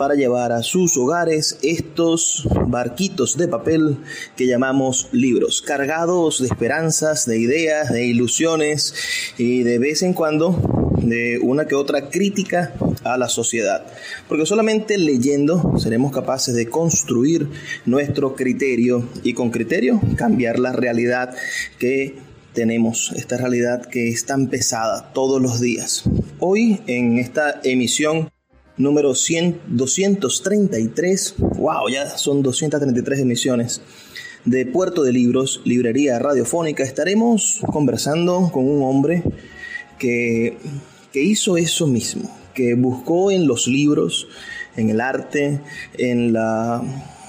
para 0.00 0.14
llevar 0.14 0.50
a 0.50 0.62
sus 0.62 0.96
hogares 0.96 1.58
estos 1.60 2.48
barquitos 2.68 3.36
de 3.36 3.48
papel 3.48 3.98
que 4.34 4.46
llamamos 4.46 5.10
libros, 5.12 5.60
cargados 5.60 6.40
de 6.40 6.46
esperanzas, 6.46 7.26
de 7.26 7.38
ideas, 7.38 7.92
de 7.92 8.06
ilusiones 8.06 8.94
y 9.36 9.62
de 9.62 9.78
vez 9.78 10.02
en 10.02 10.14
cuando 10.14 10.94
de 11.02 11.38
una 11.42 11.66
que 11.66 11.74
otra 11.74 12.08
crítica 12.08 12.72
a 13.04 13.18
la 13.18 13.28
sociedad. 13.28 13.84
Porque 14.26 14.46
solamente 14.46 14.96
leyendo 14.96 15.74
seremos 15.78 16.12
capaces 16.12 16.54
de 16.54 16.70
construir 16.70 17.50
nuestro 17.84 18.34
criterio 18.34 19.06
y 19.22 19.34
con 19.34 19.50
criterio 19.50 20.00
cambiar 20.16 20.58
la 20.58 20.72
realidad 20.72 21.36
que 21.78 22.16
tenemos, 22.54 23.12
esta 23.16 23.36
realidad 23.36 23.84
que 23.84 24.08
es 24.08 24.24
tan 24.24 24.48
pesada 24.48 25.12
todos 25.12 25.42
los 25.42 25.60
días. 25.60 26.04
Hoy 26.38 26.80
en 26.86 27.18
esta 27.18 27.60
emisión 27.64 28.30
número 28.80 29.14
100, 29.14 29.60
233, 29.68 31.34
wow, 31.38 31.88
ya 31.88 32.08
son 32.16 32.42
233 32.42 33.20
emisiones 33.20 33.82
de 34.44 34.64
Puerto 34.64 35.02
de 35.02 35.12
Libros, 35.12 35.60
Librería 35.64 36.18
Radiofónica, 36.18 36.82
estaremos 36.82 37.60
conversando 37.70 38.50
con 38.50 38.66
un 38.66 38.82
hombre 38.82 39.22
que, 39.98 40.56
que 41.12 41.22
hizo 41.22 41.58
eso 41.58 41.86
mismo, 41.86 42.34
que 42.54 42.74
buscó 42.74 43.30
en 43.30 43.46
los 43.46 43.66
libros, 43.66 44.28
en 44.76 44.88
el 44.88 45.02
arte, 45.02 45.60
en 45.98 46.32
la, 46.32 46.82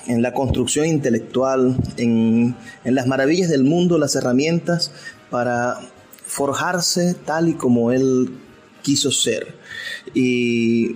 en 0.08 0.22
la 0.22 0.34
construcción 0.34 0.86
intelectual, 0.86 1.76
en, 1.98 2.56
en 2.86 2.96
las 2.96 3.08
maravillas 3.08 3.50
del 3.50 3.66
mundo, 3.66 3.98
las 3.98 4.16
herramientas 4.16 4.94
para 5.30 5.80
forjarse 6.26 7.14
tal 7.26 7.50
y 7.50 7.54
como 7.56 7.92
él 7.92 8.30
quiso 8.84 9.12
ser. 9.12 9.56
Y 10.14 10.96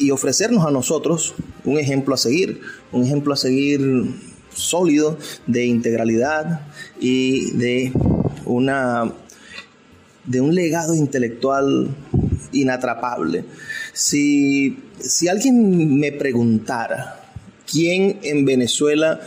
y 0.00 0.10
ofrecernos 0.10 0.66
a 0.66 0.70
nosotros 0.70 1.34
un 1.64 1.78
ejemplo 1.78 2.14
a 2.14 2.18
seguir, 2.18 2.62
un 2.90 3.04
ejemplo 3.04 3.34
a 3.34 3.36
seguir 3.36 3.80
sólido 4.52 5.18
de 5.46 5.66
integralidad 5.66 6.62
y 6.98 7.52
de 7.52 7.92
una 8.46 9.12
de 10.24 10.40
un 10.40 10.54
legado 10.54 10.94
intelectual 10.94 11.88
inatrapable. 12.52 13.44
Si, 13.92 14.78
si 14.98 15.28
alguien 15.28 15.98
me 15.98 16.12
preguntara 16.12 17.20
quién 17.70 18.20
en 18.22 18.44
Venezuela 18.44 19.20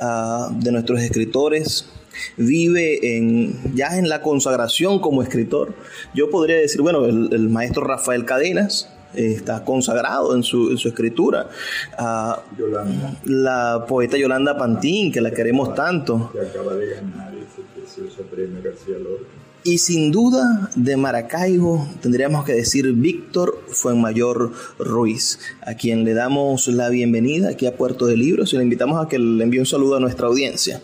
uh, 0.00 0.52
de 0.54 0.72
nuestros 0.72 1.00
escritores 1.00 1.86
vive 2.36 3.16
en, 3.16 3.74
ya 3.74 3.98
en 3.98 4.08
la 4.08 4.22
consagración 4.22 5.00
como 5.00 5.22
escritor, 5.22 5.74
yo 6.14 6.30
podría 6.30 6.56
decir, 6.56 6.82
bueno, 6.82 7.06
el, 7.06 7.32
el 7.32 7.48
maestro 7.48 7.84
Rafael 7.84 8.24
Cadenas, 8.24 8.88
está 9.14 9.64
consagrado 9.64 10.34
en 10.34 10.42
su, 10.42 10.70
en 10.70 10.78
su 10.78 10.88
escritura. 10.88 11.48
Uh, 11.98 12.60
la 13.24 13.84
poeta 13.88 14.16
Yolanda 14.16 14.56
Pantín, 14.56 15.12
que 15.12 15.20
la 15.20 15.30
queremos 15.30 15.74
tanto. 15.74 16.30
Que 16.32 16.40
acaba 16.40 16.74
de 16.74 16.94
ganar 16.94 17.34
ese 17.34 17.62
precioso 17.74 18.22
premio 18.22 18.60
García 18.62 18.98
Lorca. 18.98 19.26
Y 19.62 19.76
sin 19.76 20.10
duda 20.10 20.70
de 20.74 20.96
Maracaibo 20.96 21.86
tendríamos 22.00 22.46
que 22.46 22.54
decir 22.54 22.90
Víctor 22.94 23.62
Fuenmayor 23.68 24.52
Ruiz, 24.78 25.38
a 25.60 25.74
quien 25.74 26.04
le 26.04 26.14
damos 26.14 26.66
la 26.68 26.88
bienvenida 26.88 27.50
aquí 27.50 27.66
a 27.66 27.76
Puerto 27.76 28.06
de 28.06 28.16
Libros 28.16 28.54
y 28.54 28.56
le 28.56 28.62
invitamos 28.62 29.04
a 29.04 29.06
que 29.06 29.18
le 29.18 29.44
envíe 29.44 29.58
un 29.58 29.66
saludo 29.66 29.96
a 29.96 30.00
nuestra 30.00 30.28
audiencia. 30.28 30.80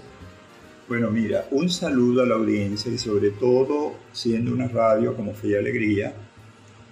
Bueno, 0.89 1.11
mira, 1.11 1.47
un 1.53 1.71
saludo 1.71 2.23
a 2.23 2.27
la 2.27 2.35
audiencia 2.35 2.93
y 2.93 2.99
sobre 2.99 3.31
todo 3.31 3.95
siendo 4.13 4.53
una 4.53 4.69
radio 4.69 5.17
como 5.17 5.33
Fe 5.33 5.49
y 5.49 5.55
Alegría, 5.55 6.15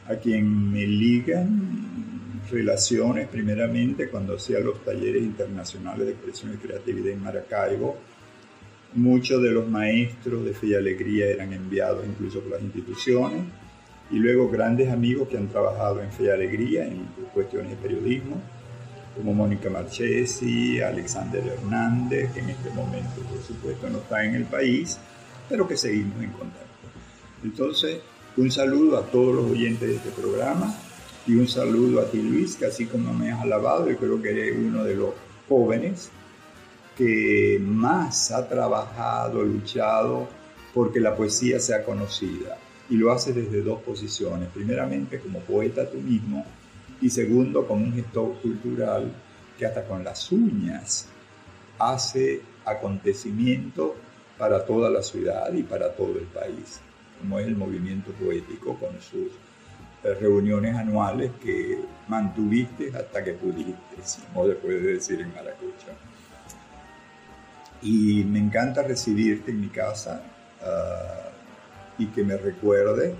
a 0.08 0.16
quien 0.16 0.72
me 0.72 0.86
ligan 0.86 2.40
relaciones 2.50 3.28
primeramente 3.28 4.08
cuando 4.08 4.36
hacía 4.36 4.60
los 4.60 4.84
talleres 4.84 5.22
internacionales 5.22 6.06
de 6.06 6.12
expresión 6.12 6.52
y 6.54 6.56
creatividad 6.56 7.12
en 7.12 7.22
Maracaibo. 7.22 7.96
Muchos 8.94 9.42
de 9.42 9.50
los 9.50 9.68
maestros 9.68 10.44
de 10.44 10.54
Fe 10.54 10.68
y 10.68 10.74
Alegría 10.74 11.26
eran 11.26 11.52
enviados 11.52 12.04
incluso 12.06 12.40
por 12.40 12.52
las 12.52 12.62
instituciones 12.62 13.42
y 14.10 14.16
luego 14.16 14.50
grandes 14.50 14.90
amigos 14.90 15.28
que 15.28 15.38
han 15.38 15.48
trabajado 15.48 16.02
en 16.02 16.12
Fe 16.12 16.24
y 16.24 16.28
Alegría 16.28 16.86
en 16.86 17.06
cuestiones 17.32 17.70
de 17.70 17.76
periodismo, 17.76 18.40
como 19.16 19.32
Mónica 19.32 19.70
Marchesi, 19.70 20.80
Alexander 20.80 21.42
Hernández, 21.44 22.32
que 22.32 22.40
en 22.40 22.50
este 22.50 22.70
momento 22.70 23.22
por 23.28 23.42
supuesto 23.42 23.88
no 23.88 23.98
está 23.98 24.24
en 24.24 24.34
el 24.34 24.44
país, 24.44 24.98
pero 25.48 25.66
que 25.66 25.76
seguimos 25.76 26.22
en 26.22 26.30
contacto. 26.30 26.68
Entonces, 27.42 28.00
un 28.36 28.50
saludo 28.50 28.98
a 28.98 29.02
todos 29.02 29.34
los 29.34 29.50
oyentes 29.50 29.88
de 29.88 29.96
este 29.96 30.10
programa 30.10 30.74
y 31.26 31.36
un 31.36 31.46
saludo 31.46 32.00
a 32.00 32.10
ti 32.10 32.20
Luis, 32.20 32.56
que 32.56 32.66
así 32.66 32.86
como 32.86 33.14
me 33.14 33.30
has 33.30 33.42
alabado, 33.42 33.88
yo 33.88 33.96
creo 33.96 34.20
que 34.20 34.30
eres 34.30 34.56
uno 34.58 34.82
de 34.82 34.96
los 34.96 35.10
jóvenes 35.48 36.10
que 36.96 37.60
más 37.62 38.32
ha 38.32 38.48
trabajado, 38.48 39.42
luchado 39.44 40.28
porque 40.72 40.98
la 41.00 41.14
poesía 41.14 41.60
sea 41.60 41.84
conocida. 41.84 42.58
Y 42.90 42.96
lo 42.96 43.12
hace 43.12 43.32
desde 43.32 43.62
dos 43.62 43.80
posiciones. 43.80 44.48
Primeramente 44.52 45.18
como 45.18 45.40
poeta 45.40 45.88
tú 45.88 45.98
mismo 45.98 46.44
y 47.00 47.08
segundo 47.08 47.66
como 47.66 47.84
un 47.84 47.94
gestor 47.94 48.34
cultural 48.42 49.10
que 49.58 49.64
hasta 49.64 49.84
con 49.84 50.04
las 50.04 50.30
uñas 50.30 51.06
hace 51.78 52.42
acontecimiento 52.64 53.94
para 54.36 54.64
toda 54.66 54.90
la 54.90 55.02
ciudad 55.02 55.52
y 55.54 55.62
para 55.62 55.94
todo 55.94 56.18
el 56.18 56.26
país 56.26 56.80
como 57.24 57.38
es 57.38 57.46
el 57.46 57.56
movimiento 57.56 58.12
poético 58.12 58.78
con 58.78 59.00
sus 59.00 59.32
eh, 60.04 60.14
reuniones 60.20 60.76
anuales 60.76 61.30
que 61.42 61.78
mantuviste 62.06 62.92
hasta 62.94 63.24
que 63.24 63.32
pudiste, 63.32 63.74
como 64.32 64.46
se 64.46 64.54
puede 64.56 64.80
decir 64.80 65.22
en 65.22 65.32
Maracucha. 65.32 65.88
Y 67.80 68.24
me 68.24 68.40
encanta 68.40 68.82
recibirte 68.82 69.50
en 69.50 69.60
mi 69.62 69.68
casa 69.68 70.22
uh, 70.60 72.02
y 72.02 72.06
que 72.08 72.22
me 72.24 72.36
recuerde 72.36 73.14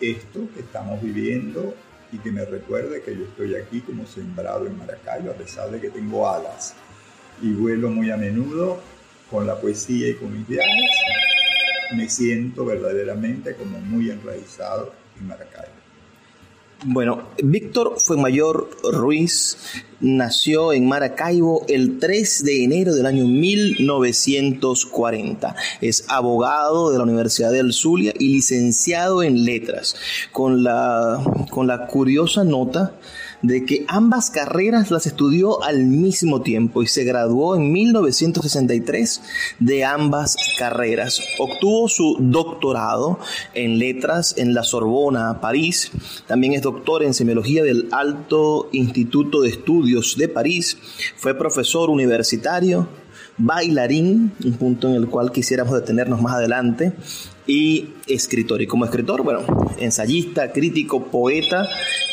esto 0.00 0.40
que 0.54 0.60
estamos 0.60 1.02
viviendo 1.02 1.74
y 2.12 2.18
que 2.18 2.30
me 2.30 2.44
recuerde 2.44 3.02
que 3.02 3.16
yo 3.16 3.24
estoy 3.24 3.54
aquí 3.54 3.80
como 3.80 4.06
sembrado 4.06 4.66
en 4.66 4.76
Maracaibo, 4.76 5.30
a 5.30 5.34
pesar 5.34 5.70
de 5.70 5.80
que 5.80 5.88
tengo 5.88 6.28
alas 6.28 6.74
y 7.40 7.52
vuelo 7.52 7.88
muy 7.88 8.10
a 8.10 8.16
menudo 8.18 8.78
con 9.30 9.46
la 9.46 9.58
poesía 9.58 10.08
y 10.08 10.14
con 10.14 10.32
mis 10.32 10.46
viajes 10.46 11.37
me 11.94 12.08
siento 12.08 12.64
verdaderamente 12.64 13.54
como 13.54 13.78
muy 13.80 14.10
enraizado 14.10 14.92
en 15.18 15.26
Maracaibo. 15.26 15.78
Bueno, 16.84 17.30
Víctor 17.42 17.98
Fuenmayor 17.98 18.70
Ruiz 18.92 19.56
nació 19.98 20.72
en 20.72 20.86
Maracaibo 20.86 21.64
el 21.66 21.98
3 21.98 22.44
de 22.44 22.62
enero 22.62 22.94
del 22.94 23.06
año 23.06 23.26
1940. 23.26 25.56
Es 25.80 26.04
abogado 26.08 26.92
de 26.92 26.98
la 26.98 27.04
Universidad 27.04 27.50
del 27.50 27.72
Zulia 27.72 28.14
y 28.16 28.28
licenciado 28.28 29.24
en 29.24 29.44
letras, 29.44 29.96
con 30.30 30.62
la, 30.62 31.20
con 31.50 31.66
la 31.66 31.88
curiosa 31.88 32.44
nota 32.44 32.94
de 33.42 33.64
que 33.64 33.84
ambas 33.88 34.30
carreras 34.30 34.90
las 34.90 35.06
estudió 35.06 35.62
al 35.62 35.86
mismo 35.86 36.42
tiempo 36.42 36.82
y 36.82 36.86
se 36.86 37.04
graduó 37.04 37.56
en 37.56 37.72
1963 37.72 39.22
de 39.58 39.84
ambas 39.84 40.36
carreras. 40.58 41.20
Obtuvo 41.38 41.88
su 41.88 42.16
doctorado 42.20 43.18
en 43.54 43.78
letras 43.78 44.34
en 44.36 44.54
la 44.54 44.64
Sorbona, 44.64 45.40
París. 45.40 45.90
También 46.26 46.54
es 46.54 46.62
doctor 46.62 47.02
en 47.02 47.14
semiología 47.14 47.62
del 47.62 47.88
Alto 47.92 48.68
Instituto 48.72 49.42
de 49.42 49.50
Estudios 49.50 50.16
de 50.16 50.28
París. 50.28 50.78
Fue 51.16 51.34
profesor 51.34 51.90
universitario 51.90 52.88
bailarín, 53.38 54.32
un 54.44 54.52
punto 54.54 54.88
en 54.88 54.96
el 54.96 55.08
cual 55.08 55.30
quisiéramos 55.30 55.74
detenernos 55.74 56.20
más 56.20 56.34
adelante, 56.34 56.92
y 57.46 57.94
escritor. 58.06 58.60
Y 58.60 58.66
como 58.66 58.84
escritor, 58.84 59.22
bueno, 59.22 59.40
ensayista, 59.78 60.52
crítico, 60.52 61.04
poeta 61.06 61.66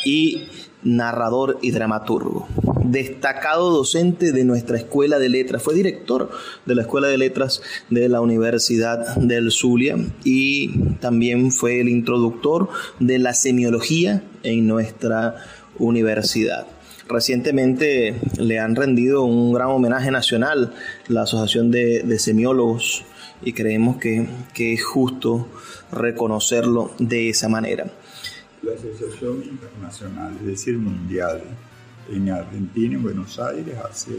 y 0.06 0.44
narrador 0.86 1.60
y 1.62 1.72
dramaturgo. 1.72 2.48
Destacado 2.86 3.72
docente 3.72 4.32
de 4.32 4.46
nuestra 4.46 4.78
Escuela 4.78 5.20
de 5.20 5.28
Letras, 5.28 5.62
fue 5.62 5.74
director 5.74 6.32
de 6.66 6.76
la 6.76 6.84
Escuela 6.84 7.08
de 7.08 7.18
Letras 7.18 7.62
de 7.90 8.08
la 8.08 8.22
Universidad 8.22 9.16
del 9.18 9.52
Zulia 9.52 9.98
y 10.24 10.96
también 11.02 11.52
fue 11.52 11.82
el 11.82 11.90
introductor 11.90 12.70
de 13.00 13.20
la 13.20 13.34
semiología 13.34 14.24
en 14.44 14.68
nuestra 14.68 15.36
universidad. 15.80 16.68
Recientemente 17.08 18.16
le 18.38 18.60
han 18.60 18.76
rendido 18.76 19.24
un 19.24 19.54
gran 19.54 19.68
homenaje 19.68 20.10
nacional 20.10 20.74
la 21.08 21.24
Asociación 21.24 21.70
de, 21.70 22.18
Semiólogos 22.18 23.04
y 23.44 23.54
creemos 23.54 23.98
que, 23.98 24.28
es 24.56 24.84
justo 24.84 25.48
reconocerlo 25.92 26.92
de 26.98 27.30
esa 27.30 27.48
manera. 27.48 27.92
La 28.66 28.74
Asociación 28.74 29.44
Internacional, 29.44 30.36
es 30.42 30.48
decir, 30.48 30.76
mundial, 30.80 31.44
en 32.10 32.30
Argentina, 32.32 32.96
en 32.96 33.04
Buenos 33.04 33.38
Aires, 33.38 33.76
hace 33.78 34.12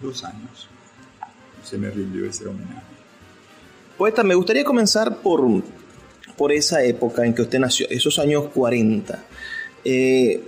dos 0.00 0.22
años. 0.22 0.68
Se 1.64 1.76
me 1.76 1.90
rindió 1.90 2.24
ese 2.24 2.46
homenaje. 2.46 2.86
Poeta, 3.98 4.22
me 4.22 4.36
gustaría 4.36 4.62
comenzar 4.62 5.20
por, 5.22 5.42
por 6.36 6.52
esa 6.52 6.84
época 6.84 7.26
en 7.26 7.34
que 7.34 7.42
usted 7.42 7.58
nació, 7.58 7.88
esos 7.90 8.20
años 8.20 8.44
40. 8.54 9.24
Eh, 9.84 10.40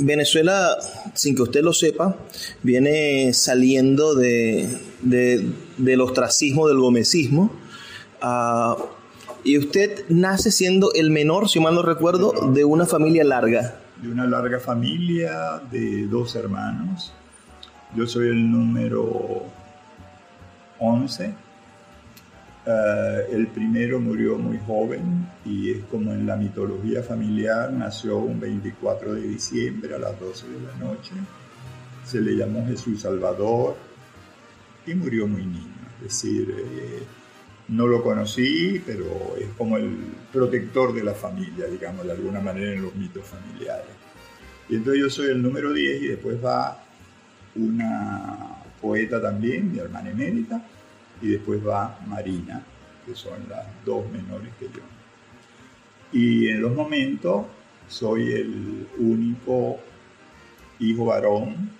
Venezuela, 0.00 0.76
sin 1.14 1.34
que 1.34 1.42
usted 1.42 1.62
lo 1.62 1.72
sepa, 1.72 2.18
viene 2.62 3.32
saliendo 3.32 4.14
de, 4.14 4.68
del 5.00 6.00
ostracismo, 6.02 6.68
del 6.68 6.80
gomecismo. 6.80 7.50
Ah, 8.20 8.76
y 9.44 9.58
usted 9.58 10.04
nace 10.08 10.50
siendo 10.50 10.92
el 10.94 11.10
menor, 11.10 11.48
si 11.48 11.60
mal 11.60 11.74
no 11.74 11.82
recuerdo, 11.82 12.50
de 12.52 12.64
una 12.64 12.86
familia 12.86 13.24
larga. 13.24 13.76
De 14.00 14.08
una 14.08 14.26
larga 14.26 14.58
familia 14.58 15.60
de 15.70 16.06
dos 16.06 16.34
hermanos. 16.34 17.12
Yo 17.94 18.06
soy 18.06 18.28
el 18.28 18.50
número 18.50 19.44
11 20.80 21.44
eh, 22.66 23.26
el 23.32 23.48
primero 23.48 24.00
murió 24.00 24.38
muy 24.38 24.58
joven 24.66 25.28
y 25.44 25.70
es 25.70 25.84
como 25.90 26.12
en 26.12 26.26
la 26.26 26.34
mitología 26.34 27.02
familiar, 27.02 27.70
nació 27.70 28.16
un 28.18 28.40
24 28.40 29.14
de 29.14 29.20
diciembre 29.20 29.94
a 29.94 29.98
las 29.98 30.18
12 30.18 30.48
de 30.48 30.60
la 30.62 30.74
noche, 30.76 31.12
se 32.06 32.22
le 32.22 32.34
llamó 32.34 32.66
Jesús 32.66 33.02
Salvador 33.02 33.76
y 34.86 34.94
murió 34.94 35.26
muy 35.26 35.44
niño, 35.44 35.76
es 35.98 36.04
decir, 36.04 36.54
eh, 36.56 37.02
no 37.68 37.86
lo 37.86 38.02
conocí, 38.02 38.82
pero 38.84 39.36
es 39.38 39.48
como 39.56 39.76
el 39.76 39.96
protector 40.32 40.92
de 40.92 41.04
la 41.04 41.14
familia, 41.14 41.66
digamos, 41.66 42.04
de 42.04 42.12
alguna 42.12 42.40
manera 42.40 42.72
en 42.72 42.82
los 42.82 42.94
mitos 42.94 43.26
familiares. 43.26 43.90
Y 44.68 44.76
entonces 44.76 45.02
yo 45.02 45.10
soy 45.10 45.28
el 45.28 45.42
número 45.42 45.72
10 45.72 46.02
y 46.02 46.06
después 46.08 46.42
va 46.44 46.82
una 47.56 48.56
poeta 48.80 49.20
también, 49.20 49.72
mi 49.72 49.78
hermana 49.78 50.10
emérita, 50.10 50.62
y 51.22 51.28
después 51.28 51.66
va 51.66 51.98
Marina, 52.06 52.62
que 53.06 53.14
son 53.14 53.48
las 53.48 53.66
dos 53.84 54.10
menores 54.10 54.50
que 54.58 54.66
yo. 54.66 54.82
Y 56.12 56.48
en 56.48 56.60
los 56.60 56.74
momentos 56.74 57.46
soy 57.88 58.32
el 58.32 58.86
único 58.98 59.78
hijo 60.78 61.06
varón 61.06 61.70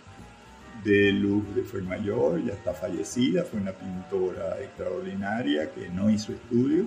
de 0.84 1.12
Luz 1.12 1.54
de 1.54 1.62
Fuenmayor, 1.62 2.44
ya 2.44 2.52
está 2.52 2.74
fallecida, 2.74 3.44
fue 3.44 3.60
una 3.60 3.72
pintora 3.72 4.60
extraordinaria 4.60 5.70
que 5.72 5.88
no 5.88 6.10
hizo 6.10 6.32
estudio, 6.32 6.84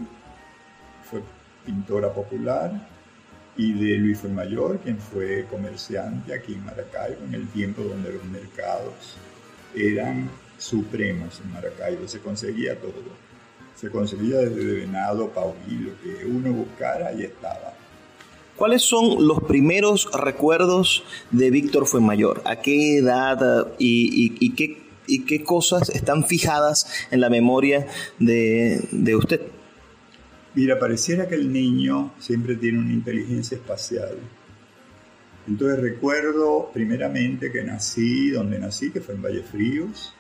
fue 1.10 1.22
pintora 1.66 2.14
popular, 2.14 2.72
y 3.58 3.74
de 3.74 3.98
Luis 3.98 4.20
Fuenmayor, 4.20 4.80
quien 4.80 5.00
fue 5.00 5.46
comerciante 5.50 6.34
aquí 6.34 6.54
en 6.54 6.64
Maracaibo 6.64 7.26
en 7.26 7.34
el 7.34 7.48
tiempo 7.48 7.82
donde 7.82 8.14
los 8.14 8.24
mercados 8.26 9.18
eran 9.76 10.30
supremos 10.58 11.42
en 11.44 11.54
Maracaibo, 11.54 12.08
se 12.08 12.20
conseguía 12.20 12.80
todo. 12.80 13.28
Se 13.76 13.90
conseguía 13.90 14.38
desde 14.38 14.74
venado, 14.74 15.32
y 15.68 15.76
lo 15.76 16.02
que 16.02 16.26
uno 16.26 16.52
buscara, 16.52 17.10
ahí 17.10 17.24
estaba. 17.24 17.77
¿Cuáles 18.58 18.82
son 18.82 19.28
los 19.28 19.44
primeros 19.44 20.10
recuerdos 20.12 21.04
de 21.30 21.52
Víctor 21.52 21.86
Fuenmayor? 21.86 22.42
¿A 22.44 22.60
qué 22.60 22.98
edad 22.98 23.68
y, 23.78 24.50
qué, 24.56 24.82
y 25.06 25.26
qué 25.26 25.44
cosas 25.44 25.90
están 25.90 26.26
fijadas 26.26 26.88
en 27.12 27.22
la 27.22 27.30
memoria 27.30 27.86
de, 28.18 28.82
de 28.92 29.16
usted? 29.16 29.42
Mira, 30.56 30.80
pareciera 30.80 31.28
que 31.28 31.36
el 31.36 31.54
niño 31.54 32.16
siempre 32.18 32.56
tiene 32.56 32.80
una 32.80 32.94
inteligencia 32.94 33.58
espacial. 33.58 34.18
Entonces 35.48 35.80
recuerdo 35.80 36.72
primeramente 36.74 37.52
que 37.52 37.64
nací 37.64 38.32
donde 38.32 38.58
nací, 38.58 38.90
que 38.90 39.02
fue 39.02 39.14
en 39.14 39.22
Vallefríos, 39.22 40.16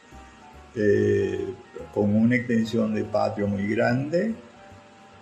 eh, 0.76 1.44
con 1.92 2.16
una 2.16 2.36
extensión 2.36 2.94
de 2.94 3.04
patio 3.04 3.48
muy 3.48 3.68
grande, 3.68 4.36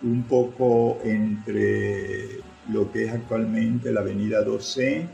un 0.03 0.23
poco 0.23 0.99
entre 1.05 2.41
lo 2.69 2.91
que 2.91 3.05
es 3.05 3.13
actualmente 3.13 3.91
la 3.91 4.01
avenida 4.01 4.41
12 4.41 5.07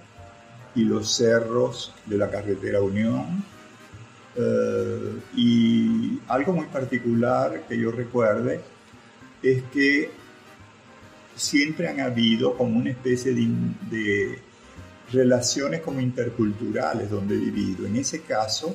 y 0.76 0.84
los 0.84 1.16
cerros 1.16 1.94
de 2.06 2.18
la 2.18 2.30
carretera 2.30 2.82
Unión. 2.82 3.44
Eh, 4.36 5.20
y 5.36 6.20
algo 6.28 6.54
muy 6.54 6.66
particular 6.68 7.64
que 7.68 7.78
yo 7.78 7.92
recuerde 7.92 8.62
es 9.44 9.64
que 9.74 10.10
siempre 11.36 11.88
han 11.88 12.00
habido 12.00 12.56
como 12.56 12.78
una 12.78 12.92
especie 12.92 13.34
de, 13.34 14.40
relaciones 15.12 15.82
como 15.82 16.00
interculturales 16.00 17.10
donde 17.10 17.36
he 17.36 17.38
vivido. 17.38 17.86
En 17.86 17.98
ese 17.98 18.22
caso, 18.22 18.74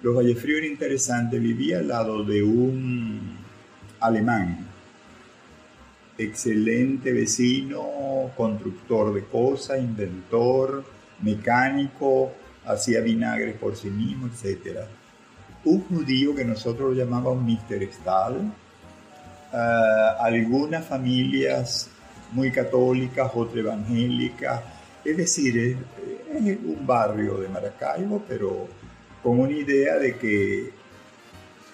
los 0.00 0.14
Vallefrío 0.14 0.58
era 0.58 0.66
interesante, 0.66 1.40
vivía 1.40 1.78
al 1.78 1.88
lado 1.88 2.22
de 2.22 2.40
un 2.44 3.36
alemán, 3.98 4.69
excelente 6.20 7.12
vecino, 7.12 8.30
constructor 8.36 9.14
de 9.14 9.24
cosas, 9.24 9.78
inventor, 9.80 10.84
mecánico, 11.22 12.32
hacía 12.64 13.00
vinagres 13.00 13.56
por 13.56 13.76
sí 13.76 13.90
mismo, 13.90 14.28
etc. 14.28 14.80
Un 15.64 15.82
judío 15.84 16.34
que 16.34 16.44
nosotros 16.44 16.90
lo 16.90 17.04
llamábamos 17.04 17.42
Mr. 17.42 17.92
Stahl, 17.92 18.52
ah, 19.52 20.16
algunas 20.20 20.86
familias 20.86 21.90
muy 22.32 22.50
católicas, 22.50 23.30
otras 23.34 23.58
evangélicas, 23.58 24.62
es 25.04 25.16
decir, 25.16 25.78
es 26.32 26.58
un 26.64 26.86
barrio 26.86 27.38
de 27.38 27.48
Maracaibo, 27.48 28.22
pero 28.28 28.68
con 29.22 29.40
una 29.40 29.52
idea 29.52 29.96
de 29.96 30.16
que 30.16 30.70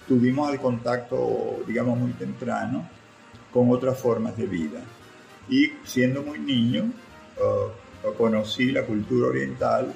tuvimos 0.06 0.52
el 0.52 0.60
contacto, 0.60 1.62
digamos, 1.66 1.98
muy 1.98 2.12
temprano 2.12 2.88
con 3.52 3.70
otras 3.70 3.98
formas 3.98 4.36
de 4.36 4.46
vida. 4.46 4.80
Y 5.48 5.72
siendo 5.84 6.22
muy 6.22 6.38
niño, 6.38 6.90
uh, 7.38 8.12
conocí 8.16 8.72
la 8.72 8.84
cultura 8.84 9.28
oriental 9.28 9.92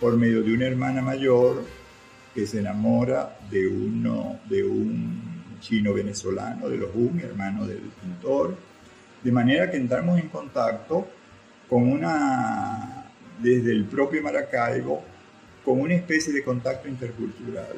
por 0.00 0.16
medio 0.16 0.42
de 0.42 0.52
una 0.52 0.66
hermana 0.66 1.02
mayor 1.02 1.64
que 2.34 2.46
se 2.46 2.60
enamora 2.60 3.38
de, 3.50 3.66
uno, 3.66 4.40
de 4.48 4.62
un 4.62 5.58
chino 5.60 5.94
venezolano, 5.94 6.68
de 6.68 6.76
los 6.76 6.90
Un, 6.94 7.20
hermano 7.20 7.66
del 7.66 7.80
pintor, 8.02 8.56
de 9.22 9.32
manera 9.32 9.70
que 9.70 9.78
entramos 9.78 10.20
en 10.20 10.28
contacto 10.28 11.08
con 11.68 11.90
una, 11.90 13.06
desde 13.40 13.72
el 13.72 13.84
propio 13.86 14.22
Maracaibo, 14.22 15.02
con 15.64 15.80
una 15.80 15.94
especie 15.94 16.32
de 16.32 16.44
contacto 16.44 16.88
intercultural. 16.88 17.76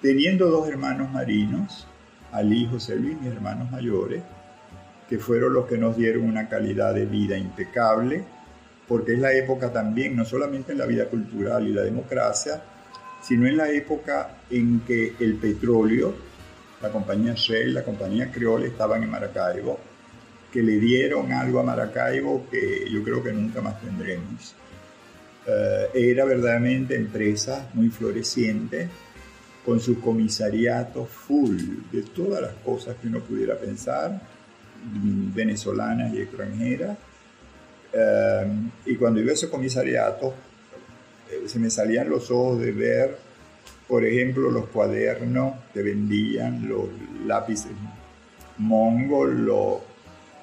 Teniendo 0.00 0.48
dos 0.48 0.68
hermanos 0.68 1.10
marinos, 1.12 1.86
Ali 2.32 2.64
y 2.64 2.66
José 2.66 2.96
Luis, 2.96 3.20
mis 3.20 3.32
hermanos 3.32 3.70
mayores, 3.70 4.22
que 5.08 5.18
fueron 5.18 5.54
los 5.54 5.66
que 5.66 5.78
nos 5.78 5.96
dieron 5.96 6.24
una 6.24 6.48
calidad 6.48 6.94
de 6.94 7.06
vida 7.06 7.36
impecable, 7.36 8.24
porque 8.86 9.14
es 9.14 9.18
la 9.18 9.32
época 9.32 9.72
también, 9.72 10.16
no 10.16 10.24
solamente 10.24 10.72
en 10.72 10.78
la 10.78 10.86
vida 10.86 11.06
cultural 11.06 11.66
y 11.66 11.72
la 11.72 11.82
democracia, 11.82 12.62
sino 13.22 13.46
en 13.46 13.56
la 13.56 13.70
época 13.70 14.38
en 14.50 14.80
que 14.80 15.14
el 15.20 15.34
petróleo, 15.36 16.14
la 16.80 16.90
compañía 16.90 17.34
Shell, 17.34 17.74
la 17.74 17.84
compañía 17.84 18.30
Creole 18.30 18.68
estaban 18.68 19.02
en 19.02 19.10
Maracaibo, 19.10 19.78
que 20.52 20.62
le 20.62 20.78
dieron 20.78 21.32
algo 21.32 21.60
a 21.60 21.62
Maracaibo 21.62 22.46
que 22.50 22.88
yo 22.90 23.02
creo 23.02 23.22
que 23.22 23.32
nunca 23.32 23.60
más 23.60 23.80
tendremos. 23.80 24.54
Eh, 25.46 26.10
era 26.10 26.24
verdaderamente 26.24 26.94
empresa 26.96 27.68
muy 27.74 27.88
floreciente, 27.88 28.88
con 29.68 29.80
su 29.80 30.00
comisariato 30.00 31.04
full 31.04 31.58
de 31.92 32.00
todas 32.00 32.40
las 32.40 32.54
cosas 32.64 32.96
que 32.96 33.06
uno 33.06 33.20
pudiera 33.20 33.54
pensar, 33.54 34.18
venezolanas 35.34 36.14
y 36.14 36.22
extranjeras. 36.22 36.96
Eh, 37.92 38.46
y 38.86 38.96
cuando 38.96 39.20
iba 39.20 39.32
a 39.32 39.34
ese 39.34 39.50
comisariato, 39.50 40.32
eh, 41.30 41.46
se 41.46 41.58
me 41.58 41.68
salían 41.68 42.08
los 42.08 42.30
ojos 42.30 42.60
de 42.60 42.72
ver, 42.72 43.18
por 43.86 44.06
ejemplo, 44.06 44.50
los 44.50 44.68
cuadernos 44.68 45.56
que 45.74 45.82
vendían, 45.82 46.66
los 46.66 46.86
lápices 47.26 47.72
mongol, 48.56 49.52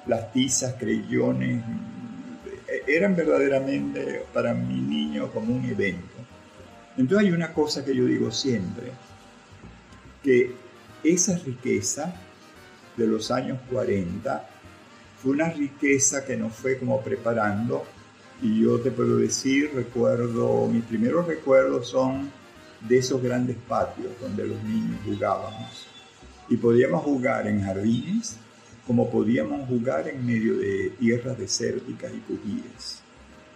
las 0.06 0.32
tizas, 0.32 0.74
creyones, 0.74 1.64
eran 2.86 3.16
verdaderamente 3.16 4.22
para 4.32 4.54
mi 4.54 4.80
niño 4.80 5.32
como 5.32 5.52
un 5.52 5.64
evento. 5.64 6.14
Entonces 6.96 7.26
hay 7.26 7.32
una 7.34 7.52
cosa 7.52 7.84
que 7.84 7.92
yo 7.92 8.04
digo 8.04 8.30
siempre, 8.30 8.92
que 10.26 10.50
esa 11.04 11.38
riqueza 11.38 12.12
de 12.96 13.06
los 13.06 13.30
años 13.30 13.60
40 13.70 14.48
fue 15.22 15.30
una 15.30 15.50
riqueza 15.50 16.24
que 16.24 16.36
nos 16.36 16.52
fue 16.52 16.78
como 16.78 17.00
preparando 17.00 17.84
y 18.42 18.62
yo 18.62 18.80
te 18.80 18.90
puedo 18.90 19.18
decir, 19.18 19.70
recuerdo, 19.72 20.66
mis 20.66 20.82
primeros 20.82 21.28
recuerdos 21.28 21.90
son 21.90 22.32
de 22.80 22.98
esos 22.98 23.22
grandes 23.22 23.56
patios 23.68 24.08
donde 24.20 24.48
los 24.48 24.60
niños 24.64 24.98
jugábamos 25.04 25.86
y 26.48 26.56
podíamos 26.56 27.04
jugar 27.04 27.46
en 27.46 27.62
jardines 27.62 28.36
como 28.84 29.08
podíamos 29.08 29.68
jugar 29.68 30.08
en 30.08 30.26
medio 30.26 30.56
de 30.56 30.90
tierras 30.98 31.38
desérticas 31.38 32.12
y 32.12 32.18
cujíes. 32.18 33.00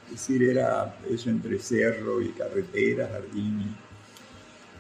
Es 0.07 0.13
decir, 0.13 0.45
era 0.45 0.97
eso 1.11 1.31
entre 1.31 1.59
cerro 1.59 2.23
y 2.23 2.29
carretera, 2.29 3.09
jardín. 3.13 3.75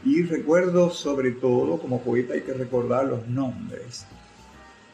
Y 0.05 0.23
recuerdo 0.23 0.91
sobre 0.91 1.33
todo, 1.33 1.79
como 1.79 2.01
poeta 2.01 2.35
hay 2.35 2.43
que 2.43 2.55
recordar 2.55 3.07
los 3.07 3.27
nombres. 3.29 4.07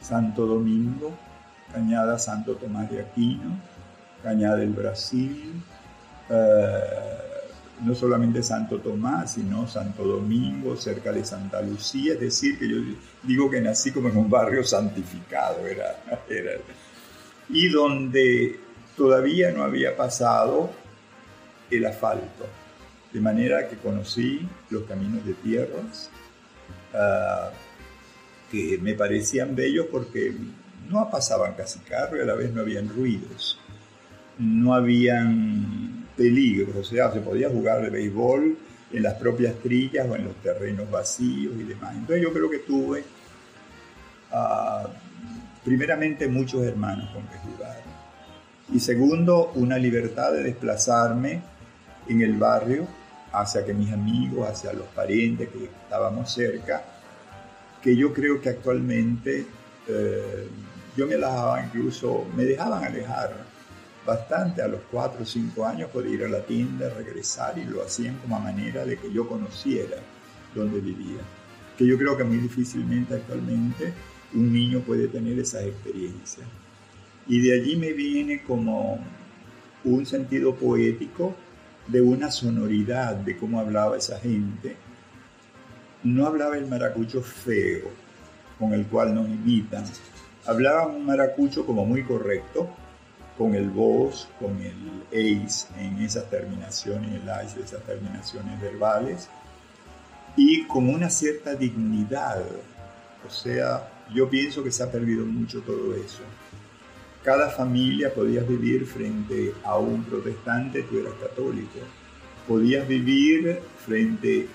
Santo 0.01 0.45
Domingo, 0.45 1.11
Cañada 1.71 2.19
Santo 2.19 2.55
Tomás 2.55 2.89
de 2.91 3.01
Aquino, 3.01 3.59
Cañada 4.23 4.57
del 4.57 4.69
Brasil, 4.69 5.61
eh, 6.29 6.79
no 7.83 7.93
solamente 7.93 8.41
Santo 8.41 8.79
Tomás, 8.79 9.33
sino 9.33 9.67
Santo 9.67 10.03
Domingo, 10.03 10.75
cerca 10.75 11.11
de 11.11 11.23
Santa 11.23 11.61
Lucía, 11.61 12.13
es 12.13 12.19
decir, 12.19 12.57
que 12.57 12.67
yo 12.67 12.77
digo 13.23 13.49
que 13.49 13.61
nací 13.61 13.91
como 13.91 14.09
en 14.09 14.17
un 14.17 14.29
barrio 14.29 14.63
santificado, 14.63 15.65
era, 15.67 15.95
era. 16.29 16.53
Y 17.49 17.69
donde 17.69 18.59
todavía 18.95 19.51
no 19.51 19.63
había 19.63 19.95
pasado 19.95 20.71
el 21.69 21.85
asfalto, 21.85 22.45
de 23.13 23.21
manera 23.21 23.67
que 23.67 23.77
conocí 23.77 24.47
los 24.69 24.83
caminos 24.83 25.25
de 25.25 25.33
tierras, 25.33 26.09
uh, 26.93 27.51
que 28.51 28.77
me 28.79 28.93
parecían 28.93 29.55
bellos 29.55 29.87
porque 29.91 30.35
no 30.89 31.09
pasaban 31.09 31.53
casi 31.55 31.79
carro 31.79 32.17
y 32.17 32.21
a 32.21 32.25
la 32.25 32.35
vez 32.35 32.51
no 32.53 32.61
habían 32.61 32.89
ruidos, 32.89 33.59
no 34.37 34.73
habían 34.73 36.07
peligros, 36.15 36.75
o 36.75 36.83
sea, 36.83 37.11
se 37.11 37.19
podía 37.19 37.49
jugar 37.49 37.81
de 37.81 37.89
béisbol 37.89 38.57
en 38.91 39.03
las 39.03 39.15
propias 39.15 39.55
trillas 39.55 40.07
o 40.09 40.15
en 40.15 40.25
los 40.25 40.35
terrenos 40.37 40.89
vacíos 40.89 41.53
y 41.57 41.63
demás. 41.63 41.93
Entonces 41.93 42.21
yo 42.23 42.31
creo 42.31 42.49
que 42.49 42.59
tuve 42.59 43.03
uh, 44.31 44.87
primeramente 45.63 46.27
muchos 46.27 46.63
hermanos 46.65 47.09
con 47.13 47.23
que 47.27 47.37
jugar 47.37 47.81
y 48.73 48.79
segundo 48.79 49.51
una 49.55 49.77
libertad 49.77 50.33
de 50.33 50.43
desplazarme 50.43 51.41
en 52.09 52.21
el 52.21 52.37
barrio 52.37 52.87
hacia 53.31 53.65
que 53.65 53.73
mis 53.73 53.91
amigos, 53.91 54.47
hacia 54.49 54.73
los 54.73 54.87
parientes 54.87 55.49
que 55.49 55.65
estábamos 55.65 56.33
cerca, 56.33 56.83
que 57.81 57.95
yo 57.95 58.13
creo 58.13 58.41
que 58.41 58.49
actualmente 58.49 59.45
eh, 59.87 60.47
yo 60.95 61.07
me 61.07 61.15
dejaba 61.15 61.63
incluso, 61.63 62.25
me 62.35 62.43
dejaban 62.43 62.83
alejar 62.83 63.45
bastante 64.05 64.61
a 64.61 64.67
los 64.67 64.79
4 64.89 65.21
o 65.21 65.25
5 65.25 65.65
años 65.65 65.89
podía 65.91 66.13
ir 66.13 66.23
a 66.23 66.29
la 66.29 66.41
tienda, 66.41 66.89
regresar 66.89 67.57
y 67.59 67.65
lo 67.65 67.83
hacían 67.83 68.17
como 68.19 68.39
manera 68.39 68.85
de 68.85 68.97
que 68.97 69.11
yo 69.11 69.27
conociera 69.27 69.97
dónde 70.55 70.79
vivía. 70.79 71.19
Que 71.77 71.85
yo 71.85 71.97
creo 71.97 72.17
que 72.17 72.23
muy 72.23 72.37
difícilmente 72.37 73.15
actualmente 73.15 73.93
un 74.33 74.51
niño 74.51 74.79
puede 74.79 75.09
tener 75.09 75.37
esa 75.37 75.61
experiencia. 75.63 76.43
Y 77.27 77.41
de 77.41 77.59
allí 77.59 77.75
me 77.75 77.91
viene 77.91 78.43
como 78.43 78.99
un 79.83 80.05
sentido 80.05 80.55
poético 80.55 81.35
de 81.87 82.01
una 82.01 82.31
sonoridad 82.31 83.15
de 83.15 83.37
cómo 83.37 83.59
hablaba 83.59 83.97
esa 83.97 84.19
gente. 84.19 84.75
No 86.03 86.25
hablaba 86.25 86.57
el 86.57 86.67
maracucho 86.67 87.21
feo 87.21 87.89
con 88.59 88.73
el 88.73 88.85
cual 88.87 89.13
nos 89.13 89.27
imitan. 89.27 89.85
Hablaba 90.45 90.87
un 90.87 91.05
maracucho 91.05 91.65
como 91.65 91.85
muy 91.85 92.03
correcto, 92.03 92.69
con 93.37 93.53
el 93.53 93.69
voz, 93.69 94.27
con 94.39 94.57
el 94.61 95.03
ace 95.09 95.67
en 95.77 96.01
esas 96.01 96.29
terminaciones, 96.29 97.21
el 97.21 97.29
ace, 97.29 97.61
esas 97.61 97.83
terminaciones 97.83 98.59
verbales, 98.59 99.29
y 100.35 100.65
con 100.65 100.89
una 100.89 101.09
cierta 101.09 101.53
dignidad. 101.53 102.43
O 103.25 103.29
sea, 103.29 103.89
yo 104.13 104.29
pienso 104.29 104.63
que 104.63 104.71
se 104.71 104.83
ha 104.83 104.91
perdido 104.91 105.25
mucho 105.25 105.61
todo 105.61 105.93
eso. 105.95 106.21
Cada 107.27 107.49
familia 107.49 108.13
podías 108.13 108.47
vivir 108.47 108.85
frente 108.85 109.53
a 109.65 109.77
un 109.77 110.01
protestante, 110.05 110.83
tú 110.83 110.97
eras 110.97 111.11
católico. 111.19 111.77
Podías 112.47 112.87
vivir 112.87 113.59
frente 113.85 114.47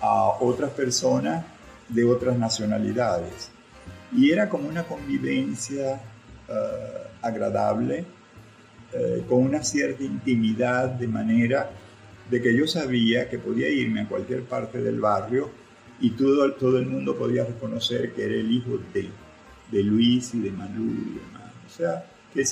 a 0.00 0.30
otras 0.40 0.72
personas 0.72 1.46
de 1.88 2.02
otras 2.02 2.36
nacionalidades. 2.36 3.52
Y 4.10 4.32
era 4.32 4.48
como 4.48 4.68
una 4.68 4.82
convivencia 4.82 6.00
uh, 6.48 7.24
agradable, 7.24 8.04
eh, 8.92 9.22
con 9.28 9.44
una 9.44 9.62
cierta 9.62 10.02
intimidad, 10.02 10.88
de 10.88 11.06
manera 11.06 11.70
de 12.28 12.42
que 12.42 12.52
yo 12.56 12.66
sabía 12.66 13.28
que 13.28 13.38
podía 13.38 13.68
irme 13.68 14.00
a 14.00 14.08
cualquier 14.08 14.42
parte 14.42 14.82
del 14.82 14.98
barrio 15.00 15.48
y 16.00 16.10
todo, 16.10 16.54
todo 16.54 16.76
el 16.76 16.86
mundo 16.86 17.16
podía 17.16 17.44
reconocer 17.44 18.12
que 18.14 18.24
era 18.24 18.34
el 18.34 18.50
hijo 18.50 18.80
de, 18.92 19.10
de 19.70 19.82
Luis 19.84 20.34
y 20.34 20.40
de 20.40 20.50
Manu 20.50 20.90
y 20.90 21.20
demás. 21.20 21.39
Sea, 21.80 22.04
que 22.34 22.44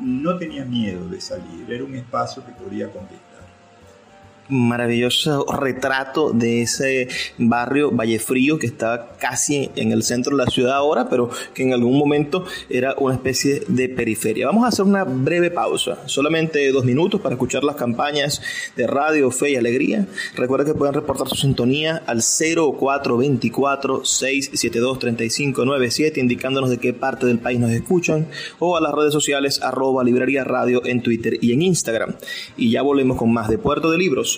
no 0.00 0.38
tenía 0.38 0.64
miedo 0.64 1.08
de 1.08 1.20
salir, 1.20 1.70
era 1.70 1.84
un 1.84 1.94
espacio 1.94 2.44
que 2.44 2.52
podía 2.52 2.90
conquistar 2.90 3.27
maravilloso 4.48 5.46
retrato 5.46 6.32
de 6.32 6.62
ese 6.62 7.08
barrio 7.38 7.90
Vallefrío 7.90 8.58
que 8.58 8.66
estaba 8.66 9.16
casi 9.18 9.70
en 9.76 9.92
el 9.92 10.02
centro 10.02 10.36
de 10.36 10.44
la 10.44 10.50
ciudad 10.50 10.76
ahora, 10.76 11.08
pero 11.08 11.30
que 11.54 11.62
en 11.62 11.72
algún 11.72 11.98
momento 11.98 12.44
era 12.68 12.94
una 12.98 13.14
especie 13.14 13.62
de 13.68 13.88
periferia. 13.88 14.46
Vamos 14.46 14.64
a 14.64 14.68
hacer 14.68 14.84
una 14.84 15.04
breve 15.04 15.50
pausa, 15.50 15.98
solamente 16.06 16.70
dos 16.72 16.84
minutos 16.84 17.20
para 17.20 17.34
escuchar 17.34 17.64
las 17.64 17.76
campañas 17.76 18.40
de 18.76 18.86
Radio 18.86 19.30
Fe 19.30 19.52
y 19.52 19.56
Alegría. 19.56 20.06
Recuerda 20.34 20.64
que 20.64 20.74
pueden 20.74 20.94
reportar 20.94 21.28
su 21.28 21.36
sintonía 21.36 22.02
al 22.06 22.22
0424 22.22 24.04
672 24.04 24.98
3597 24.98 26.20
indicándonos 26.20 26.70
de 26.70 26.78
qué 26.78 26.92
parte 26.92 27.26
del 27.26 27.38
país 27.38 27.58
nos 27.58 27.70
escuchan 27.70 28.28
o 28.58 28.76
a 28.76 28.80
las 28.80 28.92
redes 28.92 29.12
sociales 29.12 29.60
arroba 29.62 30.04
librería 30.04 30.44
radio 30.44 30.84
en 30.84 31.02
Twitter 31.02 31.38
y 31.40 31.52
en 31.52 31.62
Instagram. 31.62 32.16
Y 32.56 32.70
ya 32.70 32.82
volvemos 32.82 33.16
con 33.16 33.32
más 33.32 33.48
de 33.48 33.58
Puerto 33.58 33.90
de 33.90 33.98
Libros 33.98 34.37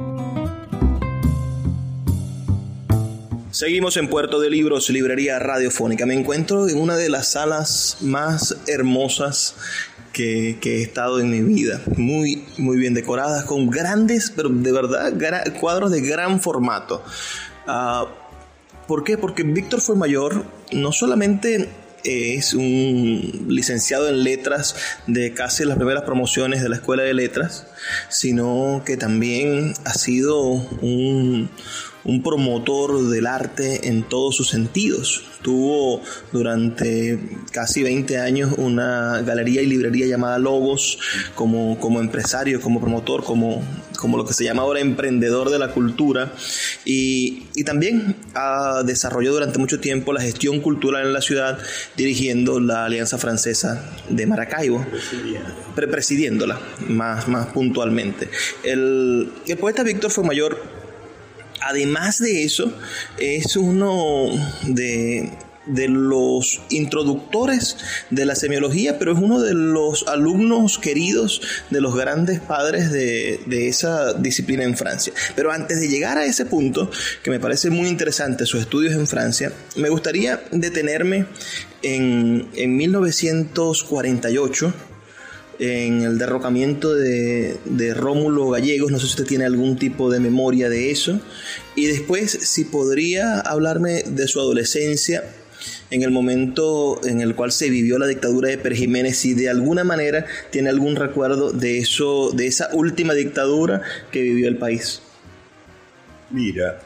Seguimos 3.51 3.97
en 3.97 4.07
Puerto 4.07 4.39
de 4.39 4.49
Libros, 4.49 4.89
librería 4.89 5.37
radiofónica. 5.37 6.05
Me 6.05 6.13
encuentro 6.13 6.69
en 6.69 6.77
una 6.77 6.95
de 6.95 7.09
las 7.09 7.33
salas 7.33 7.97
más 7.99 8.55
hermosas 8.65 9.55
que, 10.13 10.57
he 10.63 10.81
estado 10.81 11.19
en 11.19 11.29
mi 11.29 11.41
vida. 11.41 11.81
Muy, 11.97 12.45
muy 12.57 12.77
bien 12.77 12.93
decoradas, 12.93 13.43
con 13.43 13.69
grandes, 13.69 14.31
pero 14.33 14.47
de 14.47 14.71
verdad, 14.71 15.13
cuadros 15.59 15.91
de 15.91 15.99
gran 15.99 16.39
formato. 16.39 17.03
Uh, 17.67 18.07
¿Por 18.87 19.03
qué? 19.03 19.17
Porque 19.17 19.43
Víctor 19.43 19.81
fue 19.81 19.97
mayor, 19.97 20.45
no 20.71 20.93
solamente 20.93 21.67
es 22.05 22.53
un 22.53 23.47
licenciado 23.49 24.07
en 24.07 24.23
letras 24.23 24.75
de 25.07 25.33
casi 25.33 25.65
las 25.65 25.75
primeras 25.75 26.03
promociones 26.03 26.63
de 26.63 26.69
la 26.69 26.77
Escuela 26.77 27.03
de 27.03 27.13
Letras, 27.13 27.67
sino 28.07 28.81
que 28.85 28.95
también 28.95 29.73
ha 29.83 29.93
sido 29.93 30.41
un, 30.41 31.49
un 32.03 32.23
promotor 32.23 33.09
del 33.09 33.27
arte 33.27 33.87
en 33.87 34.03
todos 34.03 34.35
sus 34.35 34.49
sentidos. 34.49 35.23
Tuvo 35.41 36.01
durante 36.31 37.19
casi 37.51 37.83
20 37.83 38.17
años 38.19 38.53
una 38.57 39.21
galería 39.21 39.61
y 39.61 39.65
librería 39.65 40.05
llamada 40.05 40.37
Lobos 40.39 40.99
como, 41.35 41.79
como 41.79 41.99
empresario, 41.99 42.61
como 42.61 42.79
promotor, 42.79 43.23
como, 43.23 43.63
como 43.97 44.17
lo 44.17 44.25
que 44.25 44.33
se 44.33 44.43
llama 44.43 44.63
ahora 44.63 44.79
emprendedor 44.79 45.49
de 45.49 45.59
la 45.59 45.71
cultura. 45.71 46.33
Y, 46.85 47.47
y 47.55 47.63
también 47.63 48.15
ha 48.33 48.83
desarrollado 48.83 49.35
durante 49.35 49.59
mucho 49.59 49.79
tiempo 49.79 50.13
la 50.13 50.21
gestión 50.21 50.59
cultural 50.61 51.07
en 51.07 51.13
la 51.13 51.21
ciudad, 51.21 51.59
dirigiendo 51.97 52.59
la 52.59 52.85
Alianza 52.85 53.17
Francesa 53.17 53.83
de 54.09 54.25
Maracaibo, 54.25 54.85
presidiéndola 55.75 56.59
más, 56.87 57.27
más 57.27 57.47
puntualmente. 57.47 58.29
El, 58.63 59.31
el 59.47 59.57
poeta 59.57 59.83
Víctor 59.83 60.11
fue 60.11 60.23
mayor 60.23 60.80
además 61.61 62.19
de 62.19 62.43
eso, 62.43 62.73
es 63.17 63.55
uno 63.55 64.29
de, 64.67 65.31
los 65.65 66.61
introductores 66.69 67.77
de 68.09 68.25
la 68.25 68.35
semiología, 68.35 68.97
pero 68.99 69.13
es 69.13 69.19
uno 69.19 69.39
de 69.41 69.53
los 69.53 70.07
alumnos 70.07 70.79
queridos 70.79 71.41
de 71.69 71.79
los 71.81 71.95
grandes 71.95 72.39
padres 72.39 72.91
de, 72.91 73.67
esa 73.67 74.13
disciplina 74.13 74.63
en 74.63 74.75
Francia. 74.75 75.13
Pero 75.35 75.51
antes 75.51 75.79
de 75.79 75.87
llegar 75.87 76.17
a 76.17 76.25
ese 76.25 76.45
punto, 76.45 76.89
que 77.23 77.29
me 77.29 77.39
parece 77.39 77.69
muy 77.69 77.87
interesante 77.87 78.45
sus 78.45 78.61
estudios 78.61 78.95
en 78.95 79.07
Francia, 79.07 79.53
me 79.75 79.89
gustaría 79.89 80.41
detenerme 80.51 81.27
en, 81.83 82.49
en 82.55 82.75
1948 82.75 84.73
en 85.61 86.01
el 86.01 86.17
derrocamiento 86.17 86.95
de, 86.95 87.93
Rómulo 87.95 88.49
Gallegos, 88.49 88.91
no 88.91 88.97
sé 88.97 89.05
si 89.05 89.11
usted 89.11 89.25
tiene 89.25 89.45
algún 89.45 89.77
tipo 89.77 90.09
de 90.09 90.19
memoria 90.19 90.69
de 90.69 90.89
eso, 90.89 91.19
y 91.75 91.85
después 91.85 92.31
si 92.31 92.65
podría 92.65 93.39
hablarme 93.39 94.01
de 94.01 94.27
su 94.27 94.39
adolescencia 94.39 95.23
en 95.91 96.01
el 96.01 96.09
momento 96.09 96.99
en 97.05 97.21
el 97.21 97.35
cual 97.35 97.51
se 97.51 97.69
vivió 97.69 97.99
la 97.99 98.07
dictadura 98.07 98.49
de 98.49 98.57
Pérez 98.57 98.79
si 99.15 99.35
de 99.35 99.49
alguna 99.49 99.83
manera 99.83 100.25
tiene 100.49 100.69
algún 100.69 100.95
recuerdo 100.95 101.51
de 101.51 101.77
eso, 101.77 102.31
de 102.31 102.47
esa 102.47 102.69
última 102.73 103.13
dictadura 103.13 103.83
que 104.11 104.23
vivió 104.23 104.47
el 104.47 104.57
país. 104.57 105.03
Mira, 106.31 106.79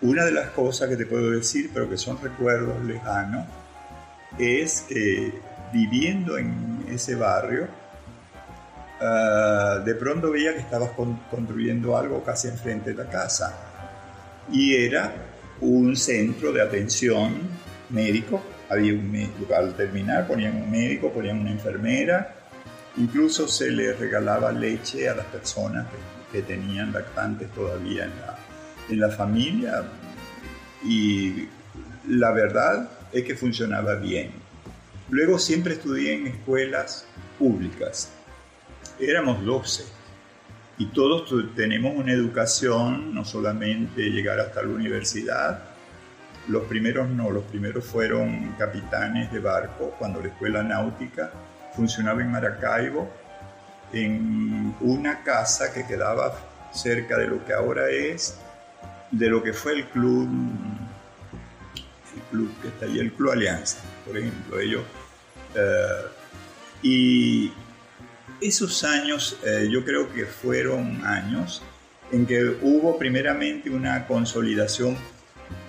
una 0.00 0.24
de 0.24 0.32
las 0.32 0.50
cosas 0.50 0.88
que 0.88 0.96
te 0.96 1.06
puedo 1.06 1.30
decir, 1.30 1.70
pero 1.72 1.88
que 1.88 1.96
son 1.96 2.20
recuerdos 2.20 2.84
lejanos, 2.84 3.46
es 4.40 4.80
que 4.88 5.32
viviendo 5.72 6.36
en 6.36 6.84
ese 6.90 7.14
barrio, 7.14 7.68
Ah, 9.04 9.82
de 9.84 9.96
pronto 9.96 10.30
veía 10.30 10.54
que 10.54 10.60
estabas 10.60 10.90
construyendo 11.28 11.96
algo 11.96 12.22
casi 12.22 12.46
enfrente 12.46 12.90
de 12.92 13.02
la 13.02 13.10
casa. 13.10 13.52
Y 14.52 14.76
era 14.76 15.12
un 15.60 15.96
centro 15.96 16.52
de 16.52 16.62
atención 16.62 17.34
médico. 17.90 18.40
Había 18.70 18.92
un 18.92 19.10
médico, 19.10 19.52
al 19.56 19.74
terminar 19.74 20.28
ponían 20.28 20.54
un 20.54 20.70
médico, 20.70 21.12
ponían 21.12 21.40
una 21.40 21.50
enfermera. 21.50 22.34
Incluso 22.96 23.48
se 23.48 23.70
le 23.70 23.92
regalaba 23.92 24.52
leche 24.52 25.08
a 25.08 25.16
las 25.16 25.26
personas 25.26 25.86
que, 26.30 26.42
tenían 26.42 26.92
lactantes 26.92 27.50
todavía 27.50 28.04
en 28.04 28.10
la, 28.20 28.38
en 28.88 29.00
la 29.00 29.10
familia. 29.10 29.82
Y 30.84 31.48
la 32.08 32.30
verdad 32.30 32.88
es 33.12 33.24
que 33.24 33.34
funcionaba 33.34 33.96
bien. 33.96 34.30
Luego 35.10 35.38
siempre 35.40 35.74
estudié 35.74 36.14
en 36.14 36.28
escuelas 36.28 37.04
públicas 37.38 38.10
éramos 38.98 39.44
12 39.44 39.84
y 40.78 40.86
todos 40.86 41.32
tenemos 41.54 41.94
una 41.94 42.12
educación, 42.12 43.14
no 43.14 43.24
solamente 43.24 44.10
llegar 44.10 44.40
hasta 44.40 44.62
la 44.62 44.68
universidad, 44.68 45.62
los 46.48 46.64
primeros 46.64 47.08
no, 47.08 47.30
los 47.30 47.44
primeros 47.44 47.84
fueron 47.84 48.54
capitanes 48.58 49.30
de 49.32 49.38
barco 49.38 49.94
cuando 49.98 50.20
la 50.20 50.28
escuela 50.28 50.62
náutica 50.62 51.30
funcionaba 51.74 52.20
en 52.20 52.30
Maracaibo, 52.30 53.08
en 53.92 54.74
una 54.80 55.22
casa 55.22 55.72
que 55.72 55.86
quedaba 55.86 56.34
cerca 56.72 57.16
de 57.18 57.28
lo 57.28 57.44
que 57.44 57.52
ahora 57.52 57.90
es, 57.90 58.38
de 59.10 59.28
lo 59.28 59.42
que 59.42 59.52
fue 59.52 59.72
el 59.72 59.84
club, 59.86 60.28
el 62.16 62.22
club 62.30 62.50
que 62.60 62.68
está 62.68 62.86
ahí, 62.86 62.98
el 62.98 63.12
Club 63.12 63.32
Alianza, 63.32 63.78
por 64.06 64.16
ejemplo, 64.16 64.58
ellos. 64.58 64.82
Eh, 65.54 66.06
y 66.82 67.52
esos 68.42 68.82
años 68.84 69.38
eh, 69.44 69.68
yo 69.70 69.84
creo 69.84 70.12
que 70.12 70.26
fueron 70.26 71.04
años 71.04 71.62
en 72.10 72.26
que 72.26 72.44
hubo 72.60 72.98
primeramente 72.98 73.70
una 73.70 74.06
consolidación 74.06 74.96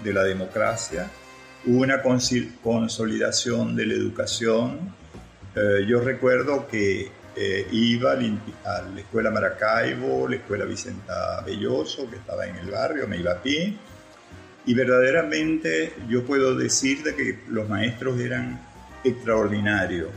de 0.04 0.14
la 0.14 0.24
democracia, 0.24 1.10
hubo 1.66 1.82
una 1.82 2.02
consolidación 2.02 3.76
de 3.76 3.86
la 3.86 3.94
educación. 3.94 4.94
Eh, 5.56 5.86
yo 5.88 6.02
recuerdo 6.02 6.68
que 6.68 7.12
eh, 7.36 7.68
iba 7.72 8.12
a 8.12 8.16
la 8.16 9.00
escuela 9.00 9.32
Maracaibo, 9.32 10.28
la 10.28 10.36
escuela 10.36 10.66
Vicenta 10.66 11.42
Belloso, 11.46 12.10
que 12.10 12.18
estaba 12.18 12.46
en 12.46 12.58
el 12.58 12.72
barrio, 12.72 13.08
me 13.08 13.18
iba 13.18 13.32
a 13.32 13.42
pie, 13.42 13.76
y 14.66 14.74
verdaderamente 14.74 15.94
yo 16.10 16.26
puedo 16.26 16.56
decir 16.56 17.04
de 17.04 17.16
que 17.16 17.40
los 17.50 17.70
maestros 17.70 18.20
eran 18.20 18.60
extraordinarios 19.04 20.10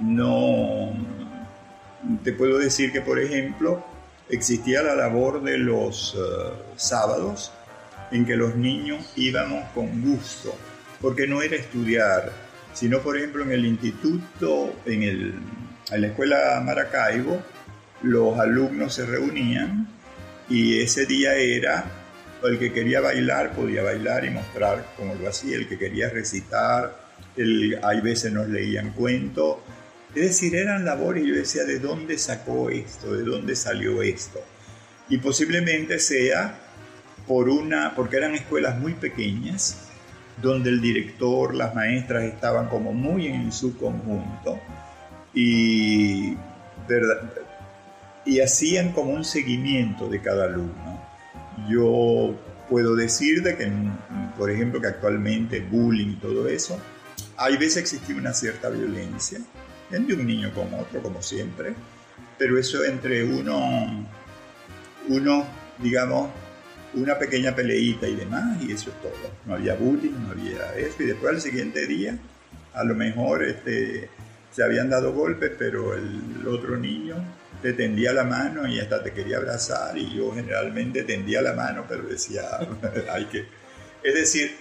no. 0.00 0.92
Te 2.22 2.32
puedo 2.32 2.58
decir 2.58 2.92
que, 2.92 3.00
por 3.00 3.18
ejemplo, 3.18 3.84
existía 4.28 4.82
la 4.82 4.94
labor 4.94 5.42
de 5.42 5.58
los 5.58 6.14
eh, 6.16 6.52
sábados 6.76 7.52
en 8.10 8.24
que 8.24 8.36
los 8.36 8.54
niños 8.56 9.12
íbamos 9.16 9.68
con 9.70 10.02
gusto, 10.02 10.54
porque 11.00 11.26
no 11.26 11.42
era 11.42 11.56
estudiar, 11.56 12.30
sino, 12.72 13.00
por 13.00 13.16
ejemplo, 13.16 13.42
en 13.42 13.52
el 13.52 13.66
instituto, 13.66 14.74
en, 14.86 15.02
el, 15.02 15.34
en 15.90 16.00
la 16.00 16.06
escuela 16.06 16.60
Maracaibo, 16.64 17.42
los 18.02 18.38
alumnos 18.38 18.94
se 18.94 19.06
reunían 19.06 19.88
y 20.48 20.80
ese 20.80 21.06
día 21.06 21.34
era 21.34 21.84
el 22.44 22.58
que 22.58 22.72
quería 22.72 23.00
bailar 23.00 23.54
podía 23.54 23.82
bailar 23.82 24.24
y 24.24 24.30
mostrar 24.30 24.92
cómo 24.96 25.14
lo 25.14 25.28
hacía, 25.28 25.56
el 25.56 25.68
que 25.68 25.78
quería 25.78 26.10
recitar, 26.10 27.06
el, 27.36 27.78
hay 27.82 28.00
veces 28.00 28.32
nos 28.32 28.48
leían 28.48 28.92
cuentos, 28.92 29.58
es 30.16 30.28
decir, 30.28 30.56
eran 30.56 30.84
labores 30.84 31.24
y 31.24 31.28
yo 31.28 31.34
decía, 31.34 31.64
¿de 31.64 31.78
dónde 31.78 32.16
sacó 32.16 32.70
esto? 32.70 33.12
¿De 33.12 33.22
dónde 33.22 33.54
salió 33.54 34.00
esto? 34.02 34.40
Y 35.10 35.18
posiblemente 35.18 35.98
sea 35.98 36.58
por 37.26 37.48
una, 37.50 37.94
porque 37.94 38.16
eran 38.16 38.34
escuelas 38.34 38.78
muy 38.78 38.94
pequeñas, 38.94 39.76
donde 40.40 40.70
el 40.70 40.80
director, 40.80 41.54
las 41.54 41.74
maestras 41.74 42.24
estaban 42.24 42.68
como 42.68 42.92
muy 42.92 43.26
en 43.26 43.52
su 43.52 43.76
conjunto 43.76 44.58
y, 45.34 46.36
hacían 48.42 48.92
como 48.92 49.12
un 49.12 49.24
seguimiento 49.24 50.08
de 50.08 50.20
cada 50.20 50.46
alumno. 50.46 51.00
Yo 51.68 52.34
puedo 52.68 52.94
decir 52.96 53.42
de 53.42 53.56
que, 53.56 53.70
por 54.36 54.50
ejemplo, 54.50 54.80
que 54.80 54.88
actualmente 54.88 55.60
bullying 55.60 56.12
y 56.12 56.16
todo 56.16 56.48
eso, 56.48 56.80
hay 57.36 57.56
veces 57.56 57.78
existía 57.78 58.16
una 58.16 58.32
cierta 58.32 58.68
violencia, 58.68 59.40
de 59.90 60.14
un 60.14 60.26
niño 60.26 60.52
con 60.52 60.72
otro, 60.74 61.02
como 61.02 61.22
siempre, 61.22 61.74
pero 62.38 62.58
eso 62.58 62.84
entre 62.84 63.24
uno, 63.24 64.06
uno, 65.08 65.46
digamos, 65.78 66.30
una 66.94 67.18
pequeña 67.18 67.54
peleita 67.54 68.08
y 68.08 68.16
demás, 68.16 68.62
y 68.62 68.72
eso 68.72 68.90
es 68.90 69.02
todo. 69.02 69.30
No 69.44 69.54
había 69.54 69.74
bullying, 69.74 70.12
no 70.12 70.30
había 70.32 70.74
eso, 70.74 71.02
y 71.02 71.06
después 71.06 71.34
al 71.34 71.40
siguiente 71.40 71.86
día, 71.86 72.18
a 72.74 72.84
lo 72.84 72.94
mejor 72.94 73.44
este, 73.44 74.08
se 74.50 74.62
habían 74.62 74.90
dado 74.90 75.12
golpes, 75.12 75.52
pero 75.58 75.94
el 75.94 76.46
otro 76.46 76.76
niño 76.76 77.16
te 77.62 77.72
tendía 77.72 78.12
la 78.12 78.24
mano 78.24 78.66
y 78.66 78.80
hasta 78.80 79.02
te 79.02 79.12
quería 79.12 79.38
abrazar, 79.38 79.96
y 79.96 80.14
yo 80.14 80.34
generalmente 80.34 81.04
tendía 81.04 81.42
la 81.42 81.52
mano, 81.52 81.84
pero 81.88 82.02
decía, 82.02 82.42
hay 83.12 83.26
que... 83.26 83.46
Es 84.02 84.14
decir, 84.14 84.56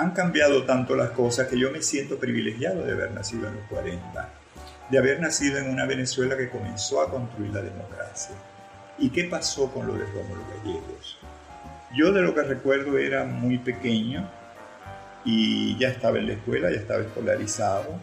han 0.00 0.12
cambiado 0.12 0.64
tanto 0.64 0.96
las 0.96 1.10
cosas 1.10 1.46
que 1.46 1.58
yo 1.58 1.70
me 1.70 1.82
siento 1.82 2.18
privilegiado 2.18 2.86
de 2.86 2.92
haber 2.92 3.10
nacido 3.10 3.48
en 3.48 3.56
los 3.56 3.64
40, 3.64 4.28
de 4.90 4.98
haber 4.98 5.20
nacido 5.20 5.58
en 5.58 5.68
una 5.68 5.84
Venezuela 5.84 6.38
que 6.38 6.48
comenzó 6.48 7.02
a 7.02 7.10
construir 7.10 7.52
la 7.52 7.60
democracia. 7.60 8.34
¿Y 8.98 9.10
qué 9.10 9.24
pasó 9.24 9.70
con 9.70 9.86
lo 9.86 9.94
de 9.94 10.06
Rómulo 10.06 10.42
Gallegos? 10.56 11.18
Yo 11.94 12.12
de 12.12 12.22
lo 12.22 12.34
que 12.34 12.42
recuerdo 12.42 12.96
era 12.96 13.24
muy 13.24 13.58
pequeño 13.58 14.30
y 15.26 15.76
ya 15.78 15.88
estaba 15.88 16.18
en 16.18 16.28
la 16.28 16.32
escuela, 16.32 16.70
ya 16.70 16.78
estaba 16.78 17.02
escolarizado, 17.02 17.98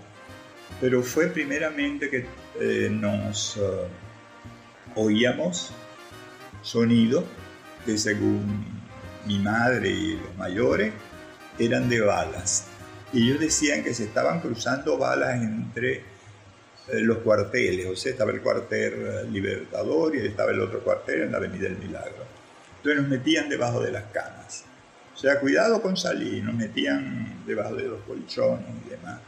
pero 0.79 1.01
fue 1.01 1.27
primeramente 1.27 2.11
que 2.11 2.27
eh, 2.59 2.89
nos 2.91 3.57
eh, 3.57 3.61
oíamos 4.95 5.71
sonido 6.61 7.23
que 7.85 7.97
según 7.97 8.65
mi 9.25 9.39
madre 9.39 9.89
y 9.89 10.11
los 10.17 10.35
mayores 10.37 10.93
eran 11.59 11.89
de 11.89 12.01
balas. 12.01 12.65
Y 13.13 13.27
ellos 13.27 13.39
decían 13.39 13.83
que 13.83 13.93
se 13.93 14.05
estaban 14.05 14.41
cruzando 14.41 14.97
balas 14.97 15.41
entre 15.41 15.93
eh, 15.93 16.01
los 16.99 17.19
cuarteles, 17.19 17.87
o 17.87 17.95
sea, 17.95 18.11
estaba 18.11 18.31
el 18.31 18.41
cuartel 18.41 19.31
Libertador 19.31 20.15
y 20.15 20.25
estaba 20.25 20.51
el 20.51 20.61
otro 20.61 20.81
cuartel 20.83 21.23
en 21.23 21.31
la 21.31 21.37
Avenida 21.37 21.63
del 21.63 21.77
Milagro. 21.77 22.25
Entonces 22.77 23.01
nos 23.01 23.09
metían 23.09 23.49
debajo 23.49 23.81
de 23.81 23.91
las 23.91 24.03
camas. 24.11 24.65
O 25.15 25.19
sea, 25.19 25.39
cuidado 25.39 25.81
con 25.81 25.97
salir, 25.97 26.43
nos 26.43 26.53
metían 26.53 27.43
debajo 27.45 27.75
de 27.75 27.83
los 27.83 28.01
colchones 28.03 28.67
y 28.85 28.89
demás. 28.89 29.19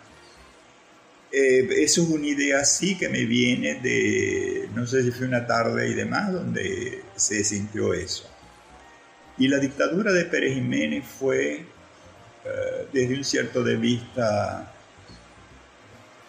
Eh, 1.32 1.68
eso 1.84 2.04
es 2.04 2.10
una 2.10 2.26
idea 2.26 2.60
así 2.60 2.98
que 2.98 3.08
me 3.10 3.26
viene 3.26 3.76
de, 3.82 4.70
no 4.74 4.88
sé 4.88 5.04
si 5.04 5.12
fue 5.12 5.28
una 5.28 5.46
tarde 5.46 5.90
y 5.90 5.94
demás, 5.94 6.32
donde 6.32 7.04
se 7.16 7.44
sintió 7.44 7.94
eso. 7.94 8.30
Y 9.38 9.48
la 9.48 9.58
dictadura 9.58 10.12
de 10.12 10.26
Pérez 10.26 10.56
Jiménez 10.56 11.06
fue, 11.06 11.66
eh, 12.46 12.88
desde 12.92 13.16
un 13.16 13.24
cierto 13.24 13.64
de 13.64 13.76
vista 13.76 14.74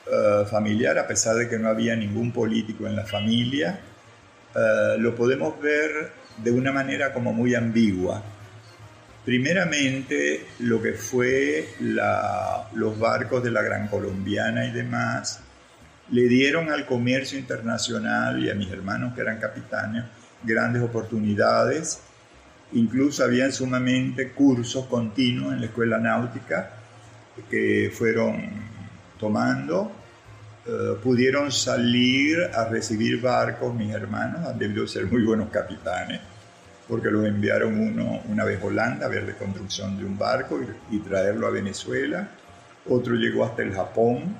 eh, 0.06 0.44
familiar, 0.50 0.98
a 0.98 1.06
pesar 1.06 1.36
de 1.36 1.48
que 1.48 1.58
no 1.58 1.68
había 1.68 1.96
ningún 1.96 2.32
político 2.32 2.86
en 2.86 2.96
la 2.96 3.04
familia, 3.04 3.80
lo 4.98 5.14
podemos 5.14 5.60
ver 5.60 6.10
de 6.38 6.50
una 6.50 6.72
manera 6.72 7.12
como 7.12 7.32
muy 7.32 7.54
ambigua 7.54 8.20
Primeramente, 9.24 10.46
lo 10.60 10.80
que 10.80 10.94
fue 10.94 11.68
los 11.78 12.98
barcos 12.98 13.44
de 13.44 13.50
la 13.50 13.62
Gran 13.62 13.88
Colombiana 13.88 14.64
y 14.64 14.72
demás, 14.72 15.40
le 16.10 16.22
dieron 16.22 16.70
al 16.70 16.86
comercio 16.86 17.38
internacional 17.38 18.42
y 18.42 18.50
a 18.50 18.54
mis 18.54 18.70
hermanos 18.70 19.14
que 19.14 19.20
eran 19.20 19.38
capitanes 19.38 20.04
grandes 20.42 20.82
oportunidades. 20.82 22.00
Incluso 22.72 23.24
habían 23.24 23.52
sumamente 23.52 24.30
cursos 24.32 24.86
continuos 24.86 25.52
en 25.52 25.60
la 25.60 25.66
escuela 25.66 25.98
náutica 25.98 26.70
que 27.50 27.92
fueron 27.92 28.42
tomando. 29.18 29.90
Eh, 30.66 30.96
pudieron 31.02 31.50
salir 31.50 32.38
a 32.54 32.64
recibir 32.66 33.20
barcos, 33.20 33.74
mis 33.74 33.92
hermanos, 33.92 34.46
han 34.46 34.58
debido 34.58 34.86
ser 34.86 35.06
muy 35.06 35.24
buenos 35.24 35.48
capitanes 35.50 36.20
porque 36.90 37.08
los 37.08 37.24
enviaron 37.24 37.78
uno 37.78 38.20
una 38.28 38.44
vez 38.44 38.60
a 38.60 38.66
Holanda 38.66 39.06
a 39.06 39.08
ver 39.08 39.22
la 39.22 39.34
construcción 39.34 39.96
de 39.96 40.04
un 40.04 40.18
barco 40.18 40.60
y, 40.90 40.98
traerlo 40.98 41.46
a 41.46 41.50
Venezuela. 41.50 42.28
Otro 42.88 43.14
llegó 43.14 43.44
hasta 43.44 43.62
el 43.62 43.72
Japón, 43.72 44.34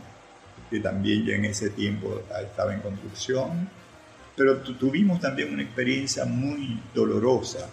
que 0.69 0.81
también 0.81 1.25
ya 1.25 1.37
en 1.37 1.45
ese 1.45 1.71
tiempo 1.71 2.21
estaba 2.43 2.75
en 2.75 2.81
construcción. 2.81 3.69
Pero 4.37 4.59
tuvimos 4.59 5.21
también 5.21 5.55
una 5.55 5.63
experiencia 5.63 6.25
muy 6.25 6.83
dolorosa. 6.93 7.69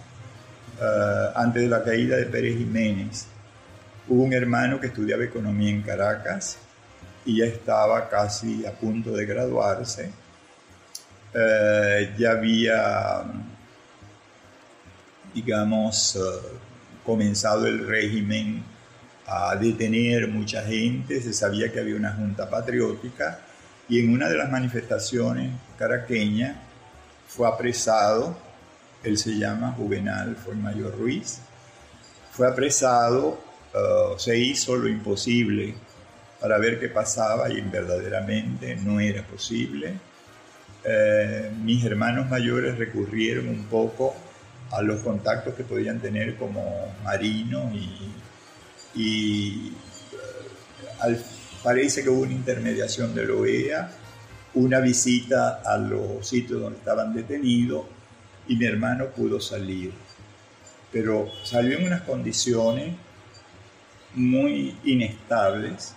Uh, 0.80 1.32
antes 1.36 1.63
de 1.63 1.68
la 1.68 1.84
caída 1.84 2.18
de 2.18 2.26
Pérez 2.26 2.58
Jiménez, 2.58 3.26
hubo 4.08 4.24
un 4.24 4.34
hermano 4.34 4.80
que 4.80 4.88
estudiaba 4.88 5.24
economía 5.24 5.72
en 5.72 5.82
Caracas 5.82 6.58
y 7.26 7.40
ya 7.40 7.46
estaba 7.46 8.08
casi 8.10 8.66
a 8.66 8.72
punto 8.72 9.12
de 9.12 9.26
graduarse. 9.26 10.12
Uh, 11.34 12.18
ya 12.18 12.32
había 12.32 13.26
digamos, 15.38 16.16
eh, 16.16 16.20
comenzado 17.06 17.68
el 17.68 17.88
régimen 17.88 18.63
a 19.28 19.56
detener 19.56 20.28
mucha 20.28 20.63
gente, 20.63 21.22
se 21.22 21.34
sabía 21.34 21.72
que 21.72 21.80
había 21.80 21.96
una 21.96 22.13
junta 22.13 22.50
patriótica 22.50 23.40
y 23.88 24.00
en 24.00 24.13
una 24.13 24.30
de 24.30 24.38
las 24.38 24.50
manifestaciones 24.50 25.52
caraqueñas 25.78 26.58
fue 27.28 27.48
apresado, 27.48 28.38
él 29.08 29.17
se 29.17 29.38
llama 29.38 29.72
Juvenal, 29.72 30.36
fue 30.36 30.54
el 30.54 30.60
mayor 30.60 30.98
Ruiz, 30.98 31.39
fue 32.32 32.48
apresado, 32.48 33.39
eh, 33.74 34.13
se 34.17 34.38
hizo 34.38 34.76
lo 34.76 34.88
imposible 34.88 35.76
para 36.39 36.58
ver 36.58 36.80
qué 36.80 36.89
pasaba 36.89 37.50
y 37.50 37.62
verdaderamente 37.62 38.76
no 38.76 39.00
era 39.00 39.24
posible. 39.24 39.93
Eh, 40.84 41.52
mis 41.63 41.84
hermanos 41.84 42.30
mayores 42.30 42.78
recurrieron 42.78 43.50
un 43.50 43.65
poco 43.65 44.15
a 44.72 44.82
los 44.82 45.02
contactos 45.02 45.56
que 45.56 45.63
podían 45.63 46.00
tener 46.00 46.36
como 46.36 46.93
marinos 47.04 47.74
y, 48.96 49.74
eh, 51.08 51.22
parece 51.63 52.04
que 52.04 52.10
hubo 52.10 52.22
una 52.22 52.34
intermediación 52.34 53.15
de 53.15 53.26
la 53.26 53.34
OEA, 53.34 53.91
una 54.54 54.80
visita 54.80 55.62
a 55.65 55.78
los 55.78 56.28
sitios 56.28 56.62
donde 56.62 56.80
estaban 56.80 57.13
detenidos 57.13 57.86
y 58.48 58.56
mi 58.56 58.66
hermano 58.66 59.08
pudo 59.08 59.40
salir. 59.40 59.94
Pero 60.92 61.30
salió 61.44 61.78
en 61.78 61.86
unas 61.86 62.02
condiciones 62.02 62.96
muy 64.16 64.76
inestables, 64.84 65.96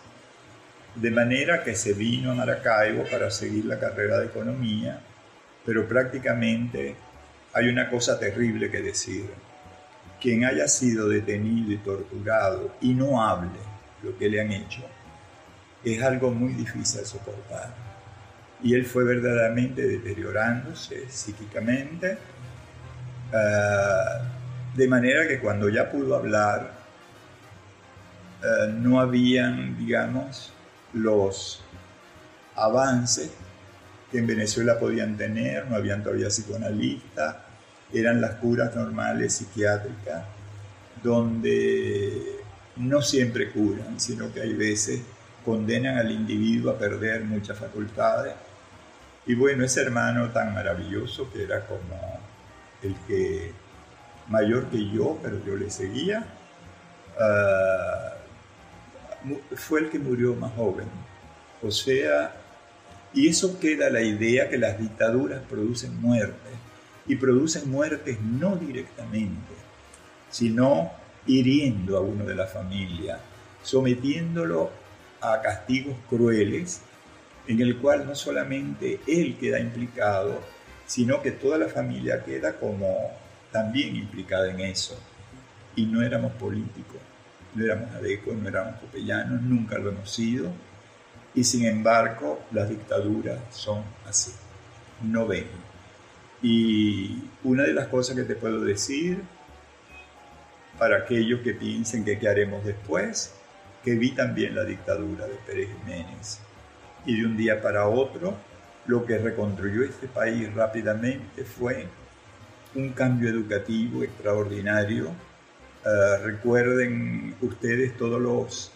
de 0.95 1.11
manera 1.11 1.63
que 1.63 1.75
se 1.75 1.93
vino 1.93 2.33
a 2.33 2.35
Maracaibo 2.35 3.05
para 3.11 3.31
seguir 3.31 3.65
la 3.65 3.79
carrera 3.79 4.19
de 4.19 4.27
economía, 4.27 5.01
pero 5.65 5.87
prácticamente 5.89 6.97
hay 7.53 7.69
una 7.69 7.89
cosa 7.89 8.19
terrible 8.19 8.71
que 8.71 8.83
decir. 8.83 9.31
Quien 10.21 10.45
haya 10.45 10.69
sido 10.69 11.09
detenido 11.09 11.73
y 11.73 11.79
torturado 11.79 12.75
y 12.83 12.93
no 12.93 13.23
hable 13.23 13.59
lo 14.03 14.17
que 14.19 14.29
le 14.29 14.41
han 14.41 14.53
hecho, 14.53 14.83
es 15.83 16.03
algo 16.03 16.31
muy 16.31 16.53
difícil 16.53 17.01
de 17.01 17.07
soportar. 17.07 17.75
Y 18.63 18.75
él 18.75 18.85
fue 18.85 19.05
verdaderamente 19.05 19.81
deteriorándose 19.83 21.09
psíquicamente, 21.09 22.19
ah, 23.33 24.21
de 24.75 24.89
manera 24.89 25.27
que 25.27 25.41
cuando 25.41 25.69
ya 25.69 25.91
pudo 25.91 26.17
hablar, 26.17 26.73
ah, 28.43 28.67
no 28.73 29.01
habían, 29.01 29.77
digamos, 29.79 30.53
los 30.93 31.63
avances 32.57 33.31
que 34.11 34.19
en 34.19 34.27
Venezuela 34.27 34.79
podían 34.79 35.17
tener, 35.17 35.69
no 35.69 35.77
habían 35.77 36.03
todavía 36.03 36.29
psicoanalistas, 36.29 37.37
eran 37.93 38.21
las 38.21 38.37
curas 38.37 38.75
normales 38.75 39.35
psiquiátricas, 39.35 40.25
donde 41.03 42.41
no 42.77 43.03
siempre 43.03 43.51
curan, 43.51 44.01
sino 44.01 44.33
que 44.33 44.41
hay 44.41 44.55
veces 44.55 45.01
condenan 45.45 45.99
al 45.99 46.11
individuo 46.11 46.73
a 46.73 46.79
perder 46.79 47.25
muchas 47.25 47.59
facultades. 47.59 48.35
Y 49.27 49.35
bueno, 49.35 49.65
ese 49.65 49.83
hermano 49.83 50.31
tan 50.31 50.55
maravilloso 50.55 51.31
que 51.33 51.45
era 51.45 51.67
como 51.67 52.20
el 52.83 52.95
que 53.07 53.53
mayor 54.29 54.67
que 54.67 54.91
yo, 54.91 55.19
pero 55.23 55.45
yo 55.45 55.57
le 55.57 55.71
seguía, 55.71 56.27
ah, 57.19 58.15
fue 59.57 59.81
el 59.81 59.91
que 59.91 59.99
murió 59.99 60.35
más 60.35 60.53
joven. 60.55 60.89
O 61.63 61.71
sea, 61.71 62.35
y 63.13 63.29
eso 63.29 63.59
queda 63.59 63.91
la 63.91 64.03
idea 64.03 64.49
que 64.49 64.57
las 64.57 64.79
dictaduras 64.79 65.43
producen 65.49 66.01
muertes, 66.01 66.53
y 67.07 67.17
producen 67.17 67.71
muertes 67.71 68.21
no 68.21 68.57
directamente, 68.57 69.55
sino 70.31 70.93
hiriendo 71.27 71.97
a 71.97 72.01
uno 72.01 72.25
de 72.25 72.35
la 72.37 72.47
familia, 72.47 73.19
sometiéndolo 73.63 74.71
a 75.21 75.41
castigos 75.43 75.97
crueles, 76.09 76.83
en 77.47 77.61
el 77.61 77.79
cual 77.79 78.07
no 78.07 78.15
solamente 78.15 79.01
él 79.09 79.37
queda 79.39 79.59
implicado, 79.59 80.41
sino 80.91 81.23
que 81.23 81.31
toda 81.31 81.57
la 81.57 81.69
familia 81.69 82.25
queda 82.25 82.55
como 82.59 83.13
también 83.53 83.95
implicada 83.95 84.51
en 84.51 84.59
eso. 84.59 84.99
Y 85.77 85.87
no 85.87 86.03
éramos 86.03 86.33
políticos, 86.33 86.97
no 87.55 87.65
éramos 87.65 87.95
adecos, 87.95 88.35
no 88.35 88.49
éramos 88.49 88.81
copellanos, 88.81 89.41
nunca 89.41 89.79
lo 89.79 89.91
hemos 89.91 90.11
sido, 90.11 90.51
y 91.33 91.45
sin 91.45 91.65
embargo, 91.65 92.43
las 92.51 92.69
dictaduras 92.69 93.39
son 93.51 93.85
así, 94.05 94.33
no 95.01 95.29
ven. 95.29 95.47
Y 96.43 97.23
una 97.45 97.63
de 97.63 97.73
las 97.73 97.87
cosas 97.87 98.17
que 98.17 98.25
te 98.25 98.35
puedo 98.35 98.61
decir, 98.63 99.23
para 100.77 100.97
aquellos 100.97 101.41
que 101.43 101.55
piensen 101.55 102.05
que 102.05 102.19
qué 102.19 102.29
haremos 102.29 102.65
después, 102.65 103.33
que 103.85 103.95
vi 103.95 104.11
también 104.11 104.57
la 104.57 104.65
dictadura 104.65 105.29
de 105.29 105.37
Pérez 105.47 105.69
Jiménez. 105.69 106.41
Y 107.07 107.21
de 107.21 107.27
un 107.27 107.37
día 107.37 107.63
para 107.63 107.87
otro, 107.87 108.50
lo 108.87 109.05
que 109.05 109.19
reconstruyó 109.19 109.83
este 109.83 110.09
país 110.09 110.53
rápidamente 110.55 111.45
fue 111.45 111.87
un 112.75 112.91
cambio 112.91 113.29
educativo 113.29 114.03
extraordinario. 114.03 115.09
Eh, 115.85 116.19
recuerden 116.23 117.35
ustedes 117.41 117.97
todos 117.97 118.21
los 118.21 118.73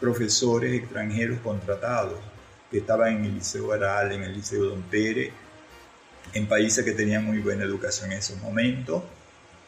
profesores 0.00 0.72
extranjeros 0.74 1.38
contratados 1.40 2.18
que 2.70 2.78
estaban 2.78 3.16
en 3.16 3.24
el 3.26 3.34
Liceo 3.34 3.72
Aral, 3.72 4.12
en 4.12 4.22
el 4.22 4.32
Liceo 4.32 4.64
Don 4.64 4.82
Pérez, 4.82 5.30
en 6.32 6.46
países 6.46 6.84
que 6.84 6.92
tenían 6.92 7.24
muy 7.24 7.38
buena 7.38 7.64
educación 7.64 8.12
en 8.12 8.18
esos 8.18 8.40
momentos, 8.40 9.02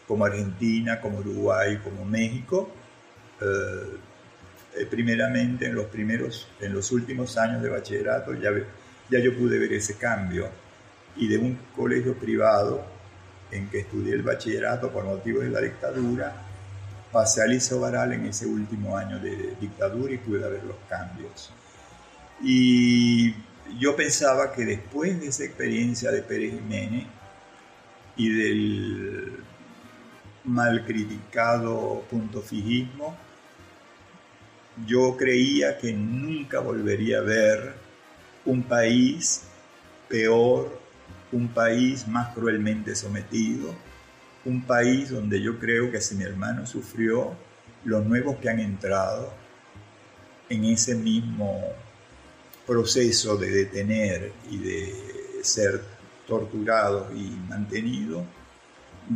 como 0.09 0.25
Argentina, 0.25 1.01
como 1.01 1.19
Uruguay, 1.19 1.79
como 1.85 2.05
México. 2.05 2.71
Eh, 3.41 4.87
primeramente 4.91 5.67
en 5.67 5.75
los 5.75 5.87
primeros, 5.87 6.49
en 6.61 6.73
los 6.73 6.91
últimos 6.91 7.37
años 7.39 7.63
de 7.63 7.69
bachillerato 7.69 8.35
ya, 8.35 8.51
ya 9.11 9.19
yo 9.19 9.37
pude 9.37 9.59
ver 9.59 9.73
ese 9.73 9.97
cambio 9.97 10.49
y 11.17 11.29
de 11.29 11.39
un 11.39 11.59
colegio 11.77 12.15
privado 12.15 12.85
en 13.51 13.69
que 13.69 13.81
estudié 13.81 14.15
el 14.15 14.23
bachillerato 14.23 14.91
por 14.91 15.05
motivos 15.05 15.45
de 15.45 15.51
la 15.51 15.61
dictadura 15.61 16.45
pasé 17.15 17.43
a 17.43 17.47
Liceo 17.47 17.79
Baral 17.79 18.13
en 18.13 18.27
ese 18.27 18.45
último 18.45 18.97
año 18.97 19.21
de 19.21 19.55
dictadura 19.61 20.13
y 20.13 20.19
pude 20.19 20.41
ver 20.41 20.65
los 20.65 20.77
cambios. 20.89 21.53
Y 22.43 23.33
yo 23.79 23.95
pensaba 23.95 24.53
que 24.53 24.65
después 24.65 25.21
de 25.21 25.29
esa 25.29 25.45
experiencia 25.45 26.11
de 26.11 26.23
Pérez 26.23 26.55
Jiménez 26.55 27.07
y 28.17 28.29
del 28.31 29.37
mal 30.43 30.85
criticado 30.85 32.03
punto 32.11 32.43
fijismo, 32.43 33.17
yo 34.85 35.17
creía 35.17 35.79
que 35.79 35.93
nunca 35.93 36.59
volvería 36.59 37.19
a 37.19 37.23
ver 37.23 37.75
un 38.47 38.63
país 38.63 39.43
peor, 40.09 40.81
un 41.33 41.49
país 41.49 42.07
más 42.07 42.35
cruelmente 42.35 42.95
sometido, 42.95 43.75
un 44.45 44.63
país 44.63 45.11
donde 45.11 45.41
yo 45.41 45.59
creo 45.59 45.91
que 45.91 46.01
si 46.01 46.15
mi 46.15 46.25
hermano 46.25 46.67
sufrió, 46.67 47.35
los 47.85 48.05
nuevos 48.07 48.37
que 48.37 48.49
han 48.49 48.61
entrado 48.61 49.33
en 50.49 50.65
ese 50.65 50.95
mismo 50.95 51.61
proceso 52.67 53.37
de 53.37 53.51
detener 53.51 54.33
y 54.51 54.59
de 54.59 54.95
ser 55.43 55.83
torturados 56.27 57.13
y 57.15 57.31
mantenidos, 57.49 58.25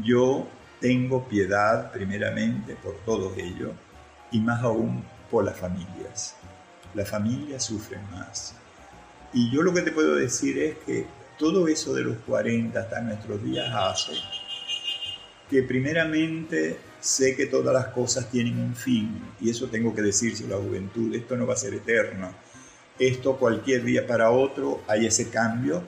yo 0.02 0.46
tengo 0.80 1.26
piedad 1.26 1.90
primeramente 1.92 2.74
por 2.76 2.94
todos 3.04 3.36
ellos 3.38 3.72
y 4.30 4.40
más 4.40 4.62
aún 4.62 5.02
por 5.30 5.44
las 5.44 5.56
familias. 5.56 6.36
Las 6.94 7.08
familias 7.08 7.64
sufren 7.64 8.02
más. 8.10 8.54
Y 9.32 9.50
yo 9.50 9.62
lo 9.62 9.72
que 9.74 9.82
te 9.82 9.92
puedo 9.92 10.16
decir 10.16 10.58
es 10.58 10.76
que 10.86 11.06
todo 11.38 11.68
eso 11.68 11.94
de 11.94 12.02
los 12.02 12.16
40 12.26 12.78
hasta 12.78 13.00
nuestros 13.00 13.42
días 13.44 13.68
hace 13.72 14.12
que 15.48 15.62
primeramente 15.62 16.76
sé 17.00 17.34
que 17.34 17.46
todas 17.46 17.72
las 17.72 17.86
cosas 17.86 18.30
tienen 18.30 18.58
un 18.58 18.74
fin 18.74 19.20
y 19.40 19.50
eso 19.50 19.68
tengo 19.68 19.94
que 19.94 20.02
decirse 20.02 20.44
a 20.44 20.48
la 20.48 20.56
juventud, 20.56 21.14
esto 21.14 21.36
no 21.36 21.46
va 21.46 21.54
a 21.54 21.56
ser 21.56 21.74
eterno. 21.74 22.32
Esto 22.98 23.36
cualquier 23.36 23.84
día 23.84 24.06
para 24.06 24.30
otro 24.30 24.82
hay 24.88 25.06
ese 25.06 25.30
cambio 25.30 25.82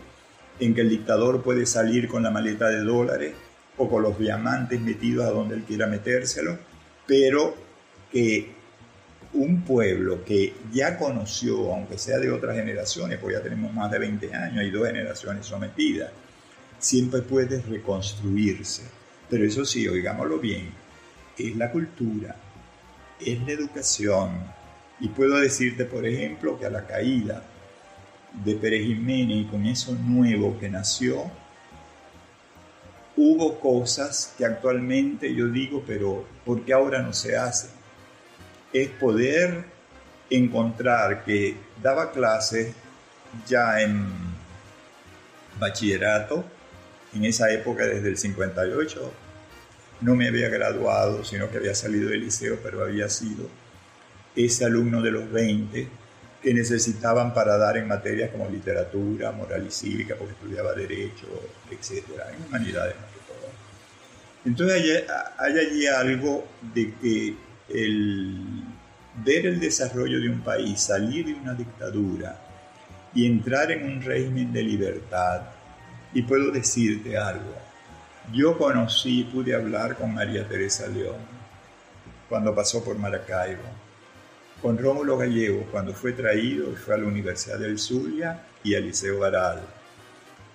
en 0.60 0.74
que 0.74 0.82
el 0.82 0.88
dictador 0.88 1.42
puede 1.42 1.66
salir 1.66 2.08
con 2.08 2.22
la 2.22 2.30
maleta 2.30 2.68
de 2.68 2.84
dólares 2.84 3.34
o 3.76 3.88
con 3.88 4.02
los 4.02 4.18
diamantes 4.18 4.80
metidos 4.80 5.26
a 5.26 5.30
donde 5.30 5.56
él 5.56 5.64
quiera 5.64 5.86
metérselo, 5.86 6.58
pero 7.06 7.54
que 8.12 8.54
un 9.32 9.62
pueblo 9.62 10.24
que 10.24 10.54
ya 10.72 10.98
conoció, 10.98 11.72
aunque 11.72 11.98
sea 11.98 12.18
de 12.18 12.30
otras 12.30 12.56
generaciones, 12.56 13.18
porque 13.18 13.36
ya 13.36 13.42
tenemos 13.42 13.72
más 13.72 13.90
de 13.90 13.98
20 13.98 14.34
años, 14.34 14.58
hay 14.58 14.70
dos 14.70 14.86
generaciones 14.86 15.46
sometidas, 15.46 16.10
siempre 16.78 17.22
puede 17.22 17.60
reconstruirse. 17.60 18.82
Pero 19.28 19.44
eso 19.44 19.64
sí, 19.64 19.86
oigámoslo 19.86 20.38
bien, 20.38 20.70
es 21.38 21.56
la 21.56 21.70
cultura, 21.70 22.34
es 23.20 23.40
la 23.42 23.52
educación. 23.52 24.30
Y 24.98 25.08
puedo 25.08 25.36
decirte, 25.36 25.84
por 25.84 26.04
ejemplo, 26.04 26.58
que 26.58 26.66
a 26.66 26.70
la 26.70 26.86
caída 26.86 27.42
de 28.44 28.54
Pérez 28.56 28.86
Jiménez 28.86 29.36
y 29.38 29.44
con 29.44 29.64
eso 29.64 29.94
nuevo 29.94 30.58
que 30.58 30.68
nació, 30.68 31.30
hubo 33.16 33.60
cosas 33.60 34.34
que 34.36 34.44
actualmente 34.44 35.32
yo 35.34 35.48
digo, 35.48 35.82
pero 35.86 36.26
¿por 36.44 36.64
qué 36.64 36.72
ahora 36.72 37.02
no 37.02 37.12
se 37.12 37.36
hacen? 37.36 37.79
Es 38.72 38.88
poder 38.88 39.64
encontrar 40.30 41.24
que 41.24 41.56
daba 41.82 42.12
clases 42.12 42.72
ya 43.46 43.80
en 43.80 44.06
bachillerato, 45.58 46.44
en 47.14 47.24
esa 47.24 47.50
época 47.50 47.84
desde 47.84 48.08
el 48.08 48.16
58, 48.16 49.12
no 50.00 50.14
me 50.14 50.28
había 50.28 50.48
graduado, 50.48 51.24
sino 51.24 51.50
que 51.50 51.58
había 51.58 51.74
salido 51.74 52.10
del 52.10 52.20
liceo, 52.20 52.58
pero 52.62 52.84
había 52.84 53.08
sido 53.08 53.48
ese 54.34 54.64
alumno 54.64 55.02
de 55.02 55.10
los 55.10 55.30
20 55.30 55.88
que 56.42 56.54
necesitaban 56.54 57.34
para 57.34 57.58
dar 57.58 57.76
en 57.76 57.86
materias 57.86 58.30
como 58.30 58.48
literatura, 58.48 59.30
moral 59.32 59.66
y 59.66 59.70
cívica, 59.70 60.14
porque 60.16 60.32
estudiaba 60.32 60.72
derecho, 60.72 61.26
etcétera, 61.70 62.30
en 62.30 62.46
humanidades 62.46 62.94
más 62.96 63.10
que 63.10 63.20
todo. 63.26 63.52
Entonces 64.46 65.04
hay 65.36 65.58
allí 65.58 65.86
algo 65.86 66.46
de 66.72 66.94
que 66.94 67.34
el 67.72 68.64
ver 69.24 69.46
el 69.46 69.60
desarrollo 69.60 70.20
de 70.20 70.28
un 70.28 70.40
país, 70.40 70.80
salir 70.80 71.26
de 71.26 71.34
una 71.34 71.54
dictadura 71.54 72.40
y 73.14 73.26
entrar 73.26 73.70
en 73.72 73.84
un 73.84 74.02
régimen 74.02 74.52
de 74.52 74.62
libertad. 74.62 75.42
Y 76.12 76.22
puedo 76.22 76.50
decirte 76.50 77.16
algo. 77.16 77.54
Yo 78.32 78.56
conocí, 78.58 79.24
pude 79.24 79.54
hablar 79.54 79.96
con 79.96 80.14
María 80.14 80.46
Teresa 80.46 80.86
León 80.86 81.40
cuando 82.28 82.54
pasó 82.54 82.84
por 82.84 82.96
Maracaibo, 82.96 83.62
con 84.62 84.78
Rómulo 84.78 85.16
Gallego 85.16 85.66
cuando 85.72 85.92
fue 85.92 86.12
traído 86.12 86.70
y 86.70 86.76
fue 86.76 86.94
a 86.94 86.98
la 86.98 87.06
Universidad 87.06 87.58
del 87.58 87.78
Zulia 87.78 88.40
y 88.62 88.74
al 88.74 88.84
Liceo 88.84 89.18
Baral, 89.18 89.60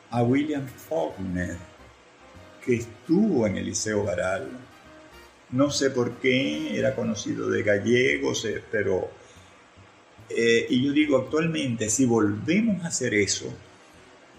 a 0.09 0.23
William 0.23 0.65
Faulkner, 0.65 1.57
que 2.63 2.75
estuvo 2.75 3.45
en 3.45 3.57
el 3.57 3.65
Liceo 3.65 4.03
Baral, 4.03 4.47
no 5.55 5.71
sé 5.71 5.89
por 5.89 6.17
qué, 6.17 6.77
era 6.77 6.95
conocido 6.95 7.49
de 7.49 7.63
gallegos, 7.63 8.45
eh, 8.45 8.61
pero... 8.71 9.09
Eh, 10.29 10.65
y 10.69 10.83
yo 10.83 10.91
digo, 10.91 11.17
actualmente, 11.17 11.89
si 11.89 12.05
volvemos 12.05 12.83
a 12.83 12.87
hacer 12.87 13.13
eso, 13.13 13.53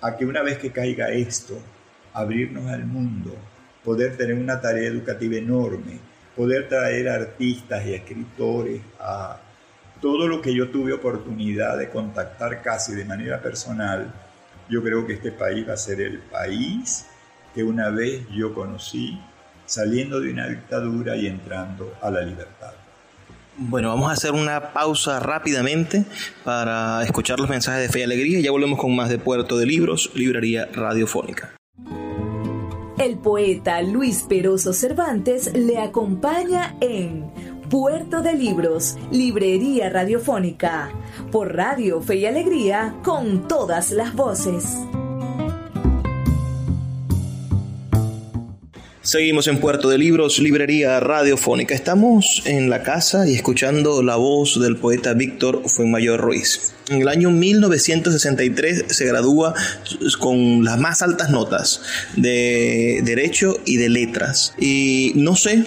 a 0.01 0.17
que 0.17 0.27
una 0.27 0.43
vez 0.43 0.59
que 0.59 0.73
caiga 0.73 1.11
esto, 1.11 1.59
abrirnos 2.13 2.67
al 2.67 2.85
mundo, 2.85 3.35
poder 3.85 4.17
tener 4.17 4.37
una 4.37 4.61
tarea 4.61 4.89
educativa 4.89 5.37
enorme, 5.37 5.99
poder 6.35 6.69
traer 6.69 7.09
artistas 7.09 7.87
y 7.87 7.95
escritores 7.95 8.83
a 8.99 9.41
todo 10.01 10.29
lo 10.29 10.43
que 10.43 10.55
yo 10.55 10.71
tuve 10.71 10.93
oportunidad 10.93 11.79
de 11.79 11.89
contactar 11.89 12.63
casi 12.63 12.95
de 12.95 13.05
manera 13.05 13.41
personal, 13.41 14.13
yo 14.69 14.83
creo 14.83 15.07
que 15.07 15.15
este 15.15 15.33
país 15.33 15.67
va 15.67 15.75
a 15.75 15.79
ser 15.79 16.01
el 16.01 16.19
país 16.19 17.07
que 17.55 17.63
una 17.63 17.89
vez 17.91 18.27
yo 18.31 18.53
conocí 18.53 19.19
saliendo 19.67 20.21
de 20.21 20.33
una 20.33 20.49
dictadura 20.49 21.17
y 21.17 21.27
entrando 21.27 21.93
a 22.01 22.11
la 22.11 22.23
libertad. 22.23 22.73
Bueno, 23.59 23.89
vamos 23.89 24.11
a 24.11 24.13
hacer 24.13 24.33
una 24.33 24.73
pausa 24.75 25.19
rápidamente 25.19 26.05
para 26.45 27.03
escuchar 27.05 27.41
los 27.41 27.49
mensajes 27.49 27.83
de 27.83 27.89
fe 27.89 28.01
y 28.01 28.03
alegría 28.03 28.39
y 28.39 28.43
ya 28.43 28.51
volvemos 28.51 28.79
con 28.79 28.95
más 28.95 29.09
de 29.09 29.19
Puerto 29.19 29.57
de 29.57 29.65
Libros, 29.65 30.11
Librería 30.15 30.69
Radiofónica. 30.73 31.55
El 32.99 33.19
poeta 33.19 33.83
Luis 33.83 34.25
Peroso 34.29 34.73
Cervantes 34.73 35.53
le 35.55 35.79
acompaña 35.79 36.77
en 36.81 37.31
Puerto 37.71 38.23
de 38.23 38.35
Libros, 38.35 38.97
Librería 39.11 39.91
Radiofónica, 39.91 40.91
por 41.33 41.55
Radio 41.55 42.01
Fe 42.01 42.17
y 42.17 42.27
Alegría, 42.27 42.95
con 43.03 43.49
todas 43.49 43.91
las 43.91 44.15
voces. 44.15 44.79
Seguimos 49.07 49.47
en 49.47 49.61
Puerto 49.61 49.89
de 49.89 49.99
Libros, 49.99 50.41
Librería 50.41 50.99
Radiofónica. 50.99 51.77
Estamos 51.77 52.43
en 52.45 52.69
la 52.69 52.83
casa 52.83 53.29
y 53.29 53.37
escuchando 53.37 54.03
la 54.03 54.17
voz 54.17 54.61
del 54.61 54.79
poeta 54.79 55.15
Víctor 55.15 55.63
Fuenmayor 55.69 56.21
Ruiz. 56.21 56.73
En 56.89 57.03
el 57.03 57.07
año 57.07 57.31
1963 57.31 58.87
se 58.89 59.07
gradúa 59.07 59.55
con 60.19 60.65
las 60.65 60.81
más 60.81 61.03
altas 61.03 61.31
notas 61.31 61.83
de 62.17 63.01
Derecho 63.05 63.61
y 63.65 63.77
de 63.77 63.91
Letras. 63.91 64.55
Y 64.59 65.13
no 65.15 65.37
sé 65.37 65.67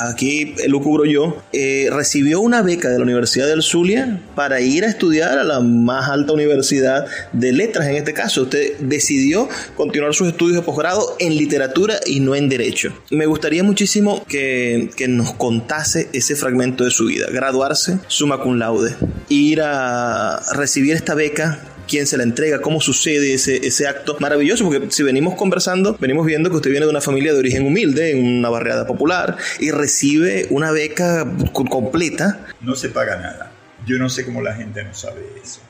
aquí 0.00 0.54
lo 0.66 0.80
cubro 0.80 1.04
yo, 1.04 1.42
eh, 1.52 1.88
recibió 1.92 2.40
una 2.40 2.62
beca 2.62 2.88
de 2.88 2.98
la 2.98 3.04
Universidad 3.04 3.46
del 3.46 3.62
Zulia 3.62 4.20
para 4.34 4.60
ir 4.60 4.84
a 4.84 4.88
estudiar 4.88 5.38
a 5.38 5.44
la 5.44 5.60
más 5.60 6.08
alta 6.08 6.32
universidad 6.32 7.06
de 7.32 7.52
letras 7.52 7.86
en 7.88 7.96
este 7.96 8.14
caso. 8.14 8.42
Usted 8.42 8.78
decidió 8.80 9.48
continuar 9.76 10.14
sus 10.14 10.28
estudios 10.28 10.56
de 10.56 10.62
posgrado 10.62 11.16
en 11.18 11.36
literatura 11.36 12.00
y 12.06 12.20
no 12.20 12.34
en 12.34 12.48
derecho. 12.48 12.92
Me 13.10 13.26
gustaría 13.26 13.62
muchísimo 13.62 14.24
que, 14.26 14.90
que 14.96 15.06
nos 15.06 15.34
contase 15.34 16.08
ese 16.12 16.34
fragmento 16.34 16.84
de 16.84 16.90
su 16.90 17.06
vida. 17.06 17.26
Graduarse, 17.30 17.98
summa 18.08 18.40
cum 18.40 18.56
laude, 18.56 18.94
ir 19.28 19.60
a 19.62 20.40
recibir 20.54 20.94
esta 20.94 21.14
beca 21.14 21.69
quién 21.90 22.06
se 22.06 22.16
la 22.16 22.22
entrega, 22.22 22.60
cómo 22.60 22.80
sucede 22.80 23.34
ese, 23.34 23.66
ese 23.66 23.88
acto 23.88 24.16
maravilloso, 24.20 24.64
porque 24.64 24.90
si 24.90 25.02
venimos 25.02 25.34
conversando, 25.34 25.96
venimos 25.98 26.24
viendo 26.24 26.48
que 26.48 26.56
usted 26.56 26.70
viene 26.70 26.86
de 26.86 26.90
una 26.90 27.00
familia 27.00 27.32
de 27.32 27.40
origen 27.40 27.66
humilde, 27.66 28.12
en 28.12 28.38
una 28.38 28.48
barriada 28.48 28.86
popular, 28.86 29.36
y 29.58 29.72
recibe 29.72 30.46
una 30.50 30.70
beca 30.70 31.26
completa. 31.52 32.46
No 32.60 32.76
se 32.76 32.90
paga 32.90 33.16
nada. 33.16 33.50
Yo 33.86 33.98
no 33.98 34.08
sé 34.08 34.24
cómo 34.24 34.40
la 34.40 34.54
gente 34.54 34.84
no 34.84 34.94
sabe 34.94 35.26
eso. 35.42 35.60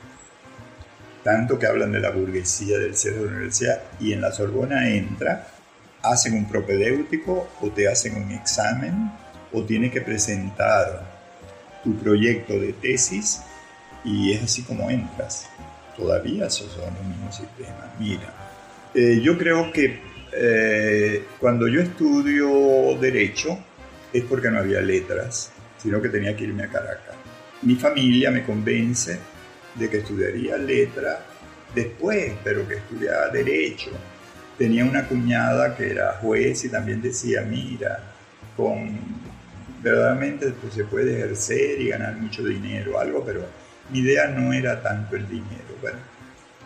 Tanto 1.23 1.57
que 1.57 1.65
hablan 1.65 1.91
de 1.91 1.99
la 1.99 2.11
burguesía 2.11 2.77
del 2.77 2.95
ser 2.95 3.15
de 3.15 3.25
la 3.25 3.31
universidad 3.31 3.81
y 3.99 4.13
en 4.13 4.21
la 4.21 4.31
Sorbona 4.31 4.89
entra, 4.89 5.47
hacen 6.03 6.35
un 6.35 6.47
propedéutico 6.47 7.49
o 7.61 7.69
te 7.69 7.87
hacen 7.87 8.15
un 8.15 8.31
examen 8.31 9.11
o 9.51 9.63
tienes 9.63 9.91
que 9.91 10.01
presentar 10.01 11.03
tu 11.83 11.95
proyecto 11.97 12.53
de 12.53 12.73
tesis 12.73 13.41
y 14.03 14.33
es 14.33 14.43
así 14.43 14.63
como 14.63 14.89
entras 14.89 15.50
todavía 15.95 16.49
se 16.49 16.63
son 16.69 16.95
el 17.01 17.07
mismo 17.07 17.31
sistema. 17.31 17.93
Mira, 17.99 18.33
eh, 18.93 19.19
yo 19.21 19.37
creo 19.37 19.71
que 19.71 19.99
eh, 20.33 21.25
cuando 21.39 21.67
yo 21.67 21.81
estudio 21.81 22.97
derecho 22.99 23.57
es 24.13 24.23
porque 24.23 24.49
no 24.49 24.59
había 24.59 24.81
letras, 24.81 25.51
sino 25.77 26.01
que 26.01 26.09
tenía 26.09 26.35
que 26.35 26.45
irme 26.45 26.63
a 26.63 26.67
Caracas. 26.67 27.15
Mi 27.63 27.75
familia 27.75 28.31
me 28.31 28.43
convence 28.43 29.17
de 29.75 29.89
que 29.89 29.97
estudiaría 29.97 30.57
letra 30.57 31.19
después, 31.73 32.33
pero 32.43 32.67
que 32.67 32.75
estudiaba 32.75 33.29
derecho. 33.29 33.91
Tenía 34.57 34.85
una 34.85 35.07
cuñada 35.07 35.75
que 35.75 35.91
era 35.91 36.13
juez 36.21 36.65
y 36.65 36.69
también 36.69 37.01
decía, 37.01 37.41
mira, 37.41 38.03
con 38.55 38.99
verdaderamente 39.81 40.51
pues, 40.61 40.73
se 40.73 40.83
puede 40.83 41.17
ejercer 41.17 41.81
y 41.81 41.89
ganar 41.89 42.15
mucho 42.17 42.43
dinero, 42.43 42.99
algo, 42.99 43.23
pero 43.25 43.45
mi 43.91 43.99
idea 43.99 44.27
no 44.27 44.53
era 44.53 44.81
tanto 44.81 45.15
el 45.15 45.27
dinero. 45.27 45.70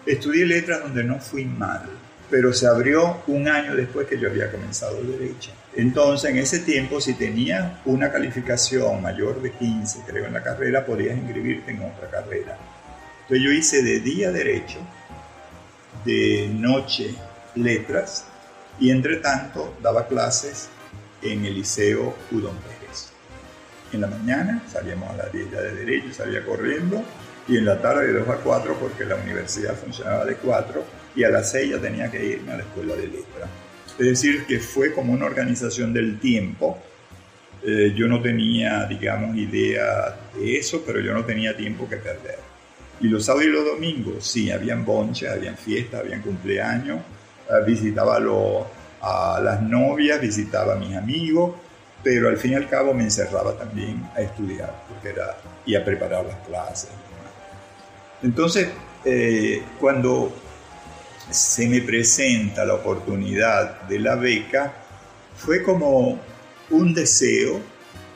Estudié 0.06 0.46
letras 0.46 0.82
donde 0.82 1.04
no 1.04 1.20
fui 1.20 1.46
mal, 1.46 1.84
pero 2.30 2.54
se 2.54 2.68
abrió 2.68 3.24
un 3.28 3.48
año 3.48 3.76
después 3.76 4.08
que 4.08 4.20
yo 4.20 4.30
había 4.30 4.52
comenzado 4.52 5.02
derecho. 5.04 5.52
Entonces, 5.76 6.32
en 6.32 6.38
ese 6.38 6.60
tiempo, 6.60 7.02
si 7.02 7.14
tenías 7.14 7.80
una 7.86 8.12
calificación 8.12 9.02
mayor 9.02 9.42
de 9.42 9.52
15, 9.52 10.00
creo, 10.06 10.26
en 10.26 10.34
la 10.34 10.44
carrera, 10.44 10.86
podías 10.86 11.18
inscribirte 11.18 11.72
en 11.72 11.84
otra 11.84 12.10
carrera. 12.10 12.58
Entonces, 13.22 13.44
yo 13.44 13.52
hice 13.52 13.84
de 13.84 14.00
día 14.00 14.32
derecho, 14.32 14.80
de 16.06 16.50
noche 16.54 17.16
letras, 17.56 18.26
y 18.80 18.92
entre 18.92 19.18
tanto 19.18 19.76
daba 19.82 20.08
clases 20.08 20.70
en 21.22 21.46
el 21.46 21.56
Liceo 21.56 22.16
Udon 22.32 22.56
Pérez. 22.58 23.10
En 23.92 24.02
la 24.02 24.08
mañana 24.08 24.62
salíamos 24.72 25.10
a 25.10 25.18
la 25.18 25.26
10 25.28 25.52
de 25.52 25.76
derecho, 25.76 26.14
salía 26.14 26.46
corriendo, 26.46 27.04
y 27.48 27.58
en 27.58 27.66
la 27.66 27.80
tarde 27.80 28.08
de 28.08 28.20
2 28.20 28.30
a 28.30 28.36
4 28.38 28.78
porque 28.80 29.06
la 29.06 29.16
universidad 29.16 29.76
funcionaba 29.76 30.26
de 30.26 30.36
4 30.36 30.84
y 31.16 31.24
a 31.24 31.30
las 31.30 31.52
6 31.52 31.72
ya 31.72 31.80
tenía 31.80 32.10
que 32.10 32.24
irme 32.24 32.54
a 32.54 32.58
la 32.58 32.64
escuela 32.64 32.96
de 32.96 33.08
letras. 33.08 33.50
Es 33.98 34.06
decir, 34.06 34.46
que 34.46 34.60
fue 34.60 34.94
como 34.94 35.14
una 35.14 35.26
organización 35.26 35.94
del 35.94 36.20
tiempo. 36.20 36.78
Eh, 37.64 37.94
yo 37.96 38.08
no 38.08 38.22
tenía, 38.22 38.86
digamos, 38.86 39.36
idea 39.38 40.18
de 40.36 40.58
eso, 40.58 40.84
pero 40.86 41.00
yo 41.00 41.14
no 41.14 41.24
tenía 41.24 41.56
tiempo 41.56 41.88
que 41.88 41.98
perder. 41.98 42.40
Y 43.00 43.08
los 43.08 43.26
sábados 43.26 43.48
y 43.48 43.50
los 43.50 43.66
domingos, 43.66 44.28
sí, 44.28 44.52
habían 44.52 44.84
bonches, 44.86 45.30
habían 45.30 45.58
fiestas, 45.58 46.02
habían 46.02 46.22
cumpleaños, 46.22 47.00
eh, 47.50 47.66
visitaba 47.66 48.18
a 48.18 49.40
las 49.42 49.62
novias, 49.62 50.20
visitaba 50.20 50.74
a 50.74 50.78
mis 50.78 50.96
amigos, 50.96 51.56
pero 52.04 52.28
al 52.28 52.38
fin 52.38 52.52
y 52.52 52.56
al 52.56 52.68
cabo 52.68 52.94
me 52.94 53.04
encerraba 53.04 53.58
también 53.58 54.04
a 54.16 54.22
estudiar 54.22 54.86
porque 54.90 55.10
era, 55.10 55.38
y 55.66 55.76
a 55.76 55.84
preparar 55.84 56.26
las 56.26 56.38
clases. 56.48 56.90
Entonces, 58.24 58.70
eh, 59.04 59.62
cuando 59.80 60.34
se 61.30 61.68
me 61.68 61.82
presenta 61.82 62.66
la 62.66 62.76
oportunidad 62.76 63.82
de 63.84 64.00
la 64.00 64.16
beca, 64.16 64.74
fue 65.38 65.62
como 65.64 66.20
un 66.70 66.94
deseo 66.94 67.60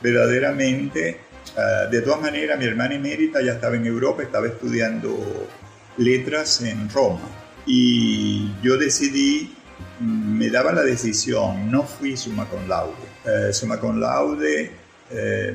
verdaderamente. 0.02 1.20
Ah, 1.56 1.86
de 1.90 2.00
todas 2.02 2.20
maneras, 2.20 2.58
mi 2.58 2.64
hermana 2.64 2.94
emérita 2.94 3.42
ya 3.42 3.52
estaba 3.52 3.76
en 3.76 3.86
Europa, 3.86 4.22
estaba 4.22 4.46
estudiando 4.46 5.48
letras 5.96 6.60
en 6.62 6.88
Roma. 6.88 7.20
Y 7.66 8.52
yo 8.62 8.76
decidí, 8.76 9.54
me 10.00 10.48
daba 10.48 10.72
la 10.72 10.82
decisión, 10.82 11.70
no 11.70 11.82
fui 11.82 12.16
summa 12.16 12.48
con 12.48 12.68
laude. 12.68 13.52
Summa 13.52 13.78
con 13.78 14.00
laude, 14.00 14.72
eh, 15.10 15.54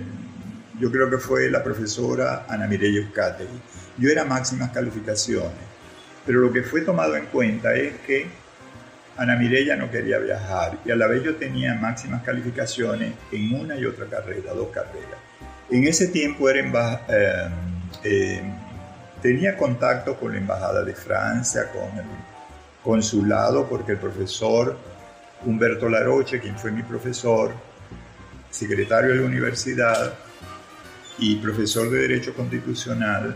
yo 0.80 0.92
creo 0.92 1.10
que 1.10 1.18
fue 1.18 1.50
la 1.50 1.64
profesora 1.64 2.46
Ana 2.48 2.68
Mireya 2.68 3.00
Euskateri 3.00 3.50
yo 3.98 4.10
era 4.10 4.26
máximas 4.26 4.72
calificaciones, 4.72 5.52
pero 6.26 6.40
lo 6.40 6.52
que 6.52 6.64
fue 6.64 6.82
tomado 6.82 7.16
en 7.16 7.26
cuenta 7.28 7.74
es 7.76 7.96
que 8.06 8.28
Ana 9.18 9.38
Mireya 9.38 9.76
no 9.76 9.90
quería 9.90 10.18
viajar 10.20 10.78
y 10.84 10.92
a 10.92 10.96
la 10.96 11.08
vez 11.08 11.24
yo 11.24 11.36
tenía 11.36 11.74
máximas 11.76 12.24
calificaciones 12.24 13.14
en 13.32 13.56
una 13.56 13.78
y 13.78 13.86
otra 13.86 14.06
carrera, 14.08 14.54
dos 14.54 14.70
carreras. 14.70 15.20
En 15.70 15.88
ese 15.88 16.08
tiempo 16.10 16.50
era 16.50 17.02
eh, 17.08 17.50
eh, 18.04 18.54
tenía 19.22 19.58
contacto 19.58 20.18
con 20.18 20.34
la 20.34 20.38
Embajada 20.38 20.84
de 20.84 20.94
Francia, 20.94 21.72
con 21.72 21.98
el 21.98 22.06
consulado, 22.84 23.68
porque 23.68 23.94
el 23.94 23.98
profesor 23.98 24.78
Humberto 25.46 25.90
Laroche, 25.90 26.40
quien 26.40 26.58
fue 26.58 26.72
mi 26.72 26.84
profesor, 26.84 27.54
secretario 28.52 29.12
de 29.12 29.16
la 29.18 29.26
universidad 29.26 30.14
y 31.18 31.38
profesor 31.38 31.90
de 31.90 32.00
Derecho 32.00 32.34
Constitucional, 32.34 33.36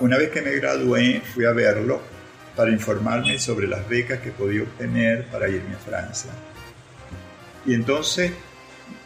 una 0.00 0.16
vez 0.16 0.30
que 0.30 0.42
me 0.42 0.52
gradué, 0.52 1.22
fui 1.34 1.44
a 1.44 1.52
verlo 1.52 2.00
para 2.56 2.70
informarme 2.72 3.38
sobre 3.38 3.68
las 3.68 3.88
becas 3.88 4.20
que 4.20 4.32
podía 4.32 4.62
obtener 4.62 5.26
para 5.26 5.48
irme 5.48 5.76
a 5.76 5.78
Francia. 5.78 6.30
Y 7.64 7.74
entonces, 7.74 8.32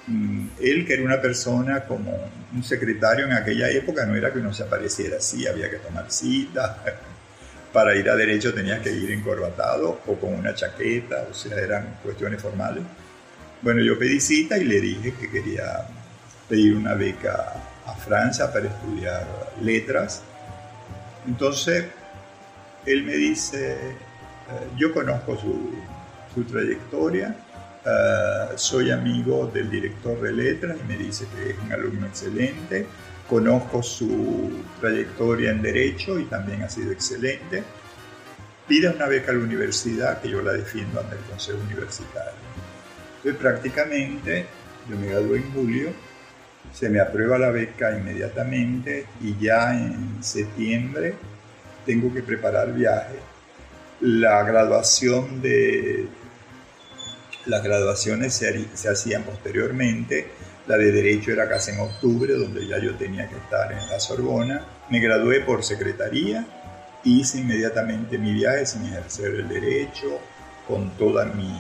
mm, 0.07 0.47
él 0.61 0.87
que 0.87 0.95
era 0.95 1.03
una 1.03 1.21
persona 1.21 1.85
como 1.85 2.31
un 2.55 2.65
secretario 2.65 3.27
en 3.27 3.33
aquella 3.33 3.69
época, 3.69 4.07
no 4.07 4.15
era 4.15 4.33
que 4.33 4.39
uno 4.39 4.55
se 4.55 4.63
apareciera 4.63 5.19
así, 5.19 5.47
había 5.47 5.71
que 5.71 5.77
tomar 5.77 6.11
cita. 6.11 6.83
Para 7.73 7.97
ir 7.97 8.09
a 8.11 8.17
derecho 8.17 8.53
tenías 8.53 8.81
que 8.81 8.91
ir 8.91 9.11
encorbatado 9.11 10.01
o 10.07 10.15
con 10.17 10.35
una 10.35 10.55
chaqueta, 10.55 11.27
o 11.31 11.35
sea, 11.35 11.57
eran 11.59 11.99
cuestiones 12.03 12.41
formales. 12.41 12.85
Bueno, 13.63 13.83
yo 13.83 13.99
pedí 13.99 14.21
cita 14.21 14.59
y 14.59 14.65
le 14.65 14.81
dije 14.81 15.15
que 15.19 15.31
quería 15.31 15.87
pedir 16.49 16.77
una 16.77 16.95
beca 16.95 17.55
a 17.87 17.95
Francia 17.95 18.53
para 18.53 18.67
estudiar 18.67 19.27
letras. 19.61 20.23
Entonces, 21.27 21.87
él 22.87 23.05
me 23.05 23.15
dice, 23.15 23.73
eh, 23.73 23.97
yo 24.77 24.93
conozco 24.93 25.37
su, 25.37 25.71
su 26.35 26.45
trayectoria, 26.45 27.37
eh, 27.85 28.53
soy 28.57 28.91
amigo 28.91 29.47
del 29.53 29.71
director 29.71 30.21
de 30.21 30.33
letras 30.33 30.77
y 30.83 30.89
me 30.89 30.97
dice 30.97 31.27
que 31.35 31.51
es 31.51 31.59
un 31.59 31.73
alumno 31.73 32.07
excelente, 32.07 32.87
conozco 33.29 33.83
su 33.83 34.63
trayectoria 34.81 35.51
en 35.51 35.63
derecho 35.63 36.19
y 36.19 36.25
también 36.25 36.63
ha 36.63 36.69
sido 36.69 36.93
excelente. 36.93 37.63
Pida 38.69 38.93
una 38.93 39.07
beca 39.07 39.33
a 39.33 39.35
la 39.35 39.41
universidad 39.41 40.21
que 40.21 40.29
yo 40.29 40.43
la 40.43 40.53
defiendo 40.53 41.01
ante 41.01 41.17
el 41.17 41.23
Consejo 41.23 41.59
Universitario. 41.59 42.33
Entonces 43.17 43.41
prácticamente 43.41 44.47
yo 44.89 44.97
me 44.97 45.09
gradué 45.09 45.39
en 45.39 45.53
julio 45.53 45.91
se 46.73 46.89
me 46.89 47.01
aprueba 47.01 47.39
la 47.39 47.51
beca 47.51 47.97
inmediatamente 47.97 49.07
y 49.21 49.37
ya 49.39 49.75
en 49.75 50.23
septiembre 50.23 51.15
tengo 51.85 52.13
que 52.13 52.23
preparar 52.23 52.73
viaje. 52.73 53.17
La 54.01 54.43
graduación 54.43 55.41
de 55.43 56.09
las 57.47 57.63
graduaciones 57.63 58.35
se, 58.35 58.67
se, 58.75 58.89
hacían 58.89 59.25
posteriormente. 59.25 60.29
La 60.67 60.77
de 60.77 60.93
Derecho 60.93 61.33
era 61.33 61.49
casi 61.49 61.73
en 61.73 61.81
octubre, 61.81 62.33
donde 62.35 62.67
ya 62.67 62.79
yo 62.79 62.95
tenía 62.95 63.29
que 63.29 63.37
estar 63.37 63.73
en 63.73 63.89
la 63.89 63.99
Sorbona. 63.99 64.65
Me 64.91 65.01
gradué 65.01 65.41
por 65.41 65.65
secretaría, 65.65 66.47
hice 67.05 67.39
inmediatamente 67.39 68.17
mi 68.17 68.33
viaje 68.33 68.67
sin 68.67 68.85
ejercer 68.87 69.35
el 69.35 69.49
derecho, 69.49 70.21
con 70.69 70.91
toda 70.97 71.25
mi 71.25 71.53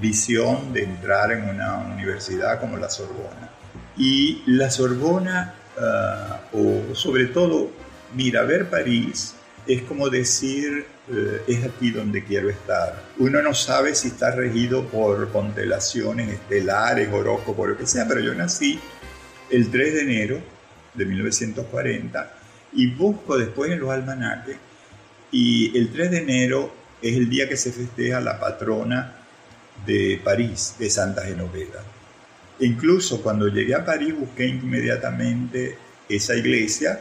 visión 0.00 0.72
de 0.72 0.84
entrar 0.84 1.32
en 1.32 1.48
una 1.48 1.78
universidad 1.78 2.60
como 2.60 2.76
la 2.76 2.88
Sorbona. 2.88 3.43
Y 3.96 4.42
la 4.46 4.70
Sorbona, 4.70 5.54
ah, 5.78 6.40
o 6.52 6.94
sobre 6.94 7.26
todo, 7.26 7.70
mira, 8.14 8.42
ver 8.42 8.68
París 8.68 9.34
es 9.66 9.82
como 9.82 10.10
decir, 10.10 10.86
eh, 11.10 11.42
es 11.46 11.64
aquí 11.64 11.90
donde 11.90 12.24
quiero 12.24 12.50
estar. 12.50 13.02
Uno 13.18 13.40
no 13.42 13.54
sabe 13.54 13.94
si 13.94 14.08
está 14.08 14.30
regido 14.30 14.86
por 14.86 15.30
constelaciones 15.32 16.28
estelares, 16.28 17.12
horóscopos, 17.12 17.70
lo 17.70 17.76
que 17.76 17.86
sea, 17.86 18.06
pero 18.06 18.20
yo 18.20 18.34
nací 18.34 18.78
el 19.50 19.70
3 19.70 19.94
de 19.94 20.00
enero 20.02 20.40
de 20.94 21.04
1940 21.04 22.34
y 22.72 22.90
busco 22.90 23.38
después 23.38 23.70
en 23.70 23.80
los 23.80 23.90
almanaques 23.90 24.56
y 25.30 25.76
el 25.76 25.90
3 25.90 26.10
de 26.10 26.18
enero 26.18 26.72
es 27.02 27.16
el 27.16 27.28
día 27.28 27.48
que 27.48 27.56
se 27.56 27.72
festeja 27.72 28.20
la 28.20 28.38
patrona 28.38 29.16
de 29.86 30.20
París, 30.22 30.76
de 30.78 30.90
Santa 30.90 31.22
Genoveva. 31.22 31.82
Incluso 32.60 33.22
cuando 33.22 33.48
llegué 33.48 33.74
a 33.74 33.84
París 33.84 34.14
busqué 34.16 34.46
inmediatamente 34.46 35.76
esa 36.08 36.36
iglesia 36.36 37.00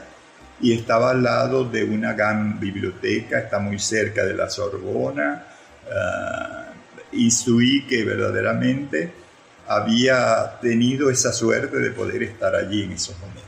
y 0.61 0.73
estaba 0.73 1.11
al 1.11 1.23
lado 1.23 1.65
de 1.65 1.83
una 1.83 2.13
gran 2.13 2.59
biblioteca, 2.59 3.39
está 3.39 3.59
muy 3.59 3.79
cerca 3.79 4.23
de 4.23 4.33
la 4.33 4.49
Sorbona, 4.49 5.45
uh, 5.85 7.87
que 7.87 8.03
verdaderamente 8.03 9.11
había 9.67 10.59
tenido 10.61 11.09
esa 11.09 11.31
suerte 11.31 11.77
de 11.77 11.91
poder 11.91 12.23
estar 12.23 12.55
allí 12.55 12.83
en 12.83 12.93
esos 12.93 13.17
momentos. 13.19 13.43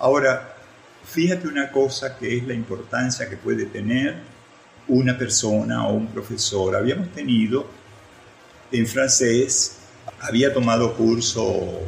Ahora, 0.00 0.56
fíjate 1.04 1.46
una 1.46 1.70
cosa 1.70 2.16
que 2.16 2.36
es 2.36 2.46
la 2.46 2.54
importancia 2.54 3.28
que 3.28 3.36
puede 3.36 3.66
tener 3.66 4.16
una 4.88 5.16
persona 5.16 5.86
o 5.86 5.94
un 5.94 6.08
profesor. 6.08 6.74
Habíamos 6.74 7.12
tenido 7.12 7.66
en 8.72 8.86
francés 8.86 9.83
había 10.24 10.52
tomado 10.52 10.94
curso 10.94 11.82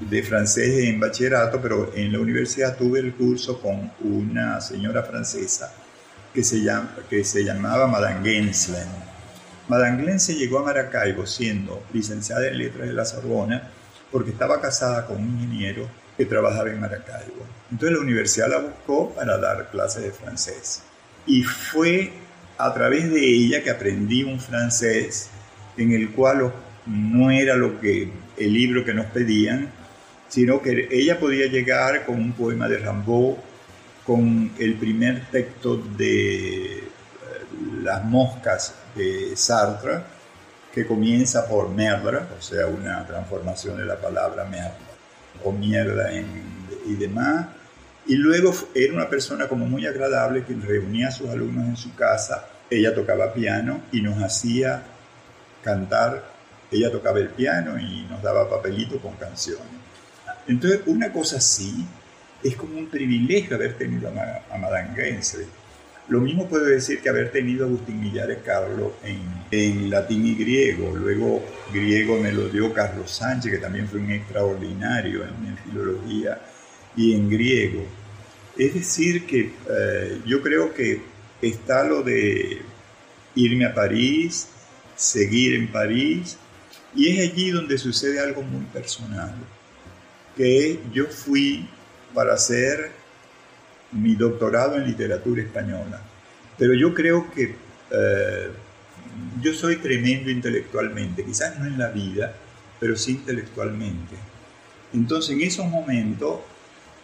de 0.00 0.22
francés 0.22 0.84
en 0.84 0.98
bachillerato, 0.98 1.60
pero 1.60 1.92
en 1.94 2.12
la 2.12 2.18
universidad 2.18 2.76
tuve 2.76 2.98
el 2.98 3.14
curso 3.14 3.60
con 3.60 3.92
una 4.00 4.60
señora 4.60 5.02
francesa 5.02 5.72
que 6.32 6.42
se, 6.42 6.62
llama, 6.62 6.96
que 7.10 7.24
se 7.24 7.44
llamaba 7.44 7.86
Madame 7.86 8.28
Genslen. 8.28 8.88
Madame 9.68 10.02
Genslen 10.02 10.38
llegó 10.38 10.60
a 10.60 10.64
Maracaibo 10.64 11.26
siendo 11.26 11.84
licenciada 11.92 12.48
en 12.48 12.58
letras 12.58 12.88
de 12.88 12.94
la 12.94 13.04
Sorbona 13.04 13.70
porque 14.10 14.30
estaba 14.30 14.60
casada 14.60 15.06
con 15.06 15.18
un 15.18 15.40
ingeniero 15.40 15.86
que 16.16 16.24
trabajaba 16.24 16.70
en 16.70 16.80
Maracaibo. 16.80 17.46
Entonces 17.70 17.98
la 17.98 18.02
universidad 18.02 18.48
la 18.48 18.58
buscó 18.58 19.14
para 19.14 19.36
dar 19.36 19.70
clases 19.70 20.02
de 20.04 20.10
francés. 20.10 20.82
Y 21.26 21.42
fue 21.42 22.12
a 22.56 22.72
través 22.72 23.10
de 23.10 23.20
ella 23.20 23.62
que 23.62 23.70
aprendí 23.70 24.24
un 24.24 24.40
francés 24.40 25.30
en 25.76 25.92
el 25.92 26.10
cual 26.10 26.52
no 26.86 27.30
era 27.30 27.56
lo 27.56 27.80
que 27.80 28.10
el 28.36 28.52
libro 28.52 28.84
que 28.84 28.94
nos 28.94 29.06
pedían, 29.06 29.70
sino 30.28 30.62
que 30.62 30.88
ella 30.90 31.18
podía 31.18 31.46
llegar 31.46 32.04
con 32.06 32.16
un 32.16 32.32
poema 32.32 32.68
de 32.68 32.78
Rimbaud, 32.78 33.36
con 34.06 34.50
el 34.58 34.74
primer 34.74 35.26
texto 35.30 35.76
de 35.76 36.78
eh, 36.78 36.82
Las 37.82 38.04
moscas 38.04 38.74
de 38.96 39.36
Sartre, 39.36 39.98
que 40.72 40.86
comienza 40.86 41.46
por 41.46 41.68
merdra, 41.68 42.28
o 42.36 42.40
sea, 42.40 42.66
una 42.66 43.06
transformación 43.06 43.76
de 43.76 43.84
la 43.84 44.00
palabra 44.00 44.44
merdra, 44.44 44.72
o 45.44 45.52
mierda 45.52 46.10
y 46.12 46.94
demás. 46.94 47.46
Y 48.06 48.16
luego 48.16 48.52
era 48.74 48.94
una 48.94 49.08
persona 49.08 49.46
como 49.48 49.66
muy 49.66 49.86
agradable 49.86 50.44
que 50.44 50.54
reunía 50.54 51.08
a 51.08 51.12
sus 51.12 51.28
alumnos 51.28 51.68
en 51.68 51.76
su 51.76 51.94
casa. 51.94 52.46
Ella 52.70 52.94
tocaba 52.94 53.32
piano 53.34 53.82
y 53.92 54.00
nos 54.00 54.20
hacía 54.22 54.82
cantar. 55.62 56.32
Ella 56.70 56.90
tocaba 56.90 57.18
el 57.18 57.28
piano 57.28 57.78
y 57.78 58.06
nos 58.08 58.22
daba 58.22 58.48
papelito 58.48 58.98
con 58.98 59.14
canciones. 59.16 59.66
Entonces, 60.46 60.80
una 60.86 61.12
cosa 61.12 61.36
así 61.36 61.86
es 62.42 62.56
como 62.56 62.78
un 62.78 62.88
privilegio 62.88 63.56
haber 63.56 63.76
tenido 63.76 64.08
a, 64.08 64.58
Madame 64.58 64.90
Gainsborough 64.96 65.62
lo 66.08 66.20
mismo 66.20 66.48
puedo 66.48 66.64
decir 66.64 67.00
que 67.00 67.08
haber 67.08 67.30
tenido 67.30 67.64
a 67.64 67.68
Agustín 67.68 68.00
Millares 68.00 68.38
Carlos 68.44 68.92
en, 69.50 69.88
latín 69.88 70.26
y 70.26 70.34
griego. 70.34 70.94
Luego 70.96 71.42
griego 71.72 72.18
me 72.18 72.32
lo 72.32 72.48
dio 72.48 72.72
Carlos 72.72 73.10
Sánchez, 73.10 73.52
que 73.52 73.58
también 73.58 73.88
fue 73.88 74.00
un 74.00 74.10
extraordinario 74.10 75.22
en, 75.22 75.56
filología 75.64 76.38
y 76.96 77.14
en 77.14 77.30
griego. 77.30 77.84
Es 78.58 78.74
decir, 78.74 79.26
que 79.26 79.52
eh, 79.70 80.20
yo 80.26 80.42
creo 80.42 80.74
que 80.74 81.00
está 81.40 81.84
lo 81.84 82.02
de 82.02 82.60
irme 83.34 83.64
a 83.64 83.74
París, 83.74 84.48
seguir 84.96 85.54
en 85.54 85.70
París, 85.70 86.36
y 86.94 87.08
es 87.08 87.30
allí 87.30 87.50
donde 87.50 87.78
sucede 87.78 88.20
algo 88.20 88.42
muy 88.42 88.64
personal, 88.66 89.34
que 90.36 90.80
yo 90.92 91.06
fui 91.06 91.68
para 92.14 92.34
hacer 92.34 92.90
mi 93.92 94.14
doctorado 94.14 94.76
en 94.76 94.86
literatura 94.86 95.42
española. 95.42 96.00
Pero 96.58 96.74
yo 96.74 96.94
creo 96.94 97.30
que 97.30 97.54
eh, 97.90 98.50
yo 99.40 99.52
soy 99.54 99.76
tremendo 99.76 100.30
intelectualmente, 100.30 101.24
quizás 101.24 101.58
no 101.58 101.66
en 101.66 101.78
la 101.78 101.88
vida, 101.88 102.34
pero 102.80 102.96
sí 102.96 103.12
intelectualmente. 103.12 104.16
Entonces 104.92 105.32
en 105.32 105.42
esos 105.42 105.66
momentos 105.66 106.40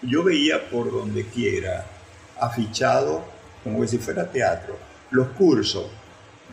yo 0.03 0.23
veía 0.23 0.69
por 0.71 0.91
donde 0.91 1.25
quiera 1.25 1.87
afichado, 2.41 3.25
como 3.65 3.87
si 3.87 3.99
fuera 3.99 4.31
teatro, 4.31 4.79
los 5.11 5.29
cursos 5.29 5.87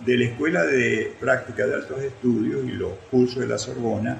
de 0.03 0.17
la 0.17 0.25
Escuela 0.25 0.63
de 0.63 1.13
Práctica 1.19 1.65
de 1.65 1.75
Altos 1.75 2.01
Estudios 2.01 2.65
y 2.65 2.71
los 2.71 2.93
cursos 3.09 3.39
de 3.39 3.47
la 3.47 3.57
Sorbona 3.57 4.17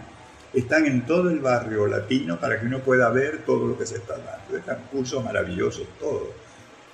están 0.54 0.86
en 0.86 1.06
todo 1.06 1.30
el 1.30 1.40
barrio 1.40 1.86
latino 1.88 2.40
para 2.40 2.60
que 2.60 2.66
uno 2.66 2.80
pueda 2.80 3.10
ver 3.10 3.40
todo 3.46 3.68
lo 3.68 3.78
que 3.78 3.86
se 3.86 3.96
está 3.96 4.18
dando. 4.18 4.58
Están 4.58 4.88
cursos 4.92 5.24
maravillosos 5.24 5.88
todos, 6.00 6.30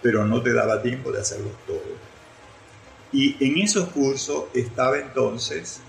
pero 0.02 0.26
no 0.26 0.42
te 0.42 0.54
daba 0.54 0.82
tiempo 0.82 1.12
de 1.12 1.22
hacerlos 1.22 1.54
todos. 1.68 1.82
Y 3.12 3.36
en 3.46 3.60
esos 3.60 3.90
cursos 3.90 4.46
estaba 4.54 4.98
entonces 4.98 5.82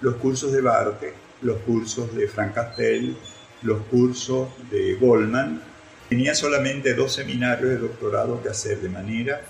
los 0.00 0.16
cursos 0.16 0.52
de 0.52 0.60
Barte, 0.60 1.14
los 1.42 1.58
cursos 1.62 2.14
de 2.14 2.28
Frank 2.28 2.54
Castell, 2.54 3.16
los 3.62 3.82
cursos 3.86 4.48
de 4.70 4.94
Goldman. 4.94 5.62
Tenía 6.08 6.34
solamente 6.34 6.94
dos 6.94 7.12
seminarios 7.12 7.70
de 7.70 7.78
doctorado 7.78 8.40
que 8.42 8.48
hacer, 8.48 8.80
de 8.80 8.88
manera 8.88 9.40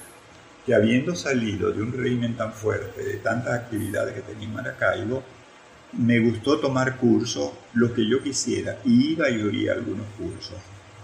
que 0.69 0.75
habiendo 0.75 1.17
salido 1.17 1.73
de 1.73 1.83
un 1.83 1.95
régimen 1.95 2.37
tan 2.37 2.53
fuerte, 2.53 3.03
de 3.03 3.17
tantas 3.17 3.55
actividades 3.55 4.13
que 4.13 4.21
tenía 4.21 4.49
en 4.49 4.53
Maracaibo, 4.53 5.23
me 5.95 6.21
gustó 6.21 6.59
tomar 6.59 6.99
cursos, 6.99 7.53
los 7.73 7.93
que 7.93 8.07
yo 8.07 8.23
quisiera, 8.23 8.77
y 8.85 9.13
iba 9.13 9.31
y 9.31 9.41
oía 9.41 9.73
algunos 9.73 10.05
cursos. 10.19 10.59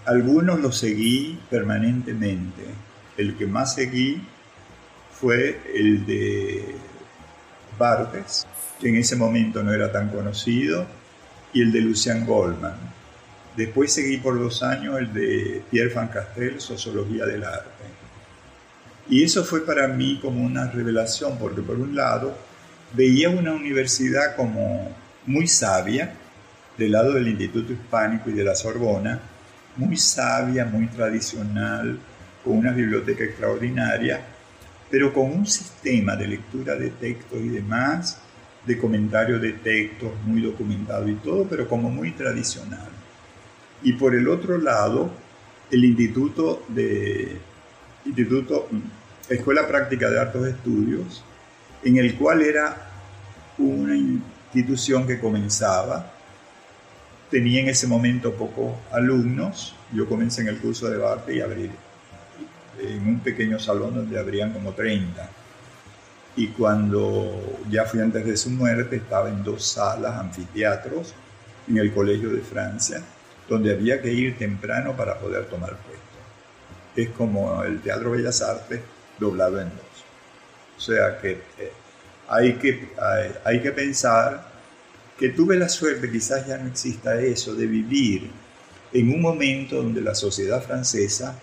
Algunos 0.05 0.59
los 0.59 0.77
seguí 0.77 1.39
permanentemente. 1.49 2.61
El 3.17 3.35
que 3.37 3.47
más 3.47 3.73
seguí 3.73 4.21
fue 5.19 5.59
el 5.73 6.05
de 6.05 6.75
Bartes, 7.79 8.45
que 8.79 8.89
en 8.89 8.97
ese 8.97 9.15
momento 9.15 9.63
no 9.63 9.73
era 9.73 9.91
tan 9.91 10.09
conocido, 10.09 10.85
y 11.53 11.63
el 11.63 11.71
de 11.71 11.81
Lucian 11.81 12.23
Goldman. 12.23 12.77
Después 13.57 13.91
seguí 13.91 14.17
por 14.17 14.37
dos 14.37 14.61
años 14.61 14.99
el 14.99 15.11
de 15.11 15.63
Pierre 15.71 15.91
Van 15.95 16.09
Castel, 16.09 16.61
Sociología 16.61 17.25
del 17.25 17.43
Arte. 17.43 17.74
Y 19.07 19.23
eso 19.23 19.43
fue 19.43 19.65
para 19.65 19.87
mí 19.87 20.19
como 20.21 20.43
una 20.43 20.69
revelación, 20.69 21.37
porque 21.37 21.61
por 21.61 21.77
un 21.77 21.95
lado 21.95 22.35
veía 22.93 23.29
una 23.29 23.53
universidad 23.53 24.35
como 24.35 24.95
muy 25.25 25.47
sabia, 25.47 26.13
del 26.77 26.91
lado 26.91 27.13
del 27.13 27.27
Instituto 27.27 27.73
Hispánico 27.73 28.29
y 28.29 28.33
de 28.33 28.43
la 28.43 28.55
Sorbona, 28.55 29.19
muy 29.77 29.97
sabia, 29.97 30.65
muy 30.65 30.87
tradicional, 30.87 31.99
con 32.43 32.57
una 32.57 32.71
biblioteca 32.71 33.23
extraordinaria, 33.23 34.21
pero 34.89 35.13
con 35.13 35.31
un 35.31 35.45
sistema 35.45 36.15
de 36.15 36.27
lectura 36.27 36.75
de 36.75 36.91
textos 36.91 37.39
y 37.41 37.49
demás, 37.49 38.19
de 38.65 38.77
comentarios 38.77 39.41
de 39.41 39.53
textos 39.53 40.11
muy 40.25 40.41
documentado 40.41 41.07
y 41.07 41.15
todo, 41.15 41.45
pero 41.45 41.67
como 41.67 41.89
muy 41.89 42.11
tradicional. 42.11 42.89
Y 43.83 43.93
por 43.93 44.15
el 44.15 44.27
otro 44.27 44.57
lado, 44.57 45.11
el 45.71 45.85
Instituto 45.85 46.65
de 46.69 47.37
Instituto 48.05 48.69
Escuela 49.27 49.67
Práctica 49.67 50.09
de 50.09 50.19
Altos 50.19 50.47
Estudios, 50.47 51.23
en 51.83 51.97
el 51.97 52.15
cual 52.15 52.41
era 52.41 52.89
una 53.57 53.95
institución 53.95 55.07
que 55.07 55.19
comenzaba. 55.19 56.11
Tenía 57.31 57.61
en 57.61 57.69
ese 57.69 57.87
momento 57.87 58.33
pocos 58.33 58.73
alumnos. 58.91 59.75
Yo 59.91 60.07
comencé 60.07 60.41
en 60.41 60.49
el 60.49 60.59
curso 60.59 60.89
de 60.89 61.05
arte 61.05 61.35
y 61.35 61.41
abrí 61.41 61.71
en 62.79 63.07
un 63.07 63.19
pequeño 63.19 63.59
salón 63.59 63.95
donde 63.95 64.19
habrían 64.19 64.53
como 64.53 64.73
30. 64.73 65.29
Y 66.37 66.47
cuando 66.49 67.59
ya 67.69 67.85
fui 67.85 68.01
antes 68.01 68.25
de 68.25 68.37
su 68.37 68.49
muerte, 68.49 68.97
estaba 68.97 69.29
en 69.29 69.43
dos 69.43 69.65
salas, 69.65 70.19
anfiteatros, 70.19 71.13
en 71.67 71.77
el 71.77 71.93
Colegio 71.93 72.29
de 72.29 72.41
Francia, 72.41 73.01
donde 73.49 73.71
había 73.71 74.01
que 74.01 74.11
ir 74.11 74.37
temprano 74.37 74.95
para 74.95 75.17
poder 75.17 75.45
tomar. 75.45 75.77
Es 76.95 77.09
como 77.09 77.63
el 77.63 77.81
Teatro 77.81 78.11
Bellas 78.11 78.41
Artes 78.41 78.81
doblado 79.19 79.59
en 79.59 79.69
dos. 79.69 80.05
O 80.77 80.79
sea 80.79 81.19
que 81.19 81.31
eh, 81.31 81.71
hay 82.27 82.53
que, 82.53 82.89
hay, 83.43 83.61
que 83.61 83.71
pensar 83.71 84.47
que 85.17 85.29
tuve 85.29 85.57
la 85.57 85.69
suerte, 85.69 86.11
quizás 86.11 86.47
ya 86.47 86.57
no 86.57 86.67
exista 86.67 87.19
eso, 87.21 87.53
de 87.55 87.67
vivir 87.67 88.29
en 88.93 89.13
un 89.13 89.21
momento 89.21 89.77
donde 89.77 90.01
la 90.01 90.15
sociedad 90.15 90.61
francesa 90.61 91.37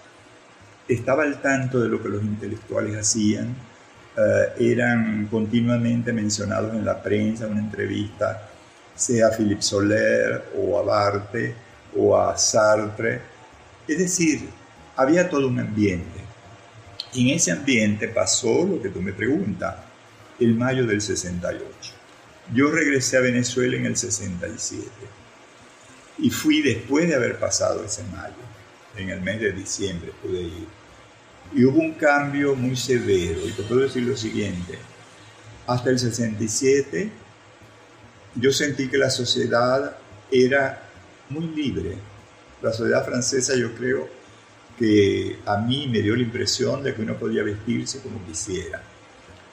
estaba 0.88 1.22
al 1.22 1.40
tanto 1.40 1.80
de 1.80 1.88
lo 1.88 2.02
que 2.02 2.08
los 2.08 2.22
intelectuales 2.22 2.96
hacían, 2.96 3.54
eh, 4.16 4.72
eran 4.72 5.26
continuamente 5.30 6.12
mencionados 6.12 6.74
en 6.74 6.84
la 6.84 7.02
prensa, 7.02 7.46
en 7.46 7.52
una 7.52 7.60
entrevista, 7.60 8.48
sea 8.94 9.28
a 9.28 9.30
Philippe 9.30 9.62
Soler 9.62 10.50
o 10.56 10.78
a 10.78 10.82
Barthes 10.82 11.54
o 11.96 12.18
a 12.18 12.36
Sartre. 12.36 13.20
Es 13.88 13.98
decir, 13.98 14.48
había 14.96 15.28
todo 15.28 15.48
un 15.48 15.58
ambiente. 15.58 16.20
Y 17.12 17.28
en 17.28 17.36
ese 17.36 17.52
ambiente 17.52 18.08
pasó 18.08 18.64
lo 18.64 18.80
que 18.80 18.88
tú 18.88 19.02
me 19.02 19.12
preguntas, 19.12 19.76
el 20.40 20.54
mayo 20.54 20.86
del 20.86 21.00
68. 21.00 21.64
Yo 22.54 22.70
regresé 22.70 23.16
a 23.16 23.20
Venezuela 23.20 23.76
en 23.76 23.86
el 23.86 23.96
67 23.96 24.88
y 26.18 26.30
fui 26.30 26.62
después 26.62 27.08
de 27.08 27.14
haber 27.14 27.38
pasado 27.38 27.84
ese 27.84 28.02
mayo, 28.04 28.34
en 28.96 29.10
el 29.10 29.20
mes 29.20 29.40
de 29.40 29.52
diciembre 29.52 30.12
pude 30.22 30.42
ir. 30.42 30.66
Y 31.54 31.64
hubo 31.64 31.80
un 31.80 31.94
cambio 31.94 32.54
muy 32.54 32.76
severo, 32.76 33.46
y 33.46 33.52
te 33.52 33.62
puedo 33.62 33.82
decir 33.82 34.02
lo 34.04 34.16
siguiente, 34.16 34.78
hasta 35.66 35.90
el 35.90 35.98
67 35.98 37.10
yo 38.34 38.52
sentí 38.52 38.88
que 38.88 38.96
la 38.96 39.10
sociedad 39.10 39.96
era 40.30 40.82
muy 41.28 41.46
libre. 41.48 41.96
La 42.62 42.72
sociedad 42.72 43.04
francesa 43.04 43.54
yo 43.56 43.74
creo 43.74 44.08
que 44.82 45.38
a 45.46 45.58
mí 45.58 45.86
me 45.86 46.02
dio 46.02 46.16
la 46.16 46.22
impresión 46.22 46.82
de 46.82 46.92
que 46.92 47.02
uno 47.02 47.14
podía 47.14 47.44
vestirse 47.44 48.00
como 48.00 48.24
quisiera 48.26 48.82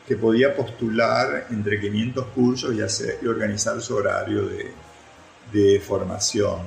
que 0.08 0.16
podía 0.16 0.56
postular 0.56 1.46
entre 1.52 1.80
500 1.80 2.26
cursos 2.30 2.74
y, 2.74 2.82
hacer, 2.82 3.20
y 3.22 3.28
organizar 3.28 3.80
su 3.80 3.96
horario 3.96 4.50
de, 5.54 5.80
formación. 5.82 6.62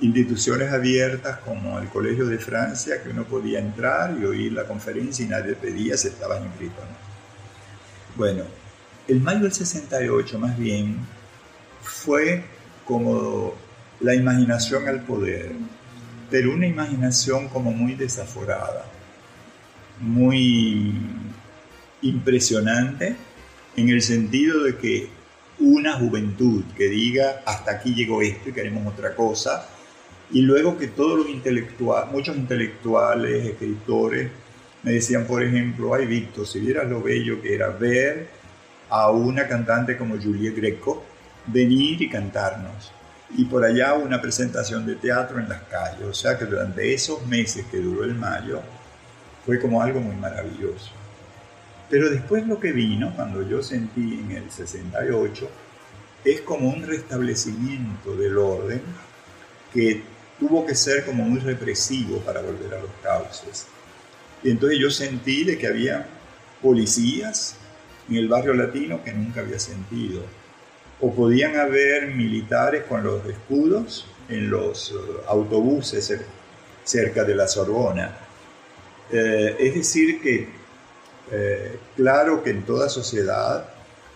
Instituciones 0.00 0.70
abiertas 0.70 1.38
como 1.38 1.78
el 1.78 1.88
Colegio 1.88 2.26
de 2.26 2.36
Francia, 2.36 3.02
que 3.02 3.08
uno 3.08 3.24
podía 3.24 3.60
entrar 3.60 4.14
y 4.20 4.26
oír 4.26 4.52
la 4.52 4.64
conferencia 4.64 5.24
y 5.24 5.28
nadie 5.28 5.54
pedía 5.54 5.96
si 5.96 6.08
estaba 6.08 6.38
inscrito 6.38 6.82
no. 6.82 6.96
Bueno, 8.16 8.44
el 9.08 9.20
mayo 9.22 9.40
del 9.40 9.54
68 9.54 10.38
más 10.38 10.58
bien 10.58 10.98
fue 11.80 12.44
como 12.84 13.54
la 14.00 14.14
imaginación 14.14 14.86
al 14.86 15.00
poder, 15.00 15.52
pero 16.30 16.52
una 16.52 16.66
imaginación 16.66 17.48
como 17.48 17.72
muy 17.72 17.94
desaforada, 17.94 18.86
muy 19.98 20.94
impresionante 22.02 23.16
en 23.76 23.88
el 23.88 24.00
sentido 24.02 24.62
de 24.62 24.76
que 24.76 25.08
una 25.58 25.94
juventud 25.94 26.64
que 26.76 26.88
diga 26.88 27.42
hasta 27.44 27.72
aquí 27.72 27.94
llegó 27.94 28.22
esto 28.22 28.48
y 28.48 28.52
queremos 28.52 28.86
otra 28.86 29.14
cosa, 29.14 29.68
y 30.32 30.42
luego 30.42 30.78
que 30.78 30.86
todos 30.88 31.18
los 31.18 31.28
intelectuales, 31.28 32.10
muchos 32.12 32.36
intelectuales, 32.36 33.46
escritores, 33.46 34.30
me 34.82 34.92
decían, 34.92 35.26
por 35.26 35.42
ejemplo, 35.42 35.92
ay 35.94 36.06
Víctor, 36.06 36.46
si 36.46 36.60
vieras 36.60 36.88
lo 36.88 37.02
bello 37.02 37.42
que 37.42 37.54
era 37.54 37.68
ver 37.68 38.28
a 38.88 39.10
una 39.10 39.46
cantante 39.46 39.96
como 39.96 40.16
Juliette 40.16 40.56
Greco 40.56 41.04
venir 41.46 42.00
y 42.00 42.08
cantarnos. 42.08 42.92
Y 43.36 43.44
por 43.44 43.64
allá 43.64 43.94
una 43.94 44.20
presentación 44.20 44.86
de 44.86 44.96
teatro 44.96 45.38
en 45.38 45.48
las 45.48 45.62
calles. 45.62 46.04
O 46.04 46.14
sea 46.14 46.36
que 46.38 46.46
durante 46.46 46.92
esos 46.92 47.24
meses 47.26 47.64
que 47.70 47.78
duró 47.78 48.04
el 48.04 48.14
mayo, 48.14 48.60
fue 49.46 49.58
como 49.58 49.82
algo 49.82 50.00
muy 50.00 50.16
maravilloso. 50.16 50.90
Pero 51.88 52.10
después 52.10 52.46
lo 52.46 52.60
que 52.60 52.72
vino, 52.72 53.12
cuando 53.16 53.42
yo 53.48 53.62
sentí 53.62 54.20
en 54.20 54.30
el 54.32 54.50
68, 54.50 55.50
es 56.24 56.40
como 56.42 56.68
un 56.68 56.86
restablecimiento 56.86 58.14
del 58.14 58.38
orden 58.38 58.82
que 59.72 60.02
tuvo 60.38 60.64
que 60.64 60.74
ser 60.74 61.04
como 61.04 61.24
muy 61.24 61.40
represivo 61.40 62.18
para 62.20 62.40
volver 62.40 62.74
a 62.74 62.80
los 62.80 62.90
cauces. 63.02 63.66
Y 64.42 64.50
entonces 64.50 64.78
yo 64.78 64.90
sentí 64.90 65.44
de 65.44 65.58
que 65.58 65.66
había 65.66 66.06
policías 66.62 67.56
en 68.08 68.16
el 68.16 68.28
barrio 68.28 68.54
latino 68.54 69.02
que 69.02 69.12
nunca 69.12 69.40
había 69.40 69.58
sentido. 69.58 70.22
O 71.00 71.14
podían 71.14 71.56
haber 71.56 72.08
militares 72.08 72.84
con 72.84 73.02
los 73.02 73.24
escudos 73.26 74.06
en 74.28 74.50
los 74.50 74.90
eh, 74.90 74.94
autobuses 75.28 76.12
cerca 76.84 77.24
de 77.24 77.34
la 77.34 77.48
Sorbona. 77.48 78.16
Eh, 79.10 79.56
es 79.58 79.74
decir, 79.74 80.20
que 80.20 80.48
eh, 81.32 81.78
claro 81.96 82.42
que 82.42 82.50
en 82.50 82.62
toda 82.62 82.88
sociedad 82.88 83.68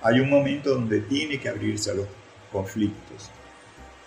hay 0.03 0.21
un 0.21 0.29
momento 0.29 0.71
donde 0.71 1.01
tiene 1.01 1.39
que 1.41 1.49
abrirse 1.49 1.91
a 1.91 1.95
los 1.95 2.07
conflictos. 2.53 3.31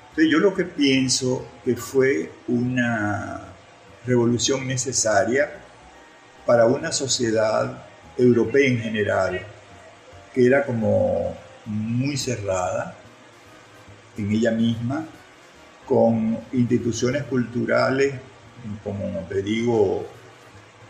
Entonces 0.09 0.31
yo 0.31 0.39
lo 0.39 0.53
que 0.53 0.65
pienso 0.65 1.45
que 1.63 1.75
fue 1.75 2.31
una 2.47 3.53
revolución 4.05 4.67
necesaria 4.67 5.51
para 6.45 6.65
una 6.65 6.91
sociedad 6.91 7.85
europea 8.17 8.67
en 8.67 8.79
general, 8.79 9.41
que 10.33 10.45
era 10.45 10.65
como 10.65 11.35
muy 11.67 12.17
cerrada 12.17 12.95
en 14.17 14.31
ella 14.31 14.51
misma, 14.51 15.05
con 15.85 16.37
instituciones 16.53 17.23
culturales, 17.23 18.15
como 18.83 19.25
te 19.29 19.41
digo, 19.41 20.05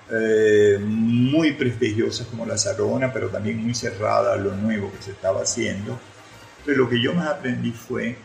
eh, 0.10 0.80
muy 0.82 1.52
prestigiosas 1.54 2.28
como 2.28 2.46
la 2.46 2.58
Sorbona, 2.58 3.12
pero 3.12 3.30
también 3.30 3.62
muy 3.62 3.76
cerrada 3.76 4.34
a 4.34 4.38
lo 4.38 4.56
nuevo 4.56 4.92
que 4.92 5.04
se 5.04 5.12
estaba 5.12 5.42
haciendo. 5.42 6.00
Pero 6.66 6.84
lo 6.84 6.90
que 6.90 7.02
yo 7.02 7.14
más 7.14 7.28
aprendí 7.28 7.72
fue 7.72 8.16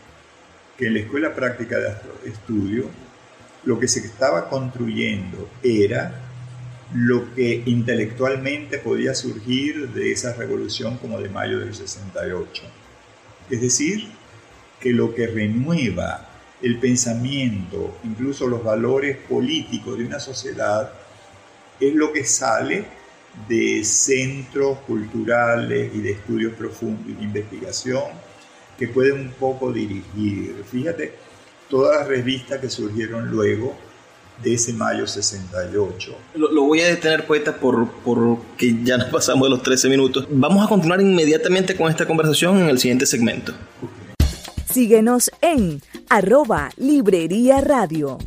que 0.76 0.86
en 0.86 0.94
la 0.94 1.00
Escuela 1.00 1.34
Práctica 1.34 1.78
de 1.78 2.30
Estudio 2.30 2.88
lo 3.64 3.78
que 3.78 3.88
se 3.88 4.00
estaba 4.00 4.48
construyendo 4.48 5.48
era 5.62 6.21
lo 6.94 7.34
que 7.34 7.62
intelectualmente 7.66 8.78
podía 8.78 9.14
surgir 9.14 9.88
de 9.90 10.12
esa 10.12 10.34
revolución 10.34 10.98
como 10.98 11.20
de 11.20 11.28
mayo 11.28 11.58
del 11.58 11.74
68. 11.74 12.62
Es 13.50 13.60
decir, 13.60 14.08
que 14.80 14.92
lo 14.92 15.14
que 15.14 15.26
renueva 15.26 16.28
el 16.60 16.78
pensamiento, 16.78 17.98
incluso 18.04 18.46
los 18.46 18.62
valores 18.62 19.16
políticos 19.16 19.98
de 19.98 20.04
una 20.04 20.20
sociedad, 20.20 20.92
es 21.80 21.94
lo 21.94 22.12
que 22.12 22.24
sale 22.24 22.84
de 23.48 23.82
centros 23.84 24.78
culturales 24.80 25.90
y 25.94 26.00
de 26.00 26.12
estudios 26.12 26.52
profundos 26.54 27.08
y 27.08 27.14
de 27.14 27.22
investigación 27.24 28.04
que 28.78 28.88
pueden 28.88 29.20
un 29.20 29.30
poco 29.32 29.72
dirigir. 29.72 30.62
Fíjate, 30.70 31.14
todas 31.68 32.00
las 32.00 32.08
revistas 32.08 32.60
que 32.60 32.68
surgieron 32.68 33.30
luego 33.30 33.76
de 34.42 34.54
ese 34.54 34.72
mayo 34.72 35.06
68. 35.06 36.14
Lo, 36.34 36.64
voy 36.64 36.80
a 36.80 36.86
detener, 36.86 37.26
poeta, 37.26 37.56
por, 37.56 37.88
porque 38.04 38.76
ya 38.82 38.96
nos 38.96 39.08
pasamos 39.08 39.44
de 39.44 39.50
los 39.50 39.62
13 39.62 39.88
minutos. 39.88 40.26
Vamos 40.30 40.64
a 40.64 40.68
continuar 40.68 41.00
inmediatamente 41.00 41.76
con 41.76 41.90
esta 41.90 42.06
conversación 42.06 42.58
en 42.58 42.68
el 42.68 42.78
siguiente 42.78 43.06
segmento. 43.06 43.52
Síguenos 44.70 45.30
en 45.40 45.82
arroba 46.08 46.70
Librería 46.76 47.60
Radio. 47.60 48.18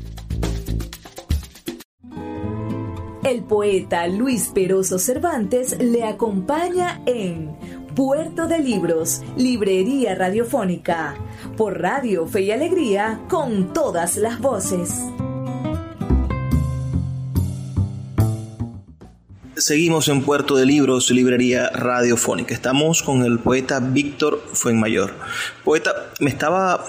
El 3.23 3.43
poeta 3.43 4.05
Luis 4.07 4.51
Peroso 4.53 4.99
Cervantes 4.99 5.75
le 5.79 6.03
acompaña 6.03 7.01
en 7.07 7.57
Puerto 7.95 8.45
de 8.45 8.59
Libros, 8.59 9.21
Librería 9.35 10.13
Radiofónica, 10.13 11.15
por 11.57 11.81
Radio 11.81 12.27
Fe 12.27 12.41
y 12.41 12.51
Alegría, 12.51 13.21
con 13.27 13.73
todas 13.73 14.17
las 14.17 14.39
voces. 14.39 14.91
Seguimos 19.57 20.09
en 20.09 20.21
Puerto 20.21 20.57
de 20.57 20.65
Libros, 20.65 21.09
Librería 21.11 21.69
Radiofónica. 21.69 22.53
Estamos 22.53 23.01
con 23.01 23.23
el 23.23 23.39
poeta 23.39 23.79
Víctor 23.79 24.43
Fuenmayor. 24.51 25.13
Poeta, 25.63 26.11
me 26.19 26.29
estaba 26.29 26.85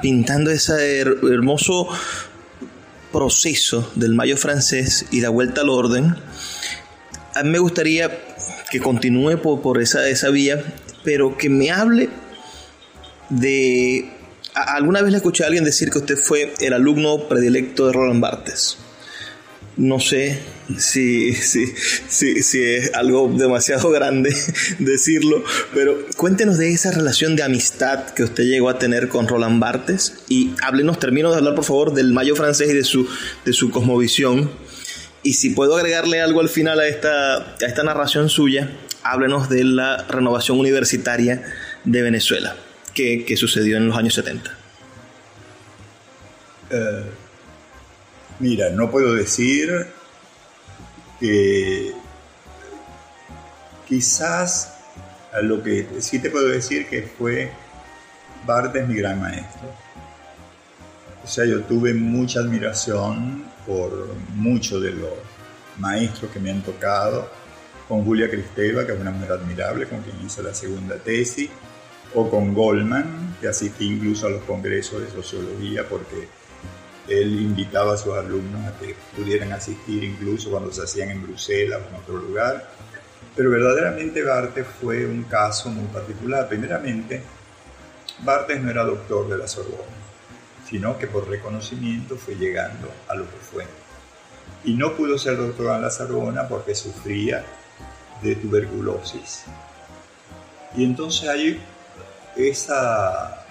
pintando 0.00 0.52
ese 0.52 1.00
hermoso 1.00 1.88
proceso 3.10 3.90
del 3.96 4.14
Mayo 4.14 4.36
francés 4.36 5.06
y 5.10 5.22
la 5.22 5.28
vuelta 5.28 5.62
al 5.62 5.70
orden, 5.70 6.16
a 7.34 7.42
mí 7.42 7.50
me 7.50 7.58
gustaría 7.58 8.10
que 8.70 8.80
continúe 8.80 9.38
por, 9.38 9.80
esa, 9.80 10.08
esa 10.08 10.30
vía, 10.30 10.62
pero 11.02 11.36
que 11.36 11.48
me 11.48 11.72
hable 11.72 12.10
de... 13.28 14.08
alguna 14.54 15.02
vez 15.02 15.10
le 15.10 15.16
escuché 15.16 15.42
a 15.42 15.48
alguien 15.48 15.64
decir 15.64 15.90
que 15.90 15.98
usted 15.98 16.16
fue 16.16 16.54
el 16.60 16.72
alumno 16.74 17.28
predilecto 17.28 17.86
de 17.86 17.92
Roland 17.92 18.20
Barthes. 18.20 18.78
No 19.76 19.98
sé 19.98 20.40
si, 20.78 21.34
si, 21.34 21.66
si, 22.08 22.42
si, 22.42 22.62
es 22.62 22.94
algo 22.94 23.32
demasiado 23.36 23.90
grande 23.92 24.34
decirlo, 24.78 25.44
pero 25.74 25.98
cuéntenos 26.16 26.58
de 26.58 26.72
esa 26.72 26.90
relación 26.90 27.36
de 27.36 27.42
amistad 27.42 28.10
que 28.10 28.22
usted 28.22 28.44
llegó 28.44 28.68
a 28.68 28.78
tener 28.78 29.08
con 29.08 29.28
Roland 29.28 29.60
Barthes 29.60 30.14
y 30.28 30.54
háblenos, 30.62 30.98
termino 30.98 31.30
de 31.30 31.38
hablar 31.38 31.54
por 31.54 31.64
favor 31.64 31.94
del 31.94 32.12
Mayo 32.12 32.36
francés 32.36 32.70
y 32.70 32.74
de 32.74 32.84
su, 32.84 33.08
de 33.44 33.52
su 33.52 33.70
cosmovisión. 33.70 34.50
Y 35.22 35.34
si 35.34 35.50
puedo 35.50 35.76
agregarle 35.76 36.20
algo 36.20 36.40
al 36.40 36.48
final 36.48 36.80
a 36.80 36.88
esta, 36.88 37.36
a 37.36 37.66
esta 37.66 37.82
narración 37.82 38.28
suya, 38.28 38.70
háblenos 39.02 39.48
de 39.48 39.64
la 39.64 40.04
renovación 40.08 40.58
universitaria 40.58 41.44
de 41.84 42.02
Venezuela, 42.02 42.56
que, 42.94 43.24
que 43.24 43.36
sucedió 43.36 43.76
en 43.76 43.88
los 43.88 43.96
años 43.96 44.14
70. 44.14 44.58
Eh, 46.70 47.02
mira, 48.40 48.70
no 48.70 48.90
puedo 48.90 49.14
decir 49.14 49.70
que 51.22 51.92
quizás 53.86 54.74
lo 55.42 55.62
que 55.62 55.86
sí 56.00 56.18
te 56.18 56.30
puedo 56.30 56.48
decir 56.48 56.88
que 56.88 57.02
fue 57.02 57.52
Bartes 58.44 58.88
mi 58.88 58.96
gran 58.96 59.20
maestro. 59.20 59.68
O 61.22 61.26
sea, 61.26 61.44
yo 61.44 61.62
tuve 61.62 61.94
mucha 61.94 62.40
admiración 62.40 63.44
por 63.64 64.08
muchos 64.34 64.82
de 64.82 64.90
los 64.90 65.12
maestros 65.78 66.32
que 66.32 66.40
me 66.40 66.50
han 66.50 66.62
tocado, 66.62 67.30
con 67.86 68.04
Julia 68.04 68.28
Cristeva, 68.28 68.84
que 68.84 68.92
es 68.92 69.00
una 69.00 69.12
mujer 69.12 69.30
admirable, 69.30 69.86
con 69.86 70.02
quien 70.02 70.16
hice 70.26 70.42
la 70.42 70.52
segunda 70.52 70.96
tesis, 70.96 71.50
o 72.14 72.28
con 72.28 72.52
Goldman, 72.52 73.36
que 73.40 73.46
asistí 73.46 73.86
incluso 73.86 74.26
a 74.26 74.30
los 74.30 74.42
congresos 74.42 75.00
de 75.00 75.08
sociología 75.08 75.88
porque 75.88 76.26
él 77.08 77.40
invitaba 77.40 77.94
a 77.94 77.96
sus 77.96 78.14
alumnos 78.14 78.64
a 78.66 78.78
que 78.78 78.94
pudieran 79.16 79.52
asistir 79.52 80.04
incluso 80.04 80.50
cuando 80.50 80.72
se 80.72 80.82
hacían 80.82 81.10
en 81.10 81.22
Bruselas 81.22 81.80
o 81.84 81.88
en 81.88 82.00
otro 82.00 82.16
lugar. 82.16 82.68
Pero 83.34 83.50
verdaderamente 83.50 84.22
Bartes 84.22 84.66
fue 84.80 85.06
un 85.06 85.24
caso 85.24 85.70
muy 85.70 85.86
particular. 85.86 86.48
Primeramente, 86.48 87.22
Bartes 88.20 88.60
no 88.60 88.70
era 88.70 88.84
doctor 88.84 89.28
de 89.28 89.38
la 89.38 89.48
Sorbona, 89.48 89.82
sino 90.68 90.98
que 90.98 91.06
por 91.06 91.28
reconocimiento 91.28 92.16
fue 92.16 92.34
llegando 92.36 92.88
a 93.08 93.14
lo 93.14 93.24
que 93.24 93.38
fue. 93.38 93.66
Y 94.64 94.74
no 94.74 94.94
pudo 94.94 95.18
ser 95.18 95.36
doctor 95.36 95.74
en 95.74 95.82
la 95.82 95.90
Sorbona 95.90 96.46
porque 96.46 96.74
sufría 96.74 97.44
de 98.22 98.36
tuberculosis. 98.36 99.44
Y 100.76 100.84
entonces 100.84 101.28
hay 101.28 101.60
esa, 102.36 103.44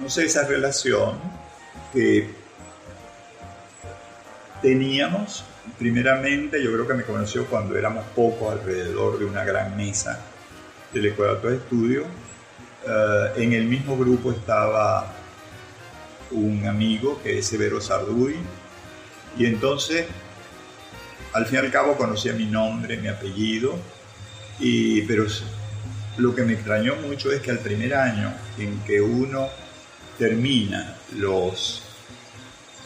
no 0.00 0.08
sé, 0.08 0.24
esa 0.24 0.46
relación 0.46 1.18
que 1.92 2.43
teníamos, 4.64 5.44
primeramente, 5.78 6.62
yo 6.64 6.72
creo 6.72 6.88
que 6.88 6.94
me 6.94 7.02
conoció 7.02 7.44
cuando 7.44 7.76
éramos 7.76 8.02
pocos 8.16 8.50
alrededor 8.50 9.18
de 9.18 9.26
una 9.26 9.44
gran 9.44 9.76
mesa 9.76 10.18
del 10.90 11.04
Ecuador 11.04 11.42
de 11.42 11.56
Estudio. 11.56 12.04
Eh, 12.86 13.42
en 13.42 13.52
el 13.52 13.66
mismo 13.66 13.94
grupo 13.94 14.32
estaba 14.32 15.12
un 16.30 16.66
amigo 16.66 17.20
que 17.22 17.38
es 17.38 17.46
Severo 17.46 17.78
Sarduy, 17.78 18.36
y 19.36 19.44
entonces, 19.44 20.06
al 21.34 21.44
fin 21.44 21.56
y 21.56 21.58
al 21.58 21.70
cabo, 21.70 21.98
conocía 21.98 22.32
mi 22.32 22.46
nombre, 22.46 22.96
mi 22.96 23.08
apellido, 23.08 23.78
y, 24.58 25.02
pero 25.02 25.26
lo 26.16 26.34
que 26.34 26.42
me 26.42 26.54
extrañó 26.54 26.96
mucho 26.96 27.30
es 27.32 27.42
que 27.42 27.50
al 27.50 27.58
primer 27.58 27.94
año 27.94 28.32
en 28.58 28.80
que 28.84 29.02
uno 29.02 29.46
termina 30.18 30.96
los 31.18 31.82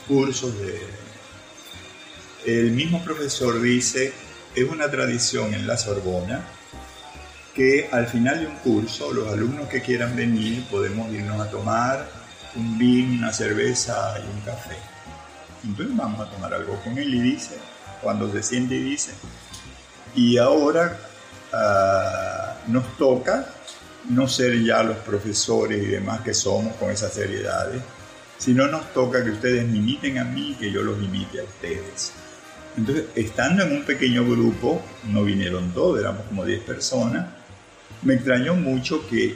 cursos 0.09 0.59
de... 0.59 1.08
El 2.49 2.71
mismo 2.71 3.05
profesor 3.05 3.61
dice, 3.61 4.11
es 4.55 4.65
una 4.71 4.91
tradición 4.91 5.53
en 5.53 5.67
la 5.67 5.77
Sorbona 5.77 6.41
que 7.55 7.91
al 7.93 8.07
final 8.07 8.41
de 8.41 8.47
un 8.47 8.55
curso 8.61 9.13
los 9.13 9.31
alumnos 9.31 9.69
que 9.69 9.83
quieran 9.83 10.17
venir 10.17 10.65
podemos 10.71 11.13
irnos 11.13 11.39
a 11.43 11.51
tomar 11.51 12.09
un 12.57 12.79
vino, 12.79 13.19
una 13.19 13.35
cerveza 13.35 14.19
y 14.19 14.35
un 14.35 14.41
café. 14.41 14.77
Entonces 15.63 15.95
vamos 15.95 16.27
a 16.27 16.31
tomar 16.31 16.55
algo 16.55 16.81
con 16.83 16.97
él 16.97 17.15
y 17.17 17.21
dice, 17.21 17.59
cuando 18.01 18.33
se 18.33 18.43
siente 18.43 18.77
y 18.77 18.83
dice, 18.83 19.13
y 20.15 20.39
ahora 20.39 20.99
ah, 21.53 22.55
nos 22.67 22.97
toca 22.97 23.47
no 24.09 24.27
ser 24.27 24.59
ya 24.65 24.83
los 24.83 24.97
profesores 24.97 25.83
y 25.83 25.87
demás 25.87 26.23
que 26.23 26.33
somos 26.33 26.75
con 26.77 26.91
esas 26.91 27.13
seriedades, 27.13 27.83
sino 28.39 28.67
nos 28.69 28.91
toca 28.95 29.23
que 29.23 29.33
ustedes 29.33 29.69
me 29.69 29.77
imiten 29.77 30.17
a 30.17 30.25
mí 30.25 30.53
y 30.53 30.55
que 30.55 30.73
yo 30.73 30.83
los 30.83 30.97
imite 30.97 31.41
a 31.41 31.45
ustedes. 31.45 32.15
Entonces, 32.79 33.07
estando 33.17 33.65
en 33.65 33.73
un 33.73 33.83
pequeño 33.83 34.25
grupo, 34.25 34.81
no 35.11 35.25
vinieron 35.25 35.73
todos, 35.73 35.99
éramos 35.99 36.23
como 36.27 36.45
10 36.45 36.63
personas, 36.63 37.27
me 38.03 38.15
extrañó 38.15 38.55
mucho 38.55 39.05
que 39.09 39.35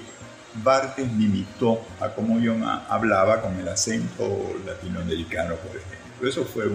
Bartes 0.63 1.11
me 1.11 1.25
imitó 1.25 1.81
a 1.99 2.11
cómo 2.11 2.39
yo 2.39 2.55
hablaba 2.89 3.41
con 3.41 3.59
el 3.59 3.67
acento 3.67 4.55
latinoamericano, 4.65 5.57
por 5.57 5.77
ejemplo. 5.77 6.29
Eso 6.29 6.45
fue 6.45 6.67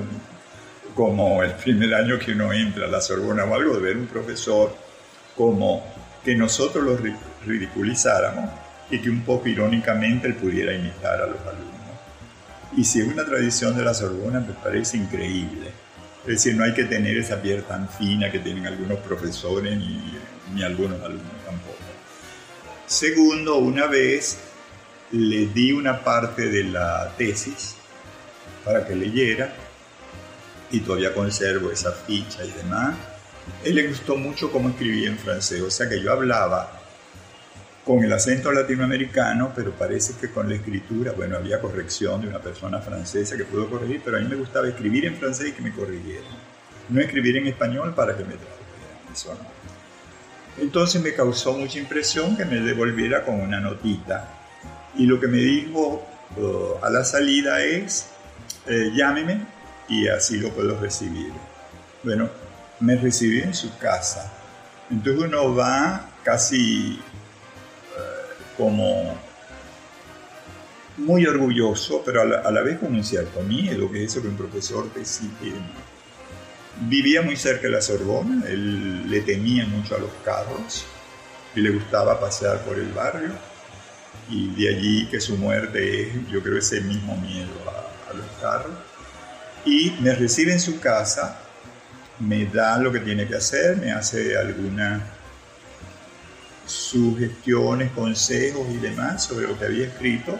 como 0.94 1.42
el 1.42 1.54
primer 1.54 1.94
año 1.94 2.20
que 2.20 2.34
uno 2.34 2.52
entra 2.52 2.86
a 2.86 2.90
la 2.90 3.00
Sorbona 3.00 3.46
o 3.46 3.56
algo, 3.56 3.76
de 3.76 3.82
ver 3.82 3.96
un 3.96 4.08
profesor 4.08 4.76
como 5.38 5.86
que 6.26 6.36
nosotros 6.36 6.84
lo 6.84 6.98
ridiculizáramos 7.46 8.50
y 8.92 9.00
que 9.00 9.10
un 9.10 9.22
poco 9.22 9.48
irónicamente 9.48 10.28
él 10.28 10.36
pudiera 10.36 10.74
imitar 10.74 11.22
a 11.22 11.28
los 11.28 11.40
alumnos. 11.40 11.78
Y 12.76 12.84
si 12.84 13.00
es 13.00 13.08
una 13.08 13.24
tradición 13.24 13.78
de 13.78 13.86
la 13.86 13.94
Sorbona, 13.94 14.42
me 14.42 14.54
parece 14.54 14.98
increíble. 14.98 15.87
Es 16.28 16.44
decir, 16.44 16.56
no 16.56 16.66
hay 16.66 16.74
que 16.74 16.84
tener 16.84 17.18
esa 17.18 17.42
piel 17.42 17.64
tan 17.64 17.88
fina 17.88 18.30
que 18.30 18.40
tienen 18.40 18.68
algunos 18.68 19.00
profesores 19.00 19.78
ni, 19.78 20.20
ni 20.54 20.62
algunos 20.62 21.02
alumnos 21.02 21.46
tampoco. 21.46 21.78
Segundo, 22.86 23.56
una 23.56 23.88
vez 23.88 24.38
le 25.12 25.46
di 25.48 25.72
una 25.72 26.04
parte 26.04 26.50
de 26.50 26.66
la 26.66 27.14
tesis 27.18 27.78
para 28.66 28.86
que 28.86 28.94
leyera 28.94 29.54
y 30.70 30.82
todavía 30.82 31.14
conservo 31.14 31.72
esa 31.72 31.94
ficha 31.94 32.44
y 32.44 32.52
demás. 32.52 32.94
Él 33.64 33.76
le 33.76 33.88
gustó 33.88 34.18
mucho 34.18 34.52
cómo 34.52 34.68
escribía 34.68 35.08
en 35.08 35.18
francés, 35.18 35.62
o 35.62 35.72
sea 35.72 35.88
que 35.88 36.02
yo 36.02 36.12
hablaba 36.12 36.77
con 37.88 38.04
el 38.04 38.12
acento 38.12 38.52
latinoamericano, 38.52 39.54
pero 39.56 39.72
parece 39.72 40.16
que 40.20 40.30
con 40.30 40.50
la 40.50 40.56
escritura, 40.56 41.14
bueno, 41.14 41.38
había 41.38 41.62
corrección 41.62 42.22
de 42.22 42.28
una 42.28 42.40
persona 42.40 42.82
francesa 42.82 43.38
que 43.38 43.46
pudo 43.46 43.70
corregir, 43.70 44.02
pero 44.04 44.18
a 44.18 44.20
mí 44.20 44.28
me 44.28 44.36
gustaba 44.36 44.68
escribir 44.68 45.06
en 45.06 45.16
francés 45.16 45.48
y 45.48 45.52
que 45.54 45.62
me 45.62 45.72
corrigieran. 45.72 46.28
No 46.90 47.00
escribir 47.00 47.38
en 47.38 47.48
español 47.48 47.96
para 47.96 48.12
que 48.18 48.26
me 48.26 48.34
tradujeran, 48.34 49.14
eso 49.14 49.34
no. 49.36 50.62
Entonces 50.62 51.02
me 51.02 51.14
causó 51.14 51.54
mucha 51.54 51.80
impresión 51.80 52.36
que 52.36 52.44
me 52.44 52.60
devolviera 52.60 53.24
con 53.24 53.40
una 53.40 53.62
notita. 53.62 54.34
Y 54.98 55.06
lo 55.06 55.18
que 55.18 55.28
me 55.28 55.38
dijo 55.38 56.06
uh, 56.36 56.86
a 56.86 56.90
la 56.90 57.06
salida 57.06 57.64
es, 57.64 58.10
eh, 58.66 58.92
llámeme 58.94 59.46
y 59.88 60.10
así 60.10 60.40
lo 60.40 60.50
puedo 60.50 60.78
recibir. 60.78 61.32
Bueno, 62.04 62.30
me 62.82 62.98
recibí 62.98 63.40
en 63.40 63.54
su 63.54 63.78
casa. 63.78 64.34
Entonces 64.92 65.24
uno 65.24 65.56
va 65.56 66.10
casi 66.24 67.00
como 68.58 69.16
muy 70.98 71.26
orgulloso, 71.26 72.02
pero 72.04 72.22
a 72.22 72.52
la, 72.52 72.62
vez 72.62 72.80
con 72.80 72.94
un 72.94 73.04
cierto 73.04 73.42
miedo, 73.42 73.92
que 73.92 74.04
es 74.04 74.12
eso 74.12 74.22
que 74.22 74.28
un 74.28 74.38
profesor 74.38 74.90
te 74.90 75.04
Vivía 76.80 77.22
muy 77.24 77.36
cerca 77.36 77.64
de 77.64 77.70
la 77.70 77.82
Sorbona, 77.82 78.44
él 78.48 79.10
le 79.10 79.22
temía 79.22 79.66
mucho 79.66 79.96
a 79.96 80.00
los 80.00 80.12
carros 80.24 80.86
y 81.56 81.62
le 81.62 81.72
gustaba 81.72 82.20
pasear 82.20 82.62
por 82.62 82.78
el 82.78 82.92
barrio 82.92 83.32
y 84.30 84.50
de 84.50 84.70
allí 84.70 85.08
que 85.08 85.20
su 85.20 85.38
muerte 85.38 86.04
es, 86.04 86.28
yo 86.30 86.42
creo, 86.44 86.58
ese 86.58 86.82
mismo 86.82 87.16
miedo 87.18 87.54
a, 87.68 88.14
los 88.14 88.26
carros. 88.42 88.74
Y 89.66 89.94
me 90.00 90.14
recibe 90.14 90.54
en 90.54 90.60
su 90.60 90.80
casa, 90.80 91.40
me 92.20 92.46
da 92.46 92.78
lo 92.78 92.92
que 92.92 93.00
tiene 93.00 93.28
que 93.28 93.36
hacer, 93.36 93.78
me 93.78 93.92
hace 93.92 94.38
algunas 94.38 95.02
sugestiones, 96.68 97.92
consejos 97.92 98.68
y 98.70 98.78
demás 98.78 99.24
sobre 99.24 99.48
lo 99.48 99.58
que 99.58 99.66
había 99.66 99.88
escrito. 99.88 100.38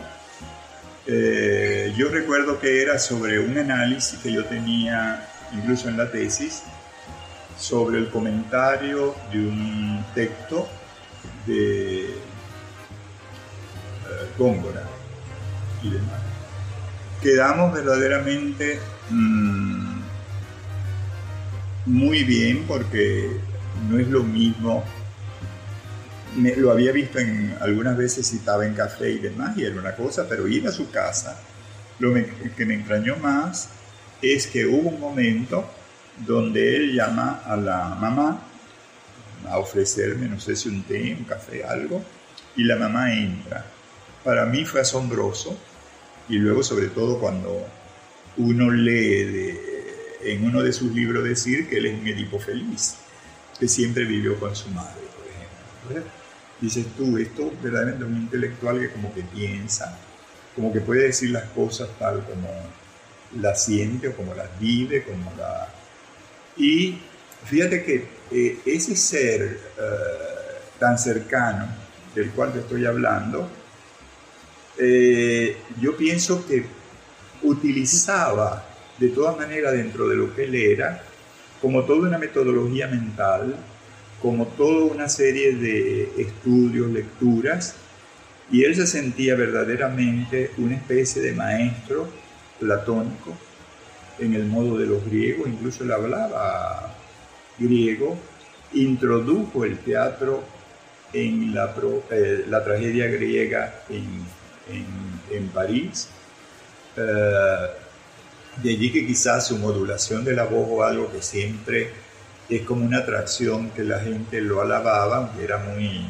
Eh, 1.08 1.94
yo 1.98 2.10
recuerdo 2.10 2.60
que 2.60 2.82
era 2.82 3.00
sobre 3.00 3.40
un 3.40 3.58
análisis 3.58 4.20
que 4.20 4.32
yo 4.32 4.46
tenía 4.46 5.26
incluso 5.54 5.88
en 5.88 5.98
la 5.98 6.12
tesis, 6.12 6.64
sobre 7.58 8.00
el 8.00 8.10
comentario 8.10 9.16
de 9.32 9.40
un 9.40 10.06
texto 10.14 10.68
de 11.46 12.02
eh, 12.02 12.14
Góngora 14.38 14.84
y 15.82 15.92
demás. 15.92 16.22
Quedamos 17.22 17.74
verdaderamente 17.74 18.80
mm, 19.10 20.02
muy 21.86 22.24
bien 22.24 22.66
porque 22.68 23.40
no 23.90 23.98
es 23.98 24.08
lo 24.08 24.24
mismo. 24.24 24.84
Lo 26.38 26.72
había 26.72 26.92
visto 26.92 27.20
en 27.20 27.56
algunas 27.60 27.98
veces 27.98 28.30
citaba 28.30 28.66
en 28.66 28.74
café 28.74 29.12
y 29.12 29.20
demás 29.20 29.58
y 29.58 29.64
era 29.64 29.80
una 29.80 29.96
cosa, 29.96 30.28
pero 30.30 30.48
ir 30.48 30.68
a 30.68 30.72
su 30.72 30.90
casa, 30.92 31.40
lo 32.00 32.14
que 32.14 32.66
me 32.66 32.76
extrañó 32.76 33.18
más 33.18 33.70
es 34.22 34.48
que 34.48 34.66
hubo 34.66 34.90
un 34.90 35.00
momento 35.00 35.68
donde 36.26 36.76
él 36.76 36.94
llama 36.94 37.42
a 37.46 37.56
la 37.56 37.90
mamá 37.90 38.42
a 39.48 39.60
ofrecerme, 39.60 40.28
no 40.28 40.40
sé 40.40 40.56
si 40.56 40.70
un 40.70 40.84
té, 40.84 41.16
un 41.18 41.26
café, 41.26 41.64
algo, 41.64 42.04
y 42.56 42.64
la 42.64 42.76
mamá 42.76 43.14
entra. 43.14 43.66
Para 44.24 44.46
mí 44.46 44.66
fue 44.66 44.82
asombroso, 44.82 45.58
y 46.28 46.38
luego 46.38 46.64
sobre 46.64 46.88
todo 46.88 47.20
cuando 47.20 47.66
uno 48.38 48.70
lee 48.72 49.58
en 50.24 50.44
uno 50.44 50.62
de 50.62 50.74
sus 50.74 50.94
libros 50.94 51.24
decir 51.24 51.70
que 51.70 51.78
él 51.78 51.86
es 51.86 52.00
un 52.00 52.08
Edipo 52.08 52.40
feliz, 52.40 52.96
que 53.60 53.68
siempre 53.68 54.04
vivió 54.06 54.40
con 54.40 54.56
su 54.56 54.70
madre, 54.70 55.02
por 55.16 55.92
ejemplo. 55.92 56.12
Dices 56.60 56.88
tú, 56.98 57.18
esto 57.18 57.52
verdaderamente 57.62 58.04
es 58.04 58.10
un 58.10 58.18
intelectual 58.18 58.80
que 58.80 58.90
como 58.92 59.14
que 59.14 59.22
piensa, 59.22 59.98
como 60.56 60.74
que 60.74 60.82
puede 60.82 61.04
decir 61.04 61.30
las 61.30 61.44
cosas 61.50 61.90
tal 62.00 62.24
como 62.26 62.50
la 63.40 63.56
siente 63.56 64.08
o 64.08 64.16
como 64.16 64.34
la 64.34 64.50
vive, 64.60 65.04
como 65.04 65.32
la... 65.38 65.68
Y 66.56 66.98
fíjate 67.46 67.84
que 67.84 68.08
eh, 68.32 68.60
ese 68.66 68.96
ser 68.96 69.42
eh, 69.44 69.60
tan 70.80 70.98
cercano 70.98 71.68
del 72.16 72.32
cual 72.32 72.54
te 72.54 72.60
estoy 72.60 72.86
hablando, 72.86 73.48
eh, 74.80 75.58
yo 75.80 75.96
pienso 75.96 76.46
que 76.48 76.66
utilizaba 77.44 78.64
de 78.98 79.10
todas 79.10 79.38
maneras 79.38 79.74
dentro 79.74 80.08
de 80.08 80.16
lo 80.16 80.36
que 80.36 80.46
él 80.46 80.56
era, 80.56 81.04
como 81.62 81.84
toda 81.84 82.08
una 82.08 82.18
metodología 82.18 82.88
mental, 82.88 83.56
como 84.22 84.48
toda 84.48 84.86
una 84.86 85.10
serie 85.10 85.56
de 85.56 86.12
estudios, 86.18 86.92
lecturas, 86.92 87.76
y 88.52 88.64
él 88.64 88.76
se 88.76 88.88
sentía 88.88 89.36
verdaderamente 89.36 90.52
una 90.58 90.76
especie 90.76 91.22
de 91.22 91.34
maestro 91.34 92.08
platónico 92.60 93.36
en 94.20 94.34
el 94.34 94.46
modo 94.46 94.78
de 94.78 94.86
los 94.88 95.06
griegos, 95.06 95.48
incluso 95.48 95.84
él 95.84 95.92
hablaba 95.92 96.96
griego, 97.60 98.18
introdujo 98.74 99.64
el 99.64 99.78
teatro 99.80 100.44
en 101.14 101.54
la, 101.54 101.74
eh, 102.12 102.46
la 102.48 102.64
tragedia 102.64 103.08
griega 103.08 103.84
en, 103.90 104.26
en, 105.32 105.48
París. 105.50 106.10
Eh, 106.96 107.68
de 108.62 108.70
allí 108.72 108.92
que 108.92 109.06
quizás 109.06 109.48
su 109.48 109.58
modulación 109.58 110.26
de 110.26 110.34
la 110.34 110.44
voz 110.46 110.68
o 110.70 110.84
algo 110.84 111.12
que 111.12 111.22
siempre 111.22 111.92
es 112.50 112.62
como 112.62 112.86
una 112.86 113.00
atracción 113.00 113.72
que 113.72 113.84
la 113.84 114.00
gente 114.00 114.42
lo 114.42 114.62
alababa, 114.62 115.34
era 115.42 115.58
muy 115.58 116.06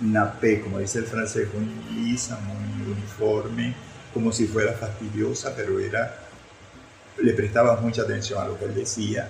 napé, 0.00 0.60
como 0.60 0.78
dice 0.78 1.00
el 1.00 1.06
francés, 1.06 1.48
muy 1.52 2.02
lisa, 2.02 2.38
muy 2.40 2.92
uniforme 2.92 3.74
como 4.12 4.32
si 4.32 4.46
fuera 4.46 4.72
fastidiosa, 4.72 5.54
pero 5.56 5.78
era, 5.78 6.16
le 7.18 7.32
prestaba 7.32 7.80
mucha 7.80 8.02
atención 8.02 8.42
a 8.42 8.46
lo 8.46 8.58
que 8.58 8.64
él 8.64 8.74
decía. 8.74 9.28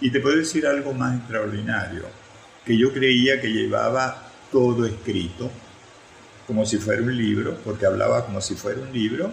Y 0.00 0.10
te 0.10 0.20
puedo 0.20 0.36
decir 0.36 0.66
algo 0.66 0.92
más 0.92 1.18
extraordinario, 1.18 2.02
que 2.64 2.76
yo 2.76 2.92
creía 2.92 3.40
que 3.40 3.48
llevaba 3.48 4.30
todo 4.52 4.86
escrito, 4.86 5.50
como 6.46 6.64
si 6.64 6.78
fuera 6.78 7.02
un 7.02 7.16
libro, 7.16 7.56
porque 7.64 7.86
hablaba 7.86 8.24
como 8.24 8.40
si 8.40 8.54
fuera 8.54 8.80
un 8.80 8.92
libro, 8.92 9.32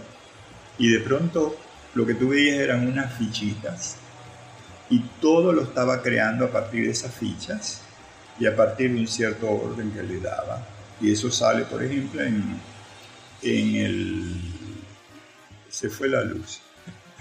y 0.78 0.92
de 0.92 1.00
pronto 1.00 1.56
lo 1.94 2.06
que 2.06 2.16
tú 2.16 2.30
veías 2.30 2.58
eran 2.58 2.88
unas 2.88 3.14
fichitas, 3.18 3.98
y 4.90 5.00
todo 5.22 5.52
lo 5.52 5.64
estaba 5.64 6.02
creando 6.02 6.46
a 6.46 6.52
partir 6.52 6.86
de 6.86 6.92
esas 6.92 7.14
fichas 7.14 7.82
y 8.40 8.46
a 8.46 8.56
partir 8.56 8.94
de 8.94 9.00
un 9.00 9.08
cierto 9.08 9.50
orden 9.50 9.92
que 9.92 10.04
le 10.04 10.20
daba. 10.20 10.66
Y 11.02 11.12
eso 11.12 11.32
sale, 11.32 11.66
por 11.66 11.84
ejemplo, 11.84 12.22
en, 12.22 12.60
en 13.42 13.76
el... 13.76 14.42
Se 15.70 15.90
fue 15.90 16.08
la 16.08 16.24
luz. 16.24 16.62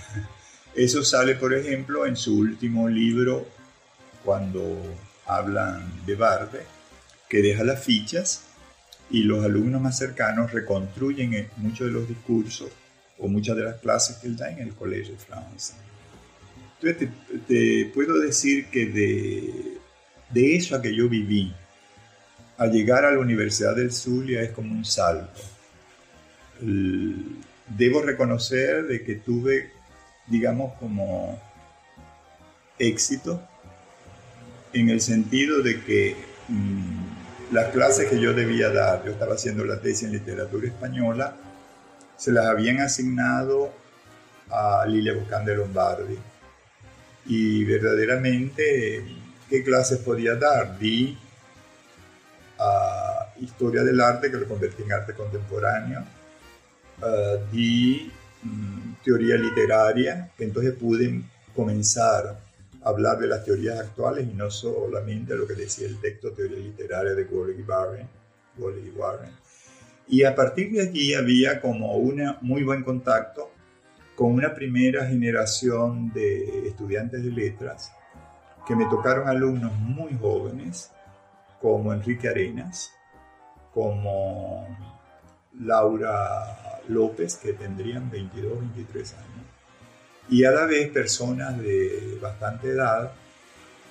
Eso 0.76 1.02
sale, 1.04 1.34
por 1.34 1.52
ejemplo, 1.54 2.06
en 2.06 2.16
su 2.16 2.38
último 2.38 2.88
libro, 2.88 3.48
cuando 4.24 4.80
hablan 5.26 6.04
de 6.06 6.14
Barbe, 6.14 6.62
que 7.28 7.42
deja 7.42 7.64
las 7.64 7.82
fichas 7.82 8.44
y 9.10 9.22
los 9.22 9.44
alumnos 9.44 9.80
más 9.80 9.98
cercanos 9.98 10.52
reconstruyen 10.52 11.48
muchos 11.56 11.88
de 11.88 11.92
los 11.92 12.08
discursos 12.08 12.70
o 13.18 13.28
muchas 13.28 13.56
de 13.56 13.64
las 13.64 13.80
clases 13.80 14.16
que 14.16 14.28
él 14.28 14.36
da 14.36 14.50
en 14.50 14.60
el 14.60 14.74
Colegio 14.74 15.14
de 15.14 15.18
Francia. 15.18 15.74
Entonces 16.80 17.08
te, 17.46 17.90
puedo 17.94 18.18
decir 18.20 18.66
que 18.66 18.86
de, 18.86 19.78
de, 20.30 20.56
eso 20.56 20.76
a 20.76 20.82
que 20.82 20.94
yo 20.94 21.08
viví, 21.08 21.54
a 22.58 22.66
llegar 22.66 23.04
a 23.04 23.10
la 23.10 23.18
Universidad 23.18 23.74
del 23.74 23.92
Zulia 23.92 24.42
es 24.42 24.50
como 24.50 24.72
un 24.72 24.84
salto. 24.84 25.40
Debo 26.60 28.02
reconocer 28.02 28.84
de 28.86 29.02
que 29.02 29.16
tuve 29.16 29.74
digamos, 30.26 30.74
como 30.78 31.40
éxito 32.78 33.40
en 34.72 34.90
el 34.90 35.00
sentido 35.00 35.62
de 35.62 35.82
que 35.82 36.16
mm, 36.48 37.52
las 37.52 37.70
clases 37.70 38.08
que 38.08 38.20
yo 38.20 38.32
debía 38.32 38.70
dar, 38.70 39.04
yo 39.04 39.12
estaba 39.12 39.34
haciendo 39.34 39.64
la 39.64 39.80
tesis 39.80 40.04
en 40.04 40.12
literatura 40.12 40.66
española, 40.66 41.36
se 42.16 42.32
las 42.32 42.46
habían 42.46 42.80
asignado 42.80 43.72
a 44.50 44.84
Lilia 44.86 45.14
Buscán 45.14 45.44
de 45.44 45.56
Lombardi. 45.56 46.18
Y 47.26 47.64
verdaderamente, 47.64 49.04
¿qué 49.48 49.62
clases 49.62 49.98
podía 49.98 50.34
dar? 50.34 50.78
Di 50.78 51.16
a 52.58 53.32
Historia 53.40 53.82
del 53.82 54.00
Arte, 54.00 54.30
que 54.30 54.36
lo 54.36 54.46
convertí 54.46 54.82
en 54.82 54.92
arte 54.92 55.14
contemporáneo. 55.14 56.04
Uh, 57.02 57.50
di 57.50 58.12
Mm, 58.44 58.96
teoría 59.02 59.36
literaria, 59.36 60.30
que 60.36 60.44
entonces 60.44 60.74
pude 60.74 61.22
comenzar 61.56 62.38
a 62.82 62.88
hablar 62.88 63.18
de 63.18 63.26
las 63.26 63.42
teorías 63.42 63.80
actuales 63.80 64.26
y 64.30 64.34
no 64.34 64.50
solamente 64.50 65.34
lo 65.34 65.46
que 65.46 65.54
decía 65.54 65.86
el 65.86 65.98
texto 65.98 66.32
teoría 66.32 66.58
literaria 66.58 67.14
de 67.14 67.24
Wally 67.24 67.62
Warren, 67.62 68.06
Warren. 68.58 69.30
Y 70.08 70.24
a 70.24 70.34
partir 70.34 70.72
de 70.72 70.82
allí 70.82 71.14
había 71.14 71.60
como 71.62 71.96
un 71.96 72.36
muy 72.42 72.62
buen 72.64 72.84
contacto 72.84 73.50
con 74.16 74.32
una 74.32 74.54
primera 74.54 75.06
generación 75.06 76.12
de 76.12 76.68
estudiantes 76.68 77.22
de 77.22 77.30
letras 77.30 77.92
que 78.66 78.76
me 78.76 78.86
tocaron 78.86 79.28
alumnos 79.28 79.72
muy 79.78 80.16
jóvenes, 80.16 80.90
como 81.60 81.92
Enrique 81.92 82.28
Arenas, 82.28 82.92
como 83.72 84.66
Laura 85.60 86.80
López, 86.88 87.36
que 87.36 87.52
tendrían 87.52 88.10
22, 88.10 88.60
23 88.60 89.14
años, 89.14 89.46
y 90.28 90.44
a 90.44 90.50
la 90.50 90.66
vez 90.66 90.90
personas 90.90 91.58
de 91.58 92.18
bastante 92.20 92.68
edad, 92.68 93.12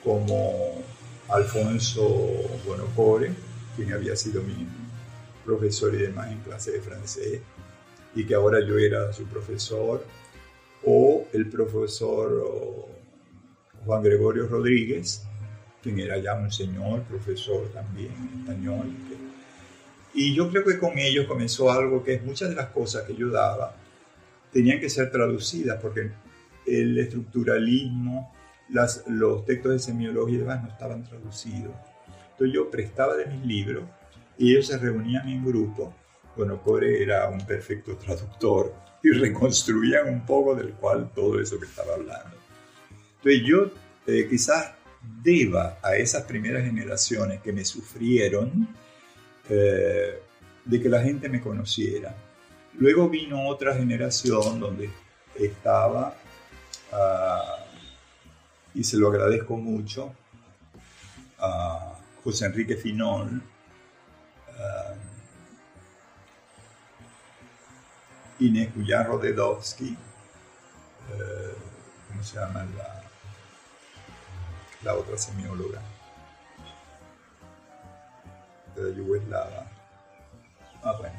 como 0.03 0.82
Alfonso 1.30 2.03
Bonocore, 2.65 3.32
quien 3.76 3.93
había 3.93 4.15
sido 4.15 4.41
mi 4.41 4.67
profesor 5.45 5.93
y 5.93 5.97
demás 5.97 6.32
en 6.32 6.39
clase 6.39 6.71
de 6.71 6.82
francés, 6.82 7.41
y 8.16 8.26
que 8.26 8.36
ahora 8.36 8.59
yo 8.66 8.78
era 8.78 9.11
su 9.14 9.26
profesor, 9.26 10.05
o 10.86 11.28
el 11.34 11.49
profesor 11.49 12.88
Juan 13.86 14.03
Gregorio 14.03 14.47
Rodríguez, 14.47 15.24
quien 15.82 15.99
era 15.99 16.18
ya 16.18 16.36
un 16.36 16.51
señor 16.51 17.01
profesor 17.03 17.70
también 17.74 18.11
español, 18.39 18.88
y 20.14 20.34
yo 20.36 20.49
creo 20.49 20.64
que 20.64 20.78
con 20.78 20.97
ellos 20.99 21.26
comenzó 21.26 21.72
algo 21.72 22.03
que 22.03 22.20
muchas 22.20 22.49
de 22.49 22.55
las 22.55 22.68
cosas 22.68 23.03
que 23.03 23.16
yo 23.16 23.30
daba 23.30 23.76
tenían 24.51 24.80
que 24.80 24.89
ser 24.89 25.09
traducidas 25.09 25.80
porque 25.82 26.11
el 26.68 26.97
estructuralismo, 26.99 28.32
las, 28.70 29.03
los 29.07 29.43
textos 29.45 29.72
de 29.72 29.80
semiología 29.80 30.36
y 30.36 30.39
demás 30.39 30.61
no 30.61 30.70
estaban 30.70 31.03
traducidos. 31.03 31.74
Entonces 32.32 32.53
yo 32.53 32.70
prestaba 32.70 33.16
de 33.16 33.26
mis 33.26 33.43
libros 33.43 33.84
y 34.38 34.51
ellos 34.51 34.68
se 34.68 34.78
reunían 34.78 35.28
en 35.28 35.43
grupo. 35.43 35.93
Bueno, 36.36 36.62
Core 36.62 37.02
era 37.02 37.28
un 37.30 37.46
perfecto 37.46 37.96
traductor 37.98 38.74
y 39.04 39.12
reconstruían 39.12 40.10
un 40.10 40.26
poco 40.26 40.56
del 40.56 40.74
cual 40.74 41.12
todo 41.14 41.40
eso 41.40 41.60
que 41.60 41.66
estaba 41.66 41.94
hablando. 41.94 42.36
Entonces 43.18 43.42
yo 43.46 43.72
eh, 44.08 44.28
quizás 44.30 44.72
deba 45.22 45.78
a 45.82 45.96
esas 45.96 46.24
primeras 46.24 46.64
generaciones 46.64 47.42
que 47.42 47.52
me 47.52 47.66
sufrieron, 47.66 48.68
eh, 49.50 50.20
de 50.66 50.82
que 50.82 50.90
la 50.90 51.02
gente 51.02 51.28
me 51.30 51.42
conociera. 51.42 52.16
Luego 52.78 53.10
vino 53.10 53.48
otra 53.48 53.76
generación 53.76 54.60
donde 54.60 54.90
estaba, 55.36 56.16
ah, 56.92 57.58
y 58.74 58.84
se 58.84 58.98
lo 58.98 59.10
agradezco 59.10 59.58
mucho, 59.58 60.14
a 61.40 62.00
José 62.24 62.46
Enrique 62.46 62.78
Finol, 62.78 63.42
uh, 64.48 65.12
Inés 68.44 68.76
Guyán 68.76 69.08
Rodedowski, 69.08 69.98
eh, 71.12 71.54
¿cómo 72.10 72.24
se 72.24 72.36
llama 72.36 72.66
la, 74.84 74.96
otra 74.96 75.18
semióloga? 75.18 75.82
de 78.76 78.89
la 78.89 78.98
Yugoslava, 78.98 79.72
ah, 80.82 80.98
bueno, 81.00 81.16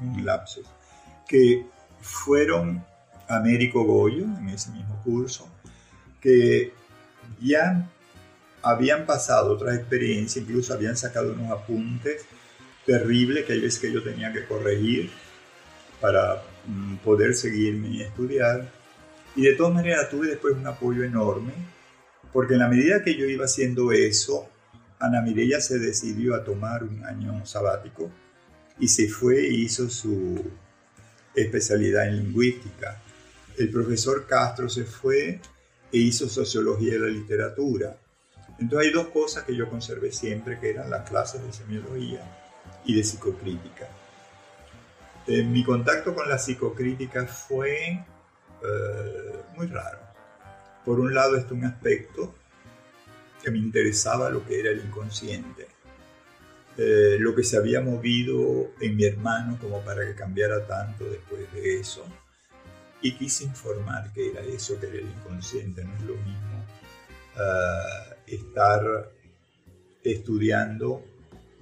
un 0.00 0.24
lapsus, 0.24 0.66
que 1.28 1.66
fueron 2.00 2.82
Américo 3.28 3.84
Goyo 3.84 4.24
en 4.24 4.48
ese 4.48 4.70
mismo 4.70 5.00
curso, 5.04 5.46
que 6.20 6.72
ya 7.38 7.86
habían 8.62 9.04
pasado 9.04 9.52
otras 9.52 9.76
experiencias, 9.76 10.42
incluso 10.42 10.72
habían 10.72 10.96
sacado 10.96 11.32
unos 11.34 11.50
apuntes 11.50 12.24
terribles 12.86 13.44
que 13.44 13.52
hay 13.52 13.60
veces 13.60 13.78
que 13.78 13.92
yo 13.92 14.02
tenía 14.02 14.32
que 14.32 14.46
corregir 14.46 15.12
para 16.00 16.42
poder 17.04 17.34
seguirme 17.34 17.88
y 17.88 18.02
estudiar. 18.02 18.70
Y 19.34 19.42
de 19.42 19.54
todas 19.54 19.74
maneras 19.74 20.08
tuve 20.10 20.28
después 20.28 20.54
un 20.54 20.66
apoyo 20.66 21.04
enorme, 21.04 21.52
porque 22.32 22.54
en 22.54 22.60
la 22.60 22.68
medida 22.68 23.02
que 23.02 23.16
yo 23.16 23.26
iba 23.26 23.44
haciendo 23.44 23.92
eso, 23.92 24.48
Ana 24.98 25.20
Mireya 25.20 25.60
se 25.60 25.78
decidió 25.78 26.34
a 26.34 26.44
tomar 26.44 26.82
un 26.84 27.04
año 27.04 27.44
sabático 27.44 28.10
y 28.78 28.88
se 28.88 29.08
fue 29.08 29.40
e 29.40 29.52
hizo 29.52 29.88
su 29.90 30.42
especialidad 31.34 32.08
en 32.08 32.16
lingüística. 32.16 33.02
El 33.58 33.70
profesor 33.70 34.26
Castro 34.26 34.68
se 34.68 34.84
fue 34.84 35.40
e 35.92 35.98
hizo 35.98 36.28
sociología 36.28 36.94
de 36.94 37.00
la 37.00 37.06
literatura. 37.06 37.98
Entonces 38.58 38.88
hay 38.88 38.92
dos 38.92 39.08
cosas 39.08 39.44
que 39.44 39.54
yo 39.54 39.68
conservé 39.68 40.12
siempre, 40.12 40.58
que 40.58 40.70
eran 40.70 40.90
las 40.90 41.08
clases 41.08 41.42
de 41.42 41.52
semiología 41.52 42.20
y 42.84 42.94
de 42.96 43.04
psicocrítica. 43.04 43.88
Eh, 45.26 45.42
mi 45.42 45.64
contacto 45.64 46.14
con 46.14 46.28
la 46.28 46.38
psicocrítica 46.38 47.26
fue 47.26 48.04
eh, 48.62 49.42
muy 49.56 49.66
raro. 49.66 49.98
Por 50.84 51.00
un 51.00 51.12
lado, 51.12 51.36
este 51.36 51.52
un 51.52 51.64
aspecto 51.64 52.34
que 53.42 53.50
me 53.50 53.58
interesaba 53.58 54.30
lo 54.30 54.46
que 54.46 54.60
era 54.60 54.70
el 54.70 54.78
inconsciente, 54.78 55.66
eh, 56.78 57.16
lo 57.18 57.34
que 57.34 57.42
se 57.42 57.56
había 57.56 57.80
movido 57.80 58.70
en 58.80 58.96
mi 58.96 59.04
hermano 59.04 59.58
como 59.60 59.80
para 59.80 60.06
que 60.06 60.14
cambiara 60.14 60.64
tanto 60.66 61.04
después 61.04 61.52
de 61.52 61.80
eso. 61.80 62.04
Y 63.02 63.16
quise 63.16 63.44
informar 63.44 64.12
que 64.12 64.30
era 64.30 64.42
eso, 64.42 64.78
que 64.78 64.86
era 64.86 64.96
el 64.96 65.08
inconsciente, 65.08 65.84
no 65.84 65.94
es 65.96 66.02
lo 66.02 66.14
mismo 66.14 66.64
eh, 67.36 68.16
estar 68.28 69.12
estudiando 70.04 71.04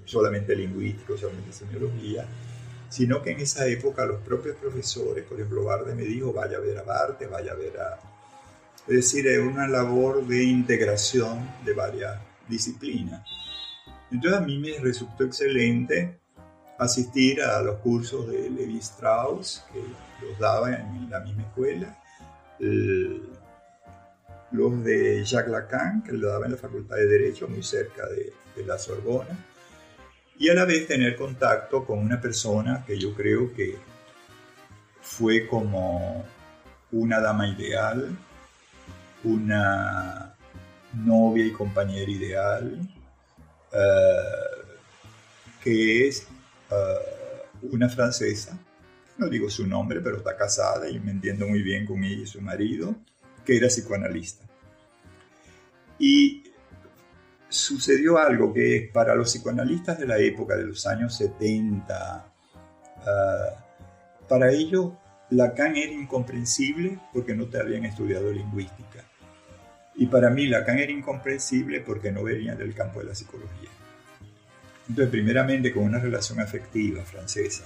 solamente 0.05 0.55
lingüístico, 0.55 1.17
solamente 1.17 1.53
semiología, 1.53 2.27
sino 2.95 3.21
que 3.21 3.33
en 3.33 3.41
esa 3.41 3.67
época 3.67 4.07
los 4.07 4.21
propios 4.21 4.55
profesores, 4.57 5.25
por 5.25 5.37
ejemplo, 5.37 5.65
Barde 5.65 5.97
me 5.97 6.05
dijo, 6.05 6.33
vaya 6.33 6.59
a 6.59 6.61
ver 6.61 6.79
a 6.79 6.83
Barthes, 6.85 7.29
vaya 7.29 7.51
a 7.51 7.57
ver 7.57 7.81
a 7.81 7.99
es 8.87 8.97
decir, 8.97 9.27
es 9.27 9.39
una 9.39 9.67
labor 9.67 10.27
de 10.27 10.45
integración 10.45 11.51
de 11.65 11.73
varias 11.73 12.21
disciplinas. 12.47 13.27
Entonces 14.13 14.41
a 14.41 14.45
mí 14.45 14.59
me 14.59 14.79
resultó 14.79 15.25
excelente 15.25 16.21
asistir 16.79 17.43
a 17.43 17.63
los 17.63 17.79
cursos 17.81 18.29
de 18.29 18.49
Levi 18.49 18.79
Strauss, 18.79 19.65
que 19.73 19.81
los 20.25 20.39
daba 20.39 20.73
en 20.73 21.11
la 21.11 21.19
misma 21.21 21.43
escuela, 21.43 21.99
los 24.53 24.85
de 24.85 25.25
Jacques 25.25 25.51
Lacan, 25.51 26.05
que 26.05 26.13
lo 26.13 26.29
daba 26.29 26.45
en 26.45 26.53
la 26.53 26.59
Facultad 26.59 26.95
de 26.95 27.07
Derecho, 27.07 27.49
muy 27.49 27.65
cerca 27.65 28.07
de, 28.07 28.33
de 28.55 28.65
la 28.65 28.79
Sorbona, 28.79 29.37
y 30.39 30.49
a 30.49 30.55
la 30.55 30.64
vez 30.64 30.87
tener 30.87 31.16
contacto 31.16 31.85
con 31.85 31.99
una 31.99 32.20
persona 32.20 32.85
que 32.87 32.99
yo 32.99 33.14
creo 33.14 33.53
que 33.55 33.76
fue 35.01 35.47
como 35.47 36.24
una 36.93 37.20
dama 37.20 37.49
ideal, 37.49 38.16
una 39.22 40.35
novia 40.95 41.47
y 41.47 41.53
compañera 41.53 42.11
ideal, 42.11 42.78
eh, 43.72 44.64
que 45.62 46.09
es 46.09 46.26
uh, 46.70 47.74
una 47.74 47.89
francesa, 47.89 48.59
no 49.16 49.28
digo 49.28 49.49
su 49.49 49.66
nombre, 49.66 50.01
pero 50.01 50.18
está 50.18 50.37
casada 50.37 50.89
y 50.89 50.99
me 51.01 51.12
entiendo 51.12 51.47
muy 51.47 51.62
bien 51.62 51.87
con 51.87 52.03
ella 52.05 52.22
y 52.22 52.26
su 52.26 52.41
marido, 52.41 52.95
que 53.45 53.57
era 53.57 53.68
psicoanalista. 53.68 54.45
Y 55.99 56.45
sucedió 57.49 58.19
algo 58.19 58.53
que 58.53 58.91
para 58.93 59.15
los 59.15 59.31
psicoanalistas 59.31 59.99
de 59.99 60.07
la 60.07 60.19
época 60.19 60.57
de 60.57 60.65
los 60.65 60.87
años 60.87 61.17
70, 61.17 62.33
uh, 62.99 64.27
para 64.29 64.51
ellos 64.51 64.93
Lacan 65.31 65.77
era 65.77 65.93
incomprensible 65.93 66.99
porque 67.13 67.35
no 67.35 67.47
te 67.47 67.59
habían 67.59 67.85
estudiado 67.85 68.31
lingüística. 68.33 69.05
Y 69.97 70.07
para 70.07 70.31
mí 70.31 70.47
Lacan 70.47 70.79
era 70.79 70.93
incomprensible 70.93 71.81
porque 71.81 72.11
no 72.11 72.23
venía 72.23 72.55
del 72.55 72.75
campo 72.75 73.01
de 73.01 73.07
la 73.07 73.15
psicología. 73.15 73.71
Entonces, 74.89 75.11
primeramente 75.11 75.73
con 75.73 75.85
una 75.85 75.99
relación 75.99 76.41
afectiva 76.41 77.03
francesa 77.05 77.65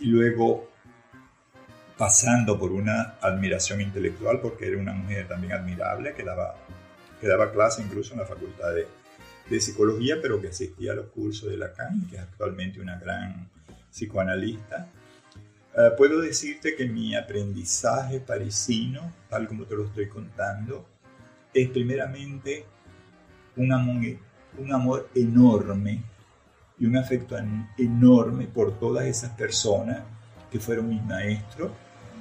y 0.00 0.06
luego 0.06 0.70
pasando 1.96 2.58
por 2.58 2.70
una 2.70 3.16
admiración 3.20 3.80
intelectual 3.80 4.40
porque 4.40 4.68
era 4.68 4.78
una 4.78 4.92
mujer 4.92 5.26
también 5.26 5.52
admirable 5.52 6.14
que 6.14 6.22
daba, 6.22 6.54
que 7.20 7.26
daba 7.26 7.52
clase 7.52 7.82
incluso 7.82 8.14
en 8.14 8.20
la 8.20 8.26
facultad 8.26 8.72
de, 8.72 8.86
de 9.48 9.60
psicología, 9.60 10.18
pero 10.20 10.40
que 10.40 10.48
asistía 10.48 10.92
a 10.92 10.96
los 10.96 11.06
cursos 11.06 11.50
de 11.50 11.56
Lacan, 11.56 12.06
que 12.08 12.16
es 12.16 12.22
actualmente 12.22 12.80
una 12.80 12.98
gran 12.98 13.48
psicoanalista. 13.90 14.88
Uh, 15.74 15.96
puedo 15.96 16.20
decirte 16.20 16.74
que 16.74 16.86
mi 16.86 17.14
aprendizaje 17.14 18.20
parisino, 18.20 19.12
tal 19.28 19.46
como 19.46 19.64
te 19.64 19.74
lo 19.74 19.86
estoy 19.86 20.08
contando, 20.08 20.86
es 21.54 21.68
primeramente 21.70 22.64
un 23.56 23.72
amor, 23.72 24.18
un 24.58 24.72
amor 24.72 25.08
enorme 25.14 26.02
y 26.78 26.86
un 26.86 26.96
afecto 26.96 27.36
enorme 27.76 28.46
por 28.46 28.78
todas 28.78 29.06
esas 29.06 29.30
personas 29.30 30.02
que 30.50 30.58
fueron 30.58 30.88
mis 30.88 31.02
maestros, 31.04 31.70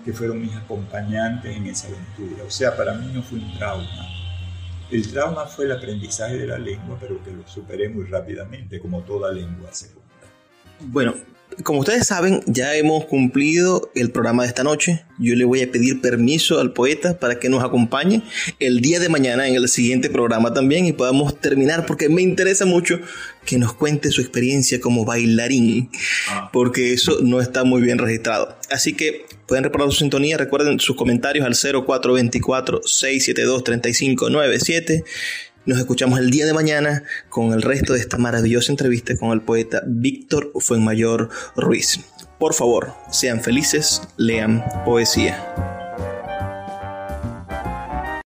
que 0.03 0.13
fueron 0.13 0.41
mis 0.41 0.55
acompañantes 0.55 1.55
en 1.55 1.67
esa 1.67 1.87
aventura. 1.87 2.43
O 2.45 2.49
sea, 2.49 2.75
para 2.75 2.93
mí 2.93 3.11
no 3.13 3.21
fue 3.21 3.39
un 3.39 3.53
trauma. 3.57 4.26
El 4.89 5.11
trauma 5.11 5.45
fue 5.45 5.65
el 5.65 5.73
aprendizaje 5.73 6.37
de 6.37 6.47
la 6.47 6.57
lengua, 6.57 6.97
pero 6.99 7.21
que 7.23 7.31
lo 7.31 7.47
superé 7.47 7.89
muy 7.89 8.05
rápidamente, 8.05 8.79
como 8.79 9.01
toda 9.01 9.31
lengua 9.31 9.73
segunda. 9.73 10.07
Bueno, 10.79 11.15
como 11.63 11.79
ustedes 11.79 12.05
saben, 12.05 12.41
ya 12.45 12.75
hemos 12.75 13.05
cumplido 13.05 13.91
el 13.95 14.11
programa 14.11 14.43
de 14.43 14.49
esta 14.49 14.63
noche. 14.63 15.05
Yo 15.17 15.35
le 15.35 15.43
voy 15.43 15.61
a 15.61 15.71
pedir 15.71 16.01
permiso 16.01 16.59
al 16.59 16.71
poeta 16.71 17.19
para 17.19 17.39
que 17.39 17.49
nos 17.49 17.63
acompañe 17.63 18.21
el 18.59 18.79
día 18.79 18.99
de 18.99 19.09
mañana 19.09 19.47
en 19.47 19.55
el 19.55 19.67
siguiente 19.67 20.09
programa 20.09 20.53
también 20.53 20.85
y 20.85 20.93
podamos 20.93 21.39
terminar 21.39 21.85
porque 21.85 22.09
me 22.09 22.21
interesa 22.21 22.65
mucho 22.65 22.99
que 23.45 23.57
nos 23.57 23.73
cuente 23.73 24.11
su 24.11 24.21
experiencia 24.21 24.79
como 24.79 25.03
bailarín, 25.03 25.89
ah. 26.29 26.49
porque 26.53 26.93
eso 26.93 27.19
no 27.21 27.41
está 27.41 27.63
muy 27.63 27.81
bien 27.81 27.97
registrado. 27.97 28.55
Así 28.69 28.93
que 28.93 29.25
pueden 29.47 29.63
reparar 29.63 29.89
su 29.91 29.99
sintonía, 29.99 30.37
recuerden 30.37 30.79
sus 30.79 30.95
comentarios 30.95 31.45
al 31.45 31.55
0424 31.55 32.81
672 32.83 33.63
3597 33.63 35.03
nos 35.67 35.79
escuchamos 35.79 36.17
el 36.19 36.31
día 36.31 36.45
de 36.45 36.53
mañana 36.53 37.03
con 37.27 37.51
el 37.51 37.61
resto 37.61 37.91
de 37.91 37.99
esta 37.99 38.17
maravillosa 38.17 38.71
entrevista 38.71 39.17
con 39.17 39.31
el 39.31 39.41
poeta 39.41 39.83
Víctor 39.85 40.51
Fuenmayor 40.55 41.29
Ruiz. 41.57 41.99
Por 42.39 42.53
favor, 42.53 42.93
sean 43.11 43.41
felices, 43.41 44.01
lean 44.15 44.63
poesía. 44.85 45.76